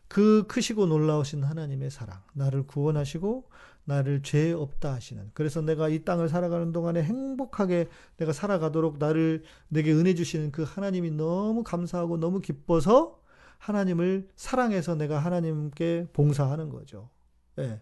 그 0.07 0.45
크시고 0.47 0.87
놀라우신 0.87 1.43
하나님의 1.43 1.91
사랑 1.91 2.21
나를 2.33 2.65
구원하시고 2.67 3.49
나를 3.85 4.21
죄 4.21 4.51
없다 4.51 4.93
하시는. 4.93 5.31
그래서 5.33 5.61
내가 5.61 5.89
이 5.89 6.03
땅을 6.03 6.29
살아가는 6.29 6.71
동안에 6.71 7.03
행복하게 7.03 7.87
내가 8.17 8.33
살아가도록 8.33 8.97
나를 8.99 9.43
내게 9.67 9.91
은혜 9.91 10.13
주시는 10.13 10.51
그 10.51 10.63
하나님이 10.63 11.11
너무 11.11 11.63
감사하고 11.63 12.17
너무 12.17 12.39
기뻐서 12.39 13.19
하나님을 13.57 14.29
사랑해서 14.35 14.95
내가 14.95 15.19
하나님께 15.19 16.07
봉사하는 16.13 16.69
거죠. 16.69 17.09
예. 17.57 17.81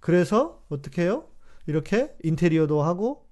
그래서 0.00 0.62
어떻게 0.68 1.02
해요? 1.02 1.28
이렇게 1.66 2.14
인테리어도 2.22 2.82
하고 2.82 3.26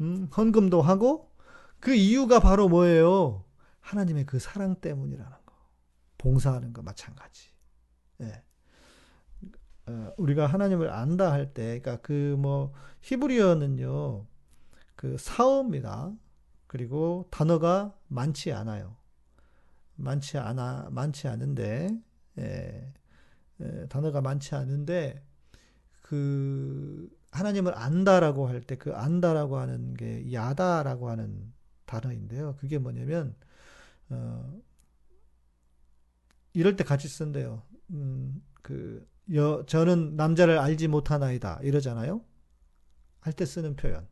음, 0.00 0.28
헌금도 0.36 0.80
하고 0.80 1.32
그 1.80 1.94
이유가 1.94 2.40
바로 2.40 2.68
뭐예요? 2.68 3.44
하나님의 3.80 4.26
그 4.26 4.38
사랑 4.38 4.76
때문이라는 4.76 5.30
거. 5.46 5.54
봉사하는 6.18 6.72
거 6.72 6.82
마찬가지. 6.82 7.48
예. 8.20 8.42
어, 9.90 10.14
우리가 10.18 10.46
하나님을 10.46 10.90
안다 10.90 11.32
할 11.32 11.52
때, 11.54 11.80
그러니까 11.80 11.98
그 12.02 12.36
뭐 12.38 12.72
히브리어는요, 13.02 14.26
그 14.96 15.16
사어입니다. 15.18 16.12
그리고 16.66 17.26
단어가 17.30 17.96
많지 18.08 18.52
않아요. 18.52 18.96
많지 19.96 20.38
않아 20.38 20.88
많지 20.90 21.28
않은데, 21.28 21.90
예, 22.38 22.92
예, 23.60 23.86
단어가 23.88 24.20
많지 24.20 24.54
않은데 24.54 25.22
그 26.02 27.08
하나님을 27.32 27.76
안다라고 27.76 28.48
할 28.48 28.62
때 28.62 28.76
그 28.76 28.94
안다라고 28.94 29.58
하는 29.58 29.94
게 29.94 30.32
야다라고 30.32 31.10
하는 31.10 31.52
단어인데요. 31.86 32.56
그게 32.58 32.78
뭐냐면 32.78 33.34
어, 34.10 34.60
이럴 36.52 36.76
때 36.76 36.84
같이 36.84 37.08
쓴대요. 37.08 37.62
음, 37.90 38.42
그 38.62 39.06
여, 39.34 39.64
저는 39.66 40.16
남자를 40.16 40.58
알지 40.58 40.88
못하나이다 40.88 41.60
이러잖아요. 41.62 42.22
할 43.20 43.32
때 43.34 43.44
쓰는 43.46 43.76
표현. 43.76 44.06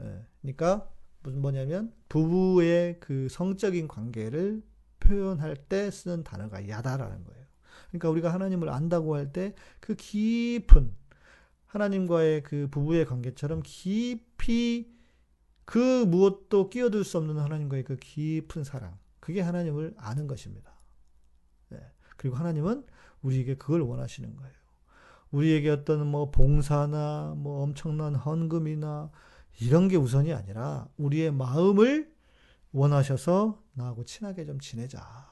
예, 0.00 0.26
그러니까 0.40 0.90
무슨 1.22 1.40
뭐냐면 1.42 1.92
부부의 2.08 3.00
그 3.00 3.28
성적인 3.30 3.88
관계를 3.88 4.62
표현할 5.00 5.56
때 5.56 5.90
쓰는 5.90 6.24
단어가 6.24 6.66
야다라는 6.68 7.24
거예요. 7.24 7.46
그러니까 7.90 8.10
우리가 8.10 8.32
하나님을 8.32 8.68
안다고 8.70 9.16
할 9.16 9.32
때 9.32 9.54
그 9.80 9.94
깊은 9.96 10.94
하나님과의 11.66 12.42
그 12.42 12.68
부부의 12.70 13.06
관계처럼 13.06 13.62
깊이 13.64 14.92
그 15.64 16.04
무엇도 16.04 16.68
끼어들 16.70 17.04
수 17.04 17.18
없는 17.18 17.38
하나님과의 17.38 17.84
그 17.84 17.96
깊은 17.96 18.64
사랑. 18.64 18.98
그게 19.20 19.40
하나님을 19.40 19.94
아는 19.96 20.26
것입니다. 20.26 20.72
네. 21.68 21.78
그리고 22.16 22.36
하나님은 22.36 22.84
우리에게 23.22 23.56
그걸 23.56 23.82
원하시는 23.82 24.36
거예요. 24.36 24.54
우리에게 25.30 25.70
어떤 25.70 26.06
뭐 26.06 26.30
봉사나 26.30 27.34
뭐 27.36 27.62
엄청난 27.62 28.14
헌금이나 28.14 29.10
이런 29.60 29.88
게 29.88 29.96
우선이 29.96 30.32
아니라 30.32 30.88
우리의 30.96 31.32
마음을 31.32 32.12
원하셔서 32.72 33.62
나하고 33.74 34.04
친하게 34.04 34.44
좀 34.44 34.58
지내자. 34.58 35.30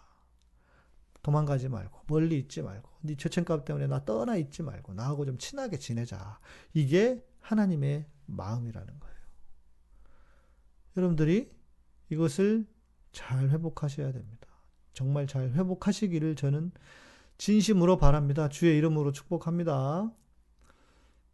도망가지 1.22 1.68
말고 1.68 2.04
멀리 2.06 2.38
있지 2.38 2.62
말고 2.62 2.88
네 3.02 3.16
죄책감 3.16 3.64
때문에 3.64 3.86
나 3.86 4.04
떠나 4.04 4.36
있지 4.36 4.62
말고 4.62 4.94
나하고 4.94 5.26
좀 5.26 5.38
친하게 5.38 5.78
지내자. 5.78 6.38
이게 6.74 7.24
하나님의 7.40 8.06
마음이라는 8.26 9.00
거예요. 9.00 9.16
여러분들이 10.96 11.50
이것을 12.10 12.66
잘 13.12 13.50
회복하셔야 13.50 14.12
됩니다. 14.12 14.48
정말 14.92 15.26
잘 15.26 15.50
회복하시기를 15.50 16.34
저는 16.36 16.72
진심으로 17.38 17.96
바랍니다. 17.96 18.48
주의 18.48 18.76
이름으로 18.76 19.12
축복합니다. 19.12 20.10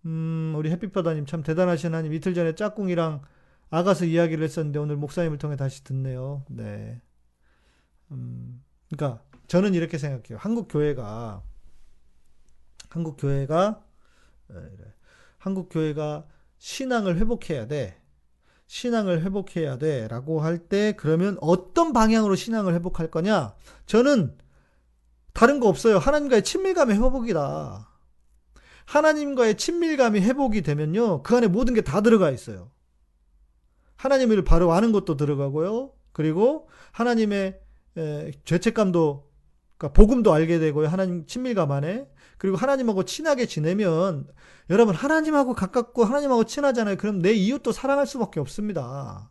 음, 0.06 0.54
우리 0.56 0.70
햇빛바다님 0.70 1.26
참 1.26 1.42
대단하신 1.42 1.92
하나님. 1.94 2.12
이틀 2.12 2.34
전에 2.34 2.54
짝꿍이랑 2.54 3.22
아가서 3.70 4.04
이야기를 4.04 4.44
했었는데 4.44 4.78
오늘 4.78 4.96
목사님을 4.96 5.38
통해 5.38 5.56
다시 5.56 5.82
듣네요. 5.82 6.44
네. 6.48 7.00
음, 8.10 8.62
그러니까 8.90 9.22
저는 9.48 9.74
이렇게 9.74 9.98
생각해요. 9.98 10.38
한국 10.38 10.68
교회가 10.68 11.42
한국 12.90 13.16
교회가 13.16 13.82
네, 14.48 14.56
한국 15.38 15.68
교회가 15.70 16.26
신앙을 16.58 17.16
회복해야 17.16 17.66
돼. 17.66 18.00
신앙을 18.66 19.22
회복해야 19.22 19.78
돼. 19.78 20.08
라고 20.08 20.40
할 20.40 20.58
때, 20.58 20.92
그러면 20.96 21.36
어떤 21.40 21.92
방향으로 21.92 22.34
신앙을 22.34 22.74
회복할 22.74 23.10
거냐? 23.10 23.54
저는 23.86 24.36
다른 25.34 25.60
거 25.60 25.68
없어요. 25.68 25.98
하나님과의 25.98 26.42
친밀감의 26.44 26.96
회복이다. 26.96 27.88
하나님과의 28.86 29.56
친밀감이 29.56 30.20
회복이 30.20 30.62
되면요. 30.62 31.22
그 31.22 31.36
안에 31.36 31.48
모든 31.48 31.74
게 31.74 31.82
다 31.82 32.00
들어가 32.00 32.30
있어요. 32.30 32.70
하나님을 33.96 34.44
바로 34.44 34.72
아는 34.72 34.92
것도 34.92 35.16
들어가고요. 35.16 35.92
그리고 36.12 36.68
하나님의 36.92 37.60
에, 37.96 38.30
죄책감도, 38.44 39.30
그러니까 39.78 39.92
복음도 39.92 40.32
알게 40.32 40.58
되고요. 40.58 40.88
하나님 40.88 41.26
친밀감 41.26 41.70
안에. 41.72 42.08
그리고 42.38 42.56
하나님하고 42.56 43.04
친하게 43.04 43.46
지내면 43.46 44.26
여러분 44.70 44.94
하나님하고 44.94 45.54
가깝고 45.54 46.04
하나님하고 46.04 46.44
친하잖아요. 46.44 46.96
그럼 46.96 47.20
내 47.20 47.32
이웃도 47.32 47.72
사랑할 47.72 48.06
수밖에 48.06 48.40
없습니다. 48.40 49.30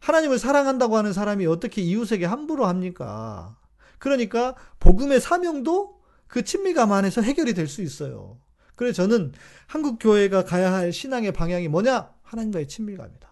하나님을 0.00 0.38
사랑한다고 0.38 0.96
하는 0.96 1.12
사람이 1.12 1.46
어떻게 1.46 1.80
이웃에게 1.82 2.26
함부로 2.26 2.66
합니까? 2.66 3.56
그러니까 4.04 4.54
복음의 4.80 5.18
사명도 5.18 6.02
그 6.26 6.44
친밀감 6.44 6.92
안에서 6.92 7.22
해결이 7.22 7.54
될 7.54 7.66
수 7.66 7.80
있어요. 7.80 8.38
그래서 8.74 9.02
저는 9.02 9.32
한국 9.66 9.96
교회가 9.98 10.44
가야 10.44 10.74
할 10.74 10.92
신앙의 10.92 11.32
방향이 11.32 11.68
뭐냐? 11.68 12.12
하나님과의 12.20 12.68
친밀감이다. 12.68 13.28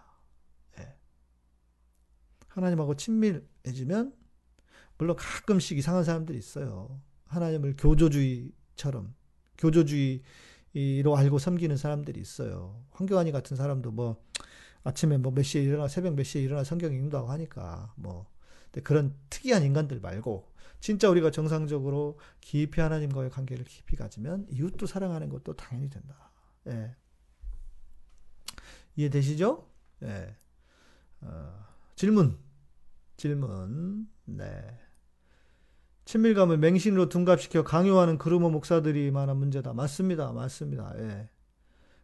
네. 0.77 0.95
하나님하고 2.47 2.95
친밀해지면 2.95 4.13
물론 4.97 5.15
가끔씩 5.15 5.77
이상한 5.77 6.03
사람들이 6.03 6.39
있어요. 6.39 6.99
하나님을 7.25 7.75
교조주의처럼 7.77 9.13
교조주의로 9.59 11.15
알고 11.15 11.37
섬기는 11.37 11.77
사람들이 11.77 12.19
있어요. 12.19 12.83
황교안이 12.89 13.31
같은 13.31 13.55
사람도 13.55 13.91
뭐 13.91 14.23
아침에 14.83 15.17
뭐 15.19 15.31
몇 15.31 15.43
시에 15.43 15.61
일어나 15.61 15.87
새벽 15.87 16.15
몇 16.15 16.23
시에 16.23 16.41
일어나 16.41 16.63
성경 16.63 16.91
읽는다고 16.91 17.27
하니까 17.29 17.93
뭐 17.95 18.25
그런 18.83 19.13
특이한 19.29 19.61
인간들 19.61 19.99
말고 19.99 20.51
진짜 20.83 21.09
우리가 21.09 21.31
정상적으로 21.31 22.19
깊이 22.41 22.81
하나님과의 22.81 23.29
관계를 23.29 23.63
깊이 23.63 23.95
가지면 23.95 24.45
이웃도 24.49 24.85
사랑하는 24.85 25.29
것도 25.29 25.53
당연히 25.53 25.89
된다. 25.89 26.29
예. 26.67 26.93
이해되시죠? 28.97 29.65
예. 30.01 30.35
어, 31.21 31.65
질문. 31.95 32.37
질문. 33.15 34.09
네. 34.25 34.77
친밀감을 36.03 36.57
맹신으로 36.57 37.07
둔갑시켜 37.07 37.63
강요하는 37.63 38.17
그루머 38.17 38.49
목사들이 38.49 39.09
많은 39.09 39.37
문제다. 39.37 39.71
맞습니다. 39.71 40.33
맞습니다. 40.33 40.91
예. 40.97 41.29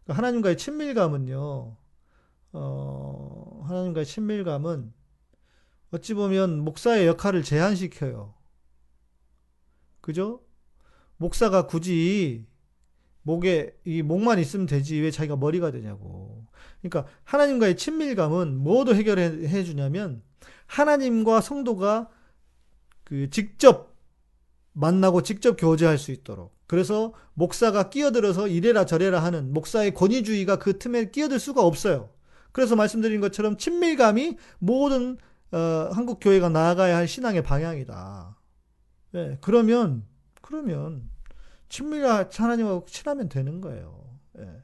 그러니까 0.05 0.13
하나님과의 0.13 0.57
친밀감은요, 0.57 1.75
어, 2.53 3.61
하나님과의 3.67 4.05
친밀감은 4.05 4.93
어찌 5.91 6.13
보면 6.13 6.63
목사의 6.63 7.07
역할을 7.07 7.43
제한시켜요. 7.43 8.38
그죠? 10.01 10.41
목사가 11.17 11.67
굳이 11.67 12.45
목에 13.23 13.75
이 13.85 14.01
목만 14.01 14.39
있으면 14.39 14.65
되지 14.65 14.99
왜 14.99 15.11
자기가 15.11 15.35
머리가 15.35 15.71
되냐고. 15.71 16.45
그러니까 16.81 17.11
하나님과의 17.23 17.77
친밀감은 17.77 18.57
뭐도 18.57 18.95
해결해 18.95 19.63
주냐면 19.63 20.23
하나님과 20.65 21.41
성도가 21.41 22.09
그 23.03 23.29
직접 23.29 23.95
만나고 24.73 25.23
직접 25.23 25.55
교제할 25.57 25.97
수 25.97 26.11
있도록. 26.11 26.55
그래서 26.67 27.13
목사가 27.33 27.89
끼어들어서 27.89 28.47
이래라 28.47 28.85
저래라 28.85 29.21
하는 29.23 29.51
목사의 29.53 29.93
권위주의가 29.93 30.57
그 30.57 30.77
틈에 30.77 31.09
끼어들 31.09 31.39
수가 31.39 31.63
없어요. 31.63 32.09
그래서 32.51 32.75
말씀드린 32.75 33.19
것처럼 33.21 33.57
친밀감이 33.57 34.37
모든 34.59 35.17
어, 35.51 35.89
한국 35.91 36.19
교회가 36.21 36.49
나아가야 36.49 36.95
할 36.95 37.07
신앙의 37.07 37.43
방향이다. 37.43 38.37
네, 39.11 39.37
그러면, 39.41 40.05
그러면, 40.41 41.09
친밀한 41.67 42.29
하나님하고 42.31 42.85
친하면 42.85 43.29
되는 43.29 43.61
거예요. 43.61 44.17
네. 44.33 44.63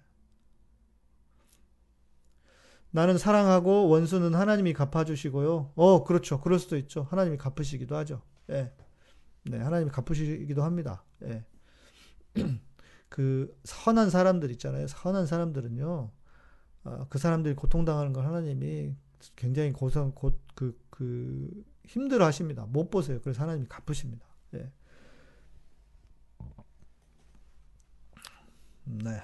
나는 2.96 3.18
사랑하고 3.18 3.90
원수는 3.90 4.34
하나님이 4.34 4.74
갚아주시고요. 4.74 5.74
어, 5.76 6.04
그렇죠. 6.06 6.40
그럴 6.40 6.60
수도 6.60 6.78
있죠. 6.78 7.04
하나님이 7.10 7.38
갚으시기도 7.38 7.96
하죠. 7.98 8.22
예. 8.50 8.72
네, 9.44 9.58
하나님이 9.60 9.92
갚으시기도 9.92 10.64
합니다. 10.64 11.04
예. 11.24 11.46
그 13.10 13.54
선한 13.66 14.10
사람들 14.10 14.50
있잖아요. 14.52 14.88
선한 14.88 15.26
사람들은요. 15.28 16.12
어, 16.86 17.08
그 17.10 17.18
사람들이 17.18 17.56
고통당하는 17.56 18.14
걸 18.14 18.26
하나님이 18.26 18.96
굉장히 19.36 19.74
고성 19.74 20.14
곧그 20.14 20.80
그 20.90 21.64
힘들어 21.86 22.26
하십니다. 22.26 22.66
못 22.66 22.90
보세요. 22.90 23.20
그래서 23.22 23.42
하나님이 23.42 23.68
갚으십니다. 23.68 24.26
예. 24.54 24.72
네. 28.86 29.22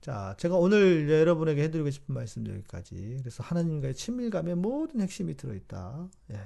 자, 0.00 0.34
제가 0.38 0.56
오늘 0.56 1.08
여러분에게 1.10 1.62
해드리고 1.64 1.90
싶은 1.90 2.14
말씀 2.14 2.46
여기까지. 2.46 3.18
그래서 3.20 3.42
하나님과의 3.42 3.94
친밀감의 3.94 4.56
모든 4.56 5.00
핵심이 5.00 5.36
들어있다. 5.36 6.08
예. 6.32 6.40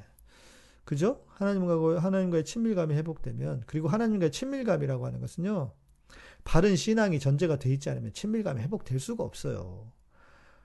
그죠? 0.85 1.24
하나님과, 1.29 2.01
하나님과의 2.01 2.45
친밀감이 2.45 2.95
회복되면, 2.95 3.64
그리고 3.66 3.89
하나님과의 3.89 4.31
친밀감이라고 4.33 5.07
하는 5.07 5.20
것은요, 5.20 5.72
바른 6.45 6.76
신앙이 6.76 7.18
전제가 7.20 7.59
돼 7.59 7.72
있지 7.72 7.91
않으면 7.91 8.12
친밀감이 8.12 8.61
회복될 8.62 9.01
수가 9.01 9.24
없어요. 9.24 9.93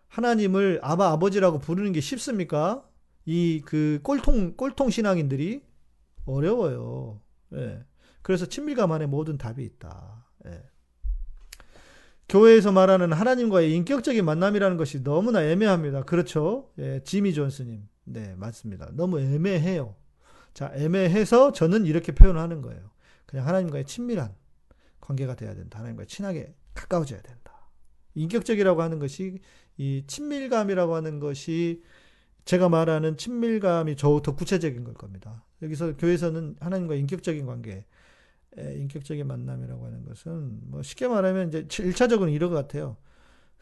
하나님을 0.07 0.80
아바 0.84 1.11
아버지라고 1.11 1.59
부르는 1.59 1.91
게 1.93 1.99
쉽습니까? 2.01 2.88
이 3.26 3.61
그 3.66 3.99
꼴통 4.03 4.55
꼴통 4.57 4.89
신앙인들이 4.91 5.64
어려워요. 6.26 7.22
예. 7.53 7.84
그래서 8.22 8.45
친밀감 8.45 8.91
안에 8.91 9.07
모든 9.07 9.38
답이 9.38 9.64
있다. 9.64 10.26
예. 10.45 10.64
교회에서 12.34 12.71
말하는 12.71 13.13
하나님과의 13.13 13.71
인격적인 13.75 14.25
만남이라는 14.25 14.75
것이 14.75 15.03
너무나 15.03 15.43
애매합니다. 15.43 16.01
그렇죠? 16.01 16.71
예, 16.79 16.99
지미 17.03 17.31
존스님. 17.31 17.88
네, 18.05 18.34
맞습니다. 18.38 18.89
너무 18.93 19.19
애매해요. 19.19 19.95
자, 20.55 20.71
애매해서 20.73 21.51
저는 21.51 21.86
이렇게 21.86 22.11
표현하는 22.11 22.63
거예요. 22.63 22.89
그냥 23.27 23.45
하나님과의 23.45 23.86
친밀한 23.86 24.34
관계가 24.99 25.36
돼야 25.36 25.53
된다. 25.53 25.77
하나님과 25.77 26.05
친하게 26.05 26.55
가까워져야 26.73 27.21
된다. 27.21 27.69
인격적이라고 28.15 28.81
하는 28.81 28.97
것이 28.97 29.38
이 29.77 30.03
친밀감이라고 30.07 30.95
하는 30.95 31.19
것이 31.19 31.84
제가 32.45 32.67
말하는 32.67 33.15
친밀감이 33.15 33.95
저더 33.95 34.36
구체적인 34.36 34.84
걸 34.84 34.95
겁니다. 34.95 35.45
여기서 35.61 35.97
교회에서는 35.97 36.55
하나님과 36.59 36.95
인격적인 36.95 37.45
관계, 37.45 37.86
인격적인 38.57 39.25
만남이라고 39.27 39.85
하는 39.85 40.05
것은 40.05 40.59
뭐 40.69 40.83
쉽게 40.83 41.07
말하면 41.07 41.47
이제 41.49 41.63
1차적으로는 41.65 42.33
이런 42.33 42.49
것 42.49 42.55
같아요. 42.55 42.97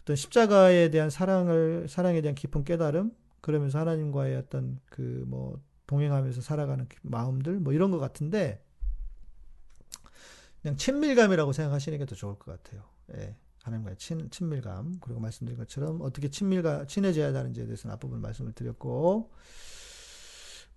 어떤 0.02 0.16
십자가에 0.16 0.90
대한 0.90 1.10
사랑을 1.10 1.88
사랑에 1.88 2.22
대한 2.22 2.36
깊은 2.36 2.64
깨달음 2.64 3.12
그러면서 3.42 3.80
하나님과의 3.80 4.36
어떤 4.38 4.80
그 4.90 5.24
뭐 5.28 5.60
동행하면서 5.88 6.40
살아가는 6.42 6.88
그 6.88 6.96
마음들 7.02 7.60
뭐 7.60 7.74
이런 7.74 7.92
것 7.92 8.00
같은데 8.00 8.64
그냥 10.62 10.78
친밀감이라고 10.78 11.52
생각하시는 11.52 11.98
게 11.98 12.06
더 12.06 12.16
좋을 12.16 12.36
것 12.40 12.64
같아요. 12.64 12.84
예. 13.16 13.36
하나님과의 13.64 13.98
친, 13.98 14.30
친밀감 14.32 15.00
그리고 15.02 15.20
말씀드린 15.20 15.58
것처럼 15.60 16.02
어떻게 16.02 16.30
친밀가 16.30 16.86
친해져야 16.86 17.34
하는지에 17.34 17.66
대해서는 17.66 17.94
앞부분 17.94 18.22
말씀을 18.22 18.54
드렸고 18.54 19.32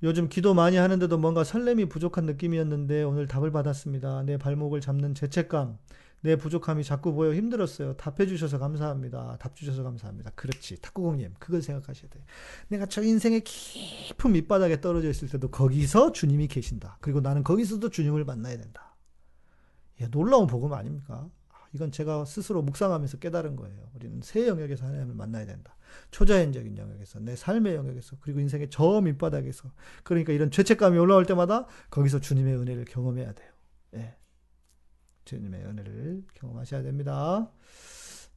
요즘 0.04 0.28
기도 0.28 0.52
많이 0.52 0.76
하는데도 0.76 1.16
뭔가 1.16 1.44
설렘이 1.44 1.86
부족한 1.86 2.26
느낌이었는데 2.26 3.04
오늘 3.04 3.26
답을 3.26 3.50
받았습니다. 3.50 4.22
내 4.24 4.36
발목을 4.36 4.82
잡는 4.82 5.14
죄책감, 5.14 5.78
내 6.20 6.36
부족함이 6.36 6.84
자꾸 6.84 7.14
보여 7.14 7.32
힘들었어요. 7.32 7.96
답해 7.96 8.26
주셔서 8.26 8.58
감사합니다. 8.58 9.38
답 9.40 9.56
주셔서 9.56 9.82
감사합니다. 9.82 10.30
그렇지. 10.34 10.76
탁구공님, 10.82 11.32
그걸 11.38 11.62
생각하셔야 11.62 12.10
돼. 12.10 12.22
내가 12.68 12.84
저 12.84 13.02
인생의 13.02 13.44
깊은 13.44 14.32
밑바닥에 14.32 14.82
떨어져 14.82 15.08
있을 15.08 15.26
때도 15.28 15.48
거기서 15.48 16.12
주님이 16.12 16.48
계신다. 16.48 16.98
그리고 17.00 17.22
나는 17.22 17.42
거기서도 17.42 17.88
주님을 17.88 18.26
만나야 18.26 18.58
된다. 18.58 18.94
예, 20.02 20.08
놀라운 20.08 20.46
복음 20.46 20.74
아닙니까? 20.74 21.30
이건 21.74 21.90
제가 21.90 22.24
스스로 22.24 22.62
묵상하면서 22.62 23.18
깨달은 23.18 23.56
거예요. 23.56 23.90
우리는 23.94 24.20
새 24.22 24.46
영역에서 24.46 24.86
하나님을 24.86 25.14
만나야 25.14 25.44
된다. 25.44 25.76
초자연적인 26.12 26.78
영역에서, 26.78 27.18
내 27.18 27.34
삶의 27.34 27.74
영역에서, 27.74 28.16
그리고 28.20 28.38
인생의 28.40 28.68
저 28.70 29.00
밑바닥에서. 29.00 29.70
그러니까 30.04 30.32
이런 30.32 30.52
죄책감이 30.52 30.96
올라올 30.96 31.26
때마다 31.26 31.66
거기서 31.90 32.20
주님의 32.20 32.56
은혜를 32.56 32.84
경험해야 32.84 33.32
돼요. 33.32 33.50
네. 33.90 34.16
주님의 35.24 35.64
은혜를 35.64 36.24
경험하셔야 36.34 36.82
됩니다. 36.82 37.50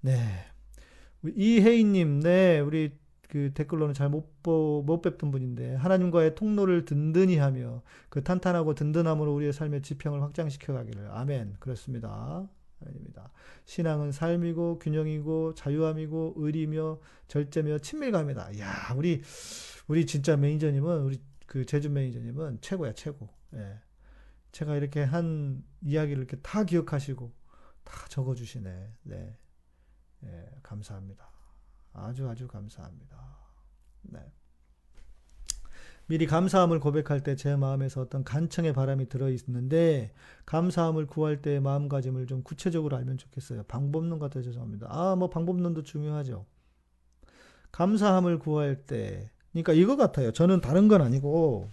네. 0.02 0.46
이혜인님, 1.24 2.22
네, 2.22 2.60
우리 2.60 2.98
그 3.28 3.52
댓글로는 3.54 3.94
잘못 3.94 4.32
못 4.44 5.02
뵙던 5.02 5.32
분인데 5.32 5.76
하나님과의 5.76 6.36
통로를 6.36 6.86
든든히 6.86 7.38
하며 7.38 7.84
그 8.10 8.24
탄탄하고 8.24 8.74
든든함으로 8.74 9.34
우리의 9.36 9.52
삶의 9.52 9.82
지평을 9.82 10.22
확장시켜 10.22 10.72
가기를 10.72 11.10
아멘 11.12 11.58
그렇습니다 11.60 12.48
아닙니다. 12.86 13.32
신앙은 13.66 14.12
삶이고 14.12 14.80
균형이고 14.80 15.56
자유함이고 15.56 16.36
의리며 16.38 17.00
절제며 17.28 17.80
친밀감이다. 17.80 18.60
야, 18.60 18.94
우리 18.96 19.22
우리 19.88 20.06
진짜 20.06 20.38
매니저님은 20.38 21.02
우리 21.02 21.22
그 21.46 21.66
제주 21.66 21.90
매니저님은 21.90 22.60
최고야 22.62 22.94
최고. 22.94 23.30
예. 23.54 23.80
제가 24.52 24.76
이렇게 24.76 25.04
한 25.04 25.64
이야기를 25.82 26.24
이렇게 26.24 26.38
다 26.42 26.64
기억하시고 26.64 27.34
다 27.84 28.08
적어 28.10 28.36
주시네. 28.36 28.94
네, 29.04 29.38
예, 30.24 30.52
감사합니다. 30.64 31.30
아주 31.94 32.28
아주 32.28 32.48
감사합니다. 32.48 33.38
네. 34.04 34.20
미리 36.08 36.26
감사함을 36.26 36.80
고백할 36.80 37.22
때 37.22 37.36
제 37.36 37.56
마음에서 37.56 38.02
어떤 38.02 38.24
간청의 38.24 38.74
바람이 38.74 39.10
들어 39.10 39.30
있는데 39.30 40.14
감사함을 40.46 41.06
구할 41.08 41.42
때의 41.42 41.60
마음가짐을 41.60 42.28
좀 42.28 42.44
구체적으로 42.44 42.96
알면 42.98 43.18
좋겠어요. 43.18 43.64
방법론 43.64 44.20
같아 44.20 44.42
죄송합니다. 44.42 44.88
아, 44.90 45.16
뭐 45.16 45.30
방법론도 45.30 45.84
중요하죠. 45.84 46.46
감사함을 47.72 48.40
구할 48.40 48.86
때 48.86 49.30
그러니까 49.52 49.74
이거 49.74 49.96
같아요. 49.98 50.32
저는 50.32 50.62
다른 50.62 50.88
건 50.88 51.02
아니고 51.02 51.70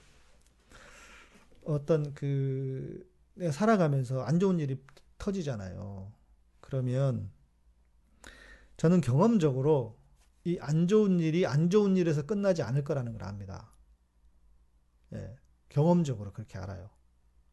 어떤 1.65 2.13
그 2.15 3.09
내가 3.35 3.53
살아가면서 3.53 4.23
안 4.23 4.39
좋은 4.41 4.59
일이 4.61 4.81
터지잖아요. 5.19 6.13
그러면 6.61 7.31
저는 8.77 9.01
경험적으로 9.01 9.97
이 10.45 10.59
안 10.61 10.89
좋은 10.89 11.21
일이 11.21 11.47
안 11.47 11.71
좋은 11.71 11.97
일에서 11.97 12.23
끝나지 12.27 12.63
않을 12.63 12.85
거라는 12.85 13.13
걸 13.13 13.25
압니다. 13.25 13.71
예, 15.15 15.37
경험적으로 15.69 16.33
그렇게 16.33 16.59
알아요. 16.59 16.91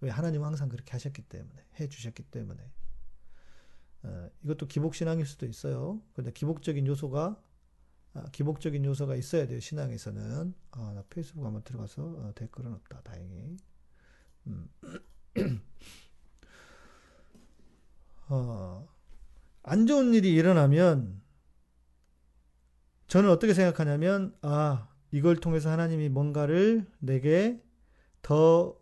왜 0.02 0.10
하나님은 0.10 0.46
항상 0.46 0.70
그렇게 0.70 0.92
하셨기 0.92 1.22
때문에 1.24 1.64
해 1.80 1.88
주셨기 1.88 2.24
때문에 2.24 2.72
어, 4.04 4.30
이것도 4.44 4.68
기복 4.68 4.96
신앙일 4.96 5.26
수도 5.26 5.46
있어요. 5.46 6.02
근데 6.14 6.32
기복적인 6.32 6.88
요소가 6.88 7.42
아, 8.14 8.26
기복적인 8.32 8.84
요소가 8.84 9.16
있어야 9.16 9.48
돼요. 9.48 9.60
신앙에서는 9.60 10.54
아, 10.72 10.94
나 10.94 11.04
페이스북 11.10 11.46
한번 11.46 11.64
들어가서 11.64 12.04
어, 12.04 12.32
댓글은 12.36 12.74
없다. 12.74 13.02
다행히 13.02 13.58
음. 14.48 14.70
어, 18.30 18.88
안 19.64 19.86
좋은 19.86 20.14
일이 20.14 20.34
일어나면 20.34 21.22
저는 23.08 23.30
어떻게 23.30 23.54
생각하냐면 23.54 24.36
아 24.42 24.88
이걸 25.12 25.36
통해서 25.38 25.70
하나님이 25.70 26.10
뭔가를 26.10 26.86
내게 27.00 27.62
더 28.22 28.78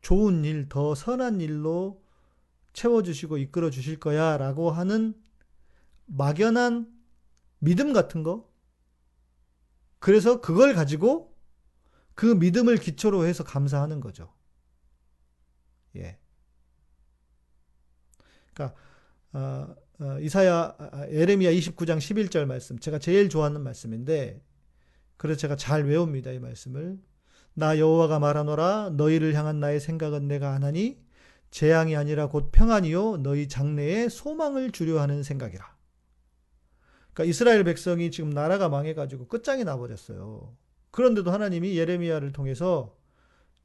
좋은 0.00 0.44
일, 0.44 0.68
더 0.68 0.94
선한 0.94 1.40
일로 1.40 2.02
채워주시고 2.72 3.38
이끌어 3.38 3.70
주실 3.70 3.98
거야 3.98 4.36
라고 4.36 4.70
하는 4.70 5.14
막연한 6.06 6.92
믿음 7.58 7.92
같은 7.92 8.22
거. 8.22 8.48
그래서 9.98 10.40
그걸 10.40 10.74
가지고 10.74 11.36
그 12.14 12.26
믿음을 12.26 12.76
기초로 12.78 13.26
해서 13.26 13.44
감사하는 13.44 14.00
거죠. 14.00 14.32
예. 15.96 16.18
그러니까, 18.52 18.76
어, 19.32 19.74
어, 20.00 20.18
이사야, 20.20 20.76
에레미야 21.08 21.50
29장 21.52 21.98
11절 21.98 22.46
말씀. 22.46 22.78
제가 22.78 22.98
제일 22.98 23.28
좋아하는 23.28 23.62
말씀인데, 23.62 24.40
그래서 25.18 25.38
제가 25.38 25.56
잘 25.56 25.84
외웁니다. 25.84 26.32
이 26.32 26.38
말씀을. 26.38 26.98
나 27.52 27.78
여호와가 27.78 28.18
말하노라 28.20 28.92
너희를 28.94 29.34
향한 29.34 29.60
나의 29.60 29.80
생각은 29.80 30.28
내가 30.28 30.54
하나니 30.54 31.02
재앙이 31.50 31.96
아니라 31.96 32.28
곧 32.28 32.50
평안이요 32.52 33.18
너희 33.18 33.48
장래에 33.48 34.08
소망을 34.08 34.70
주려 34.70 35.00
하는 35.00 35.22
생각이라. 35.22 35.76
그러니까 37.12 37.30
이스라엘 37.30 37.64
백성이 37.64 38.12
지금 38.12 38.30
나라가 38.30 38.68
망해 38.68 38.94
가지고 38.94 39.26
끝장이 39.26 39.64
나 39.64 39.76
버렸어요. 39.76 40.56
그런데도 40.92 41.32
하나님이 41.32 41.76
예레미야를 41.76 42.32
통해서 42.32 42.96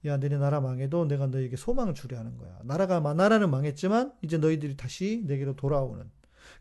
야 0.05 0.17
너네 0.17 0.37
나라 0.37 0.59
망해도 0.59 1.05
내가 1.05 1.27
너에게 1.27 1.55
소망을 1.55 1.93
주려 1.93 2.17
하는 2.17 2.37
거야. 2.37 2.59
나라가 2.63 2.99
나라는 2.99 3.51
망했지만 3.51 4.13
이제 4.23 4.37
너희들이 4.37 4.75
다시 4.75 5.23
내게로 5.25 5.55
돌아오는. 5.55 6.09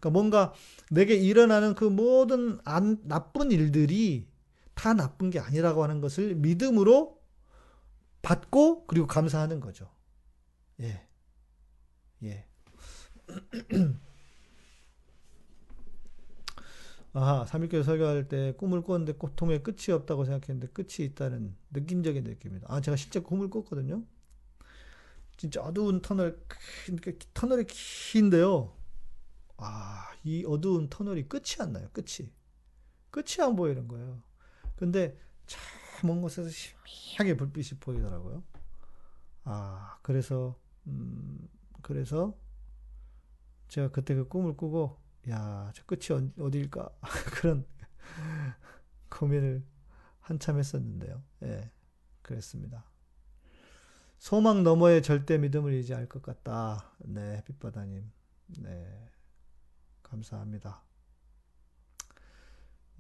그러니까 0.00 0.10
뭔가 0.10 0.52
내게 0.90 1.14
일어나는 1.14 1.74
그 1.74 1.84
모든 1.84 2.58
안, 2.64 2.98
나쁜 3.04 3.50
일들이 3.50 4.28
다 4.74 4.94
나쁜 4.94 5.30
게 5.30 5.38
아니라고 5.38 5.82
하는 5.82 6.00
것을 6.00 6.34
믿음으로 6.34 7.20
받고 8.22 8.86
그리고 8.86 9.06
감사하는 9.06 9.60
거죠. 9.60 9.90
예. 10.80 11.06
예. 12.22 12.46
아, 17.14 17.44
3일교회 17.46 17.84
설교할 17.84 18.28
때 18.28 18.54
꿈을 18.56 18.82
꿨는데 18.82 19.12
고통에 19.14 19.58
끝이 19.58 19.92
없다고 19.92 20.24
생각했는데 20.24 20.68
끝이 20.72 21.06
있다는 21.06 21.54
느낌적인 21.70 22.24
느낌입니다. 22.24 22.72
아, 22.72 22.80
제가 22.80 22.96
실제 22.96 23.20
꿈을 23.20 23.50
꿨거든요. 23.50 24.02
진짜 25.36 25.60
어두운 25.60 26.00
터널, 26.00 26.40
터널이 27.34 27.66
긴데요. 27.66 28.74
아, 29.58 30.10
이 30.24 30.44
어두운 30.46 30.88
터널이 30.88 31.28
끝이 31.28 31.56
안 31.60 31.72
나요. 31.72 31.88
끝이. 31.92 32.30
끝이 33.10 33.44
안 33.44 33.56
보이는 33.56 33.86
거예요. 33.88 34.22
근데 34.76 35.16
참먼 35.46 36.20
곳에서 36.22 36.48
희미하게 36.86 37.36
불빛이 37.36 37.78
보이더라고요. 37.80 38.42
아, 39.44 39.98
그래서, 40.02 40.58
음, 40.86 41.48
그래서 41.82 42.36
제가 43.68 43.90
그때 43.90 44.14
그 44.14 44.28
꿈을 44.28 44.56
꾸고, 44.56 45.00
야, 45.30 45.70
저 45.74 45.84
끝이 45.86 46.32
어디일까? 46.38 46.90
그런 47.34 47.66
고민을 49.10 49.64
한참 50.20 50.58
했었는데요. 50.58 51.22
예, 51.44 51.70
그랬습니다. 52.22 52.84
소망 54.18 54.62
너머의 54.62 55.02
절대 55.02 55.36
믿음을 55.38 55.74
이제 55.74 55.94
알 55.94 56.06
것 56.08 56.22
같다. 56.22 56.92
네, 56.98 57.36
햇빛바다님. 57.38 58.10
네, 58.60 59.10
감사합니다. 60.02 60.82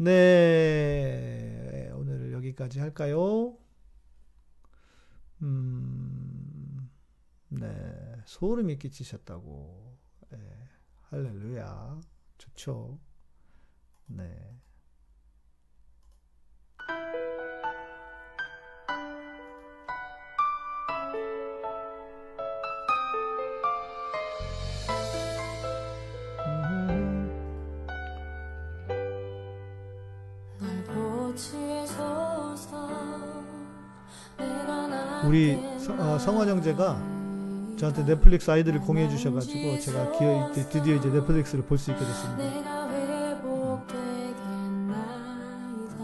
네, 0.02 1.92
오늘 1.94 2.32
여기까지 2.32 2.80
할까요? 2.80 3.56
음, 5.42 6.90
네, 7.48 8.20
소름이 8.24 8.78
끼치셨다고 8.78 9.96
네, 10.30 10.38
할렐루야. 11.10 12.00
좋죠. 12.38 12.98
네. 14.06 14.61
우리 35.32 35.58
어, 35.98 36.18
성원 36.18 36.46
형제가 36.46 36.94
저한테 37.78 38.04
넷플릭스 38.04 38.50
아이들을 38.50 38.80
공유해 38.80 39.08
주셔가지고 39.08 39.78
제가 39.78 40.12
기어, 40.18 40.52
드디어 40.52 40.94
이제 40.96 41.08
넷플릭스를 41.08 41.64
볼 41.64 41.78
수 41.78 41.90
있게 41.90 42.04
됐습니다. 42.04 42.62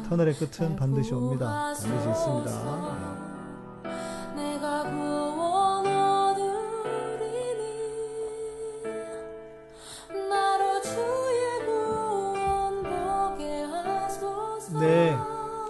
터널의 0.08 0.34
끝은 0.34 0.76
반드시 0.76 1.12
옵니다. 1.12 1.74
반드시 1.74 2.08
있습니다. 2.08 3.08
네, 14.80 15.16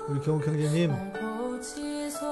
우리 0.08 0.20
경욱 0.20 0.46
형제님 0.46 1.27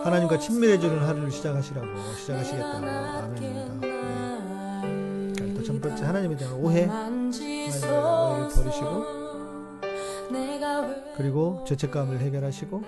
하나님과 0.07 0.39
친밀해지는 0.39 1.01
하루를 1.01 1.33
시작하시라고 1.33 1.87
시작하시겠다고 2.21 2.87
아멘입니다. 2.87 3.75
네. 3.81 5.33
그러니까 5.35 5.63
첫 5.65 5.81
번째 5.81 6.05
하나님에 6.05 6.37
대한 6.37 6.55
오해, 6.55 6.85
하나님에 6.85 7.33
대한 7.81 8.33
오해를 8.33 8.49
버리시고 8.55 9.27
그리고 11.17 11.65
죄책감을 11.67 12.21
해결하시고 12.21 12.83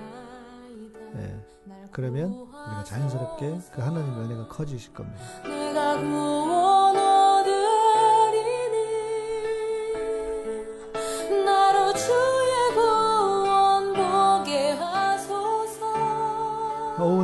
네. 1.14 1.44
그러면 1.90 2.30
우리가 2.30 2.84
자연스럽게 2.84 3.58
그 3.74 3.80
하나님의 3.80 4.24
은혜가 4.26 4.46
커지실 4.48 4.92
겁니다. 4.92 5.18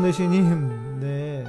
내시님, 0.05 1.01
네. 1.01 1.47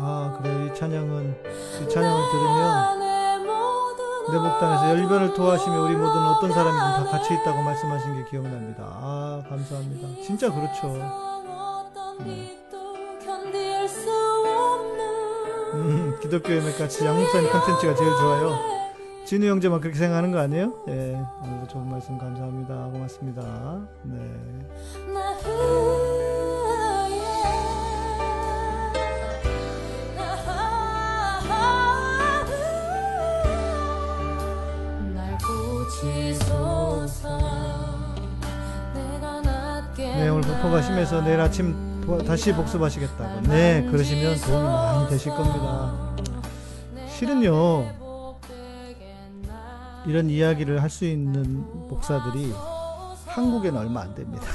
아, 0.00 0.38
그래. 0.40 0.66
이 0.66 0.74
찬양은, 0.76 1.36
이 1.82 1.88
찬양을 1.88 2.30
들으면, 2.30 2.98
내 4.30 4.38
목단에서 4.38 4.90
열변을 4.90 5.34
토하시며 5.34 5.82
우리 5.82 5.96
모두는 5.96 6.26
어떤 6.28 6.52
사람이든 6.52 6.78
다 6.78 7.10
같이 7.10 7.34
있다고 7.34 7.60
말씀하신 7.60 8.14
게 8.22 8.30
기억납니다. 8.30 8.84
아, 8.84 9.42
감사합니다. 9.48 10.22
진짜 10.22 10.48
그렇죠. 10.48 10.92
네. 12.20 12.56
음, 15.74 16.18
기독교의 16.22 16.62
맥같이 16.62 17.04
양목사님 17.04 17.50
컨텐츠가 17.50 17.94
제일 17.96 18.10
좋아요. 18.12 18.77
진우 19.28 19.44
형제만 19.44 19.82
그렇게 19.82 19.98
생각하는 19.98 20.32
거 20.32 20.38
아니에요? 20.38 20.72
예. 20.88 21.14
오늘도 21.42 21.66
좋은 21.68 21.86
말씀 21.86 22.16
감사합니다. 22.16 22.74
고맙습니다. 22.86 23.42
네. 24.04 24.16
네, 39.98 40.28
오늘 40.30 40.40
폭포가 40.40 40.80
심해서 40.80 41.20
내일 41.20 41.38
아침 41.38 41.76
다시 42.26 42.54
복습하시겠다고. 42.54 43.42
네, 43.42 43.86
그러시면 43.90 44.36
도움이 44.40 44.64
많이 44.64 45.08
되실 45.10 45.34
겁니다. 45.34 46.16
실은요, 47.10 48.07
이런 50.08 50.30
이야기를 50.30 50.82
할 50.82 50.88
수 50.90 51.04
있는 51.04 51.42
목사들이 51.88 52.52
한국에는 53.26 53.78
얼마 53.78 54.00
안 54.02 54.14
됩니다. 54.14 54.46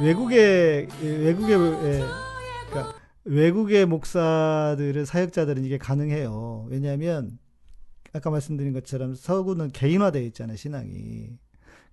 외국의 0.00 0.88
외국의 1.02 1.58
그러니까 1.58 2.94
외국의 3.24 3.86
목사들은 3.86 5.04
사역자들은 5.04 5.64
이게 5.64 5.78
가능해요. 5.78 6.66
왜냐하면 6.70 7.38
아까 8.12 8.30
말씀드린 8.30 8.72
것처럼 8.72 9.14
서구는 9.14 9.70
개인화되어 9.72 10.22
있잖아요 10.22 10.56
신앙이. 10.56 11.38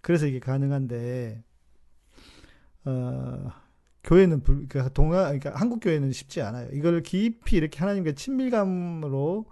그래서 0.01 0.25
이게 0.25 0.39
가능한데 0.39 1.43
어, 2.85 3.49
교회는 4.03 4.43
불, 4.43 4.67
그러니까 4.67 4.93
동아, 4.93 5.23
그러니까 5.23 5.53
한국 5.55 5.79
교회는 5.79 6.11
쉽지 6.11 6.41
않아요. 6.41 6.69
이걸 6.73 7.01
깊이 7.01 7.55
이렇게 7.55 7.79
하나님과 7.79 8.11
친밀감으로 8.13 9.45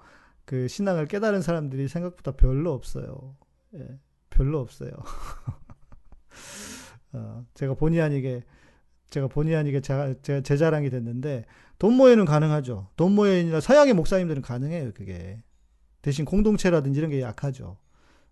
그 0.46 0.68
신앙을 0.68 1.08
깨달은 1.08 1.42
사람들이 1.42 1.88
생각보다 1.88 2.34
별로 2.34 2.74
없어요. 2.74 3.36
예, 3.76 4.00
별로 4.30 4.60
없어요. 4.60 4.92
어, 7.14 7.46
제가 7.54 7.74
본의 7.76 8.02
아니게 8.02 8.44
제가 9.10 9.28
본의 9.28 9.56
아니게 9.56 9.82
제가, 9.82 10.16
제 10.22 10.42
자랑이 10.42 10.90
됐는데 10.90 11.46
돈 11.78 11.94
모여는 11.94 12.26
가능하죠. 12.26 12.90
돈 12.96 13.14
모여인이나 13.14 13.60
서양의 13.60 13.94
목사님들은 13.94 14.42
가능해요. 14.42 14.92
그게 14.94 15.44
대신 16.02 16.26
공동체라든지 16.26 17.00
이런 17.00 17.12
게 17.12 17.22
약하죠. 17.22 17.78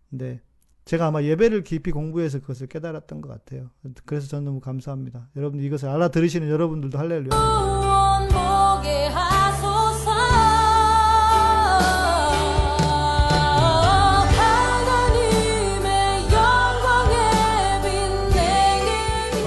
근데 0.09 0.41
제가 0.85 1.07
아마 1.07 1.21
예배를 1.21 1.63
깊이 1.63 1.91
공부해서 1.91 2.39
그것을 2.39 2.67
깨달았던 2.67 3.21
것 3.21 3.29
같아요. 3.29 3.69
그래서 4.05 4.27
저는 4.27 4.45
너무 4.45 4.59
감사합니다. 4.59 5.29
여러분 5.35 5.59
이것을 5.59 5.87
알아들으시는 5.89 6.49
여러분들도 6.49 6.97
할렐루야. 6.97 7.29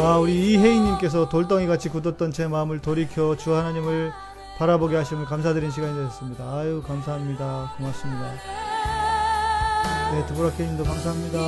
아, 0.05 0.19
우리 0.19 0.53
이혜인님께서 0.53 1.29
돌덩이 1.29 1.67
같이 1.67 1.89
굳었던 1.89 2.33
제 2.33 2.47
마음을 2.47 2.81
돌이켜 2.81 3.37
주 3.37 3.55
하나님을 3.55 4.13
바라보게 4.59 4.97
하심을 4.97 5.25
감사드리는 5.25 5.71
시간이 5.71 5.95
되었습니다. 5.95 6.45
아유, 6.45 6.83
감사합니다. 6.87 7.73
고맙습니다. 7.79 8.72
네, 10.13 10.27
드보라케님도 10.27 10.85
감사합니다. 10.85 11.39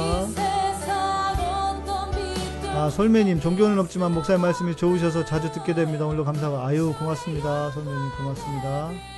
아, 2.77 2.91
솔매님, 2.91 3.41
종교는 3.41 3.79
없지만 3.79 4.13
목사의 4.15 4.41
말씀이 4.41 4.75
좋으셔서 4.75 5.27
자주 5.27 5.53
듣게 5.53 5.75
됩니다. 5.75 6.07
오늘도 6.07 6.25
감사하고, 6.25 6.59
아유, 6.61 6.95
고맙습니다. 6.99 7.71
솔매님, 7.73 8.11
고맙습니다. 8.17 9.14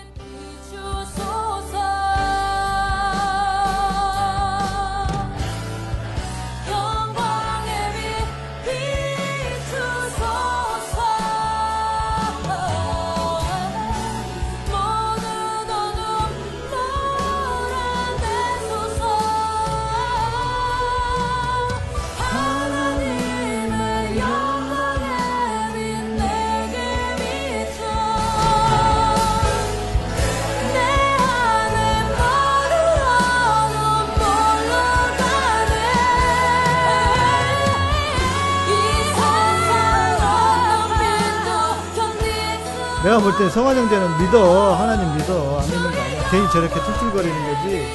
내가 43.16 43.20
볼 43.20 43.32
때 43.38 43.48
성환 43.48 43.74
형제는 43.76 44.18
믿어. 44.18 44.74
하나님 44.74 45.16
믿어. 45.16 45.60
안 45.60 45.66
믿는 45.70 45.90
거 45.90 46.00
아니야. 46.02 46.30
괜히 46.30 46.50
저렇게 46.50 46.74
툴툴거리는 46.74 47.54
거지. 47.54 47.86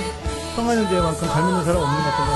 성환 0.56 0.78
형제만큼 0.80 1.28
잘 1.28 1.44
믿는 1.44 1.64
사람 1.64 1.82
없는 1.84 1.98
것 1.98 2.04
같은 2.12 2.26
거 2.26 2.32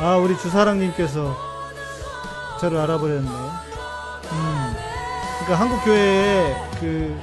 아, 0.00 0.16
우리 0.16 0.36
주사랑님께서 0.36 1.36
저를 2.60 2.78
알아버렸네. 2.78 3.28
음. 3.28 4.74
그 5.46 5.52
한국 5.52 5.84
교회에 5.84 6.54
그, 6.80 7.18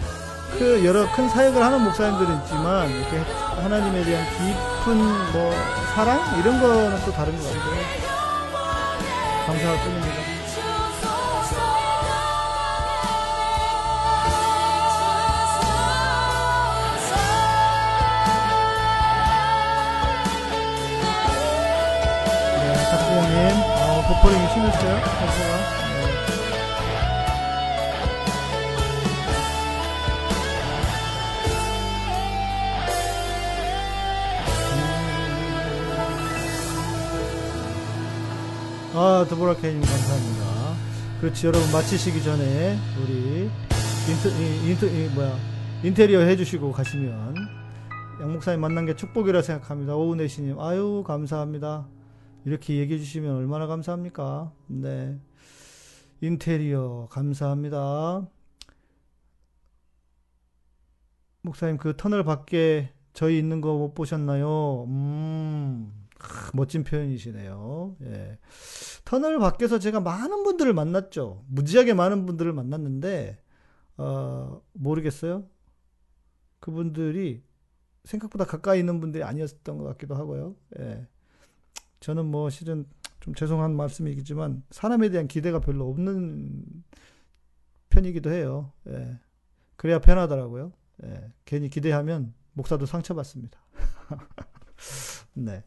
그 0.57 0.83
여러 0.83 1.09
큰 1.13 1.29
사역을 1.29 1.61
하는 1.63 1.81
목사님들은 1.83 2.37
있지만 2.41 2.89
이렇게 2.89 3.17
하나님에 3.61 4.03
대한 4.03 4.25
깊은 4.25 4.97
뭐 5.33 5.53
사랑 5.95 6.19
이런 6.39 6.59
거는 6.61 6.99
또 7.05 7.11
다른 7.11 7.37
것 7.37 7.43
같아요. 7.45 8.09
감사할 9.45 9.77
뿐입니다. 9.83 10.15
네, 22.59 22.73
박수영님, 22.91 23.61
어, 23.63 24.03
보포링이 24.07 24.47
심했어요. 24.53 25.01
선수가. 25.05 25.88
아, 39.01 39.25
드보라케님 39.29 39.79
감사합니다. 39.79 40.75
그렇지, 41.21 41.47
여러분 41.47 41.71
마치시기 41.71 42.21
전에 42.21 42.77
우리 43.01 43.49
인터, 44.11 44.27
이, 44.29 44.69
인터, 44.71 44.85
이, 44.87 45.07
뭐야, 45.15 45.37
인테리어 45.83 46.19
해주시고 46.19 46.73
가시면 46.73 47.33
양 48.19 48.33
목사님 48.33 48.59
만난 48.59 48.85
게 48.85 48.97
축복이라 48.97 49.41
생각합니다. 49.41 49.95
오은혜씨님, 49.95 50.59
아유, 50.59 51.01
감사합니다. 51.07 51.87
이렇게 52.43 52.75
얘기해 52.75 52.99
주시면 52.99 53.37
얼마나 53.37 53.67
감사합니까? 53.67 54.51
네. 54.67 55.17
인테리어, 56.19 57.07
감사합니다. 57.09 58.27
목사님, 61.43 61.77
그 61.77 61.95
터널 61.95 62.25
밖에 62.25 62.91
저희 63.13 63.37
있는 63.37 63.61
거 63.61 63.77
못 63.77 63.93
보셨나요? 63.93 64.83
음, 64.87 65.93
크, 66.19 66.51
멋진 66.53 66.83
표현이시네요. 66.83 67.95
예. 68.03 68.37
터널 69.05 69.39
밖에서 69.39 69.79
제가 69.79 70.01
많은 70.01 70.43
분들을 70.43 70.71
만났죠. 70.73 71.43
무지하게 71.47 71.93
많은 71.95 72.25
분들을 72.25 72.53
만났는데, 72.53 73.41
어, 73.97 74.61
모르겠어요. 74.73 75.47
그분들이 76.59 77.43
생각보다 78.03 78.45
가까이 78.45 78.79
있는 78.79 78.99
분들이 78.99 79.23
아니었던 79.23 79.77
것 79.77 79.83
같기도 79.85 80.15
하고요. 80.15 80.55
예. 80.79 81.07
저는 82.01 82.25
뭐 82.25 82.49
실은 82.49 82.85
좀 83.21 83.33
죄송한 83.33 83.75
말씀이겠지만 83.75 84.63
사람에 84.71 85.09
대한 85.09 85.27
기대가 85.27 85.59
별로 85.59 85.89
없는 85.89 86.83
편이기도 87.89 88.29
해요. 88.31 88.73
예. 88.87 89.19
그래야 89.77 89.99
편하더라고요. 89.99 90.73
예. 91.03 91.33
괜히 91.45 91.69
기대하면 91.69 92.33
목사도 92.53 92.85
상처받습니다. 92.85 93.59
네. 95.33 95.63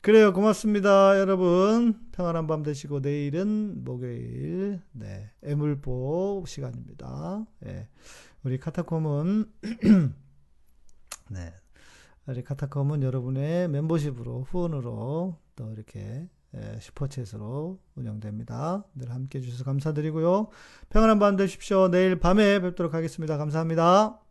그래요. 0.00 0.32
고맙습니다. 0.32 1.18
여러분. 1.18 1.98
평안한 2.12 2.46
밤 2.46 2.62
되시고 2.62 3.00
내일은 3.00 3.84
목요일 3.84 4.80
네. 4.92 5.30
애물보 5.42 6.44
시간입니다. 6.46 7.44
예. 7.66 7.88
우리 8.44 8.58
카타콤은 8.58 9.50
네. 11.30 11.52
우리 12.26 12.44
카타콤은 12.44 13.02
여러분의 13.02 13.68
멤버십으로 13.68 14.44
후원으로 14.44 15.36
또 15.56 15.72
이렇게 15.72 16.28
예, 16.54 16.78
슈퍼챗으로 16.78 17.78
운영됩니다. 17.94 18.84
늘 18.94 19.10
함께 19.10 19.38
해주셔서 19.38 19.64
감사드리고요. 19.64 20.48
평안한 20.90 21.18
밤 21.18 21.36
되십시오. 21.36 21.88
내일 21.88 22.18
밤에 22.18 22.60
뵙도록 22.60 22.94
하겠습니다. 22.94 23.36
감사합니다. 23.36 24.27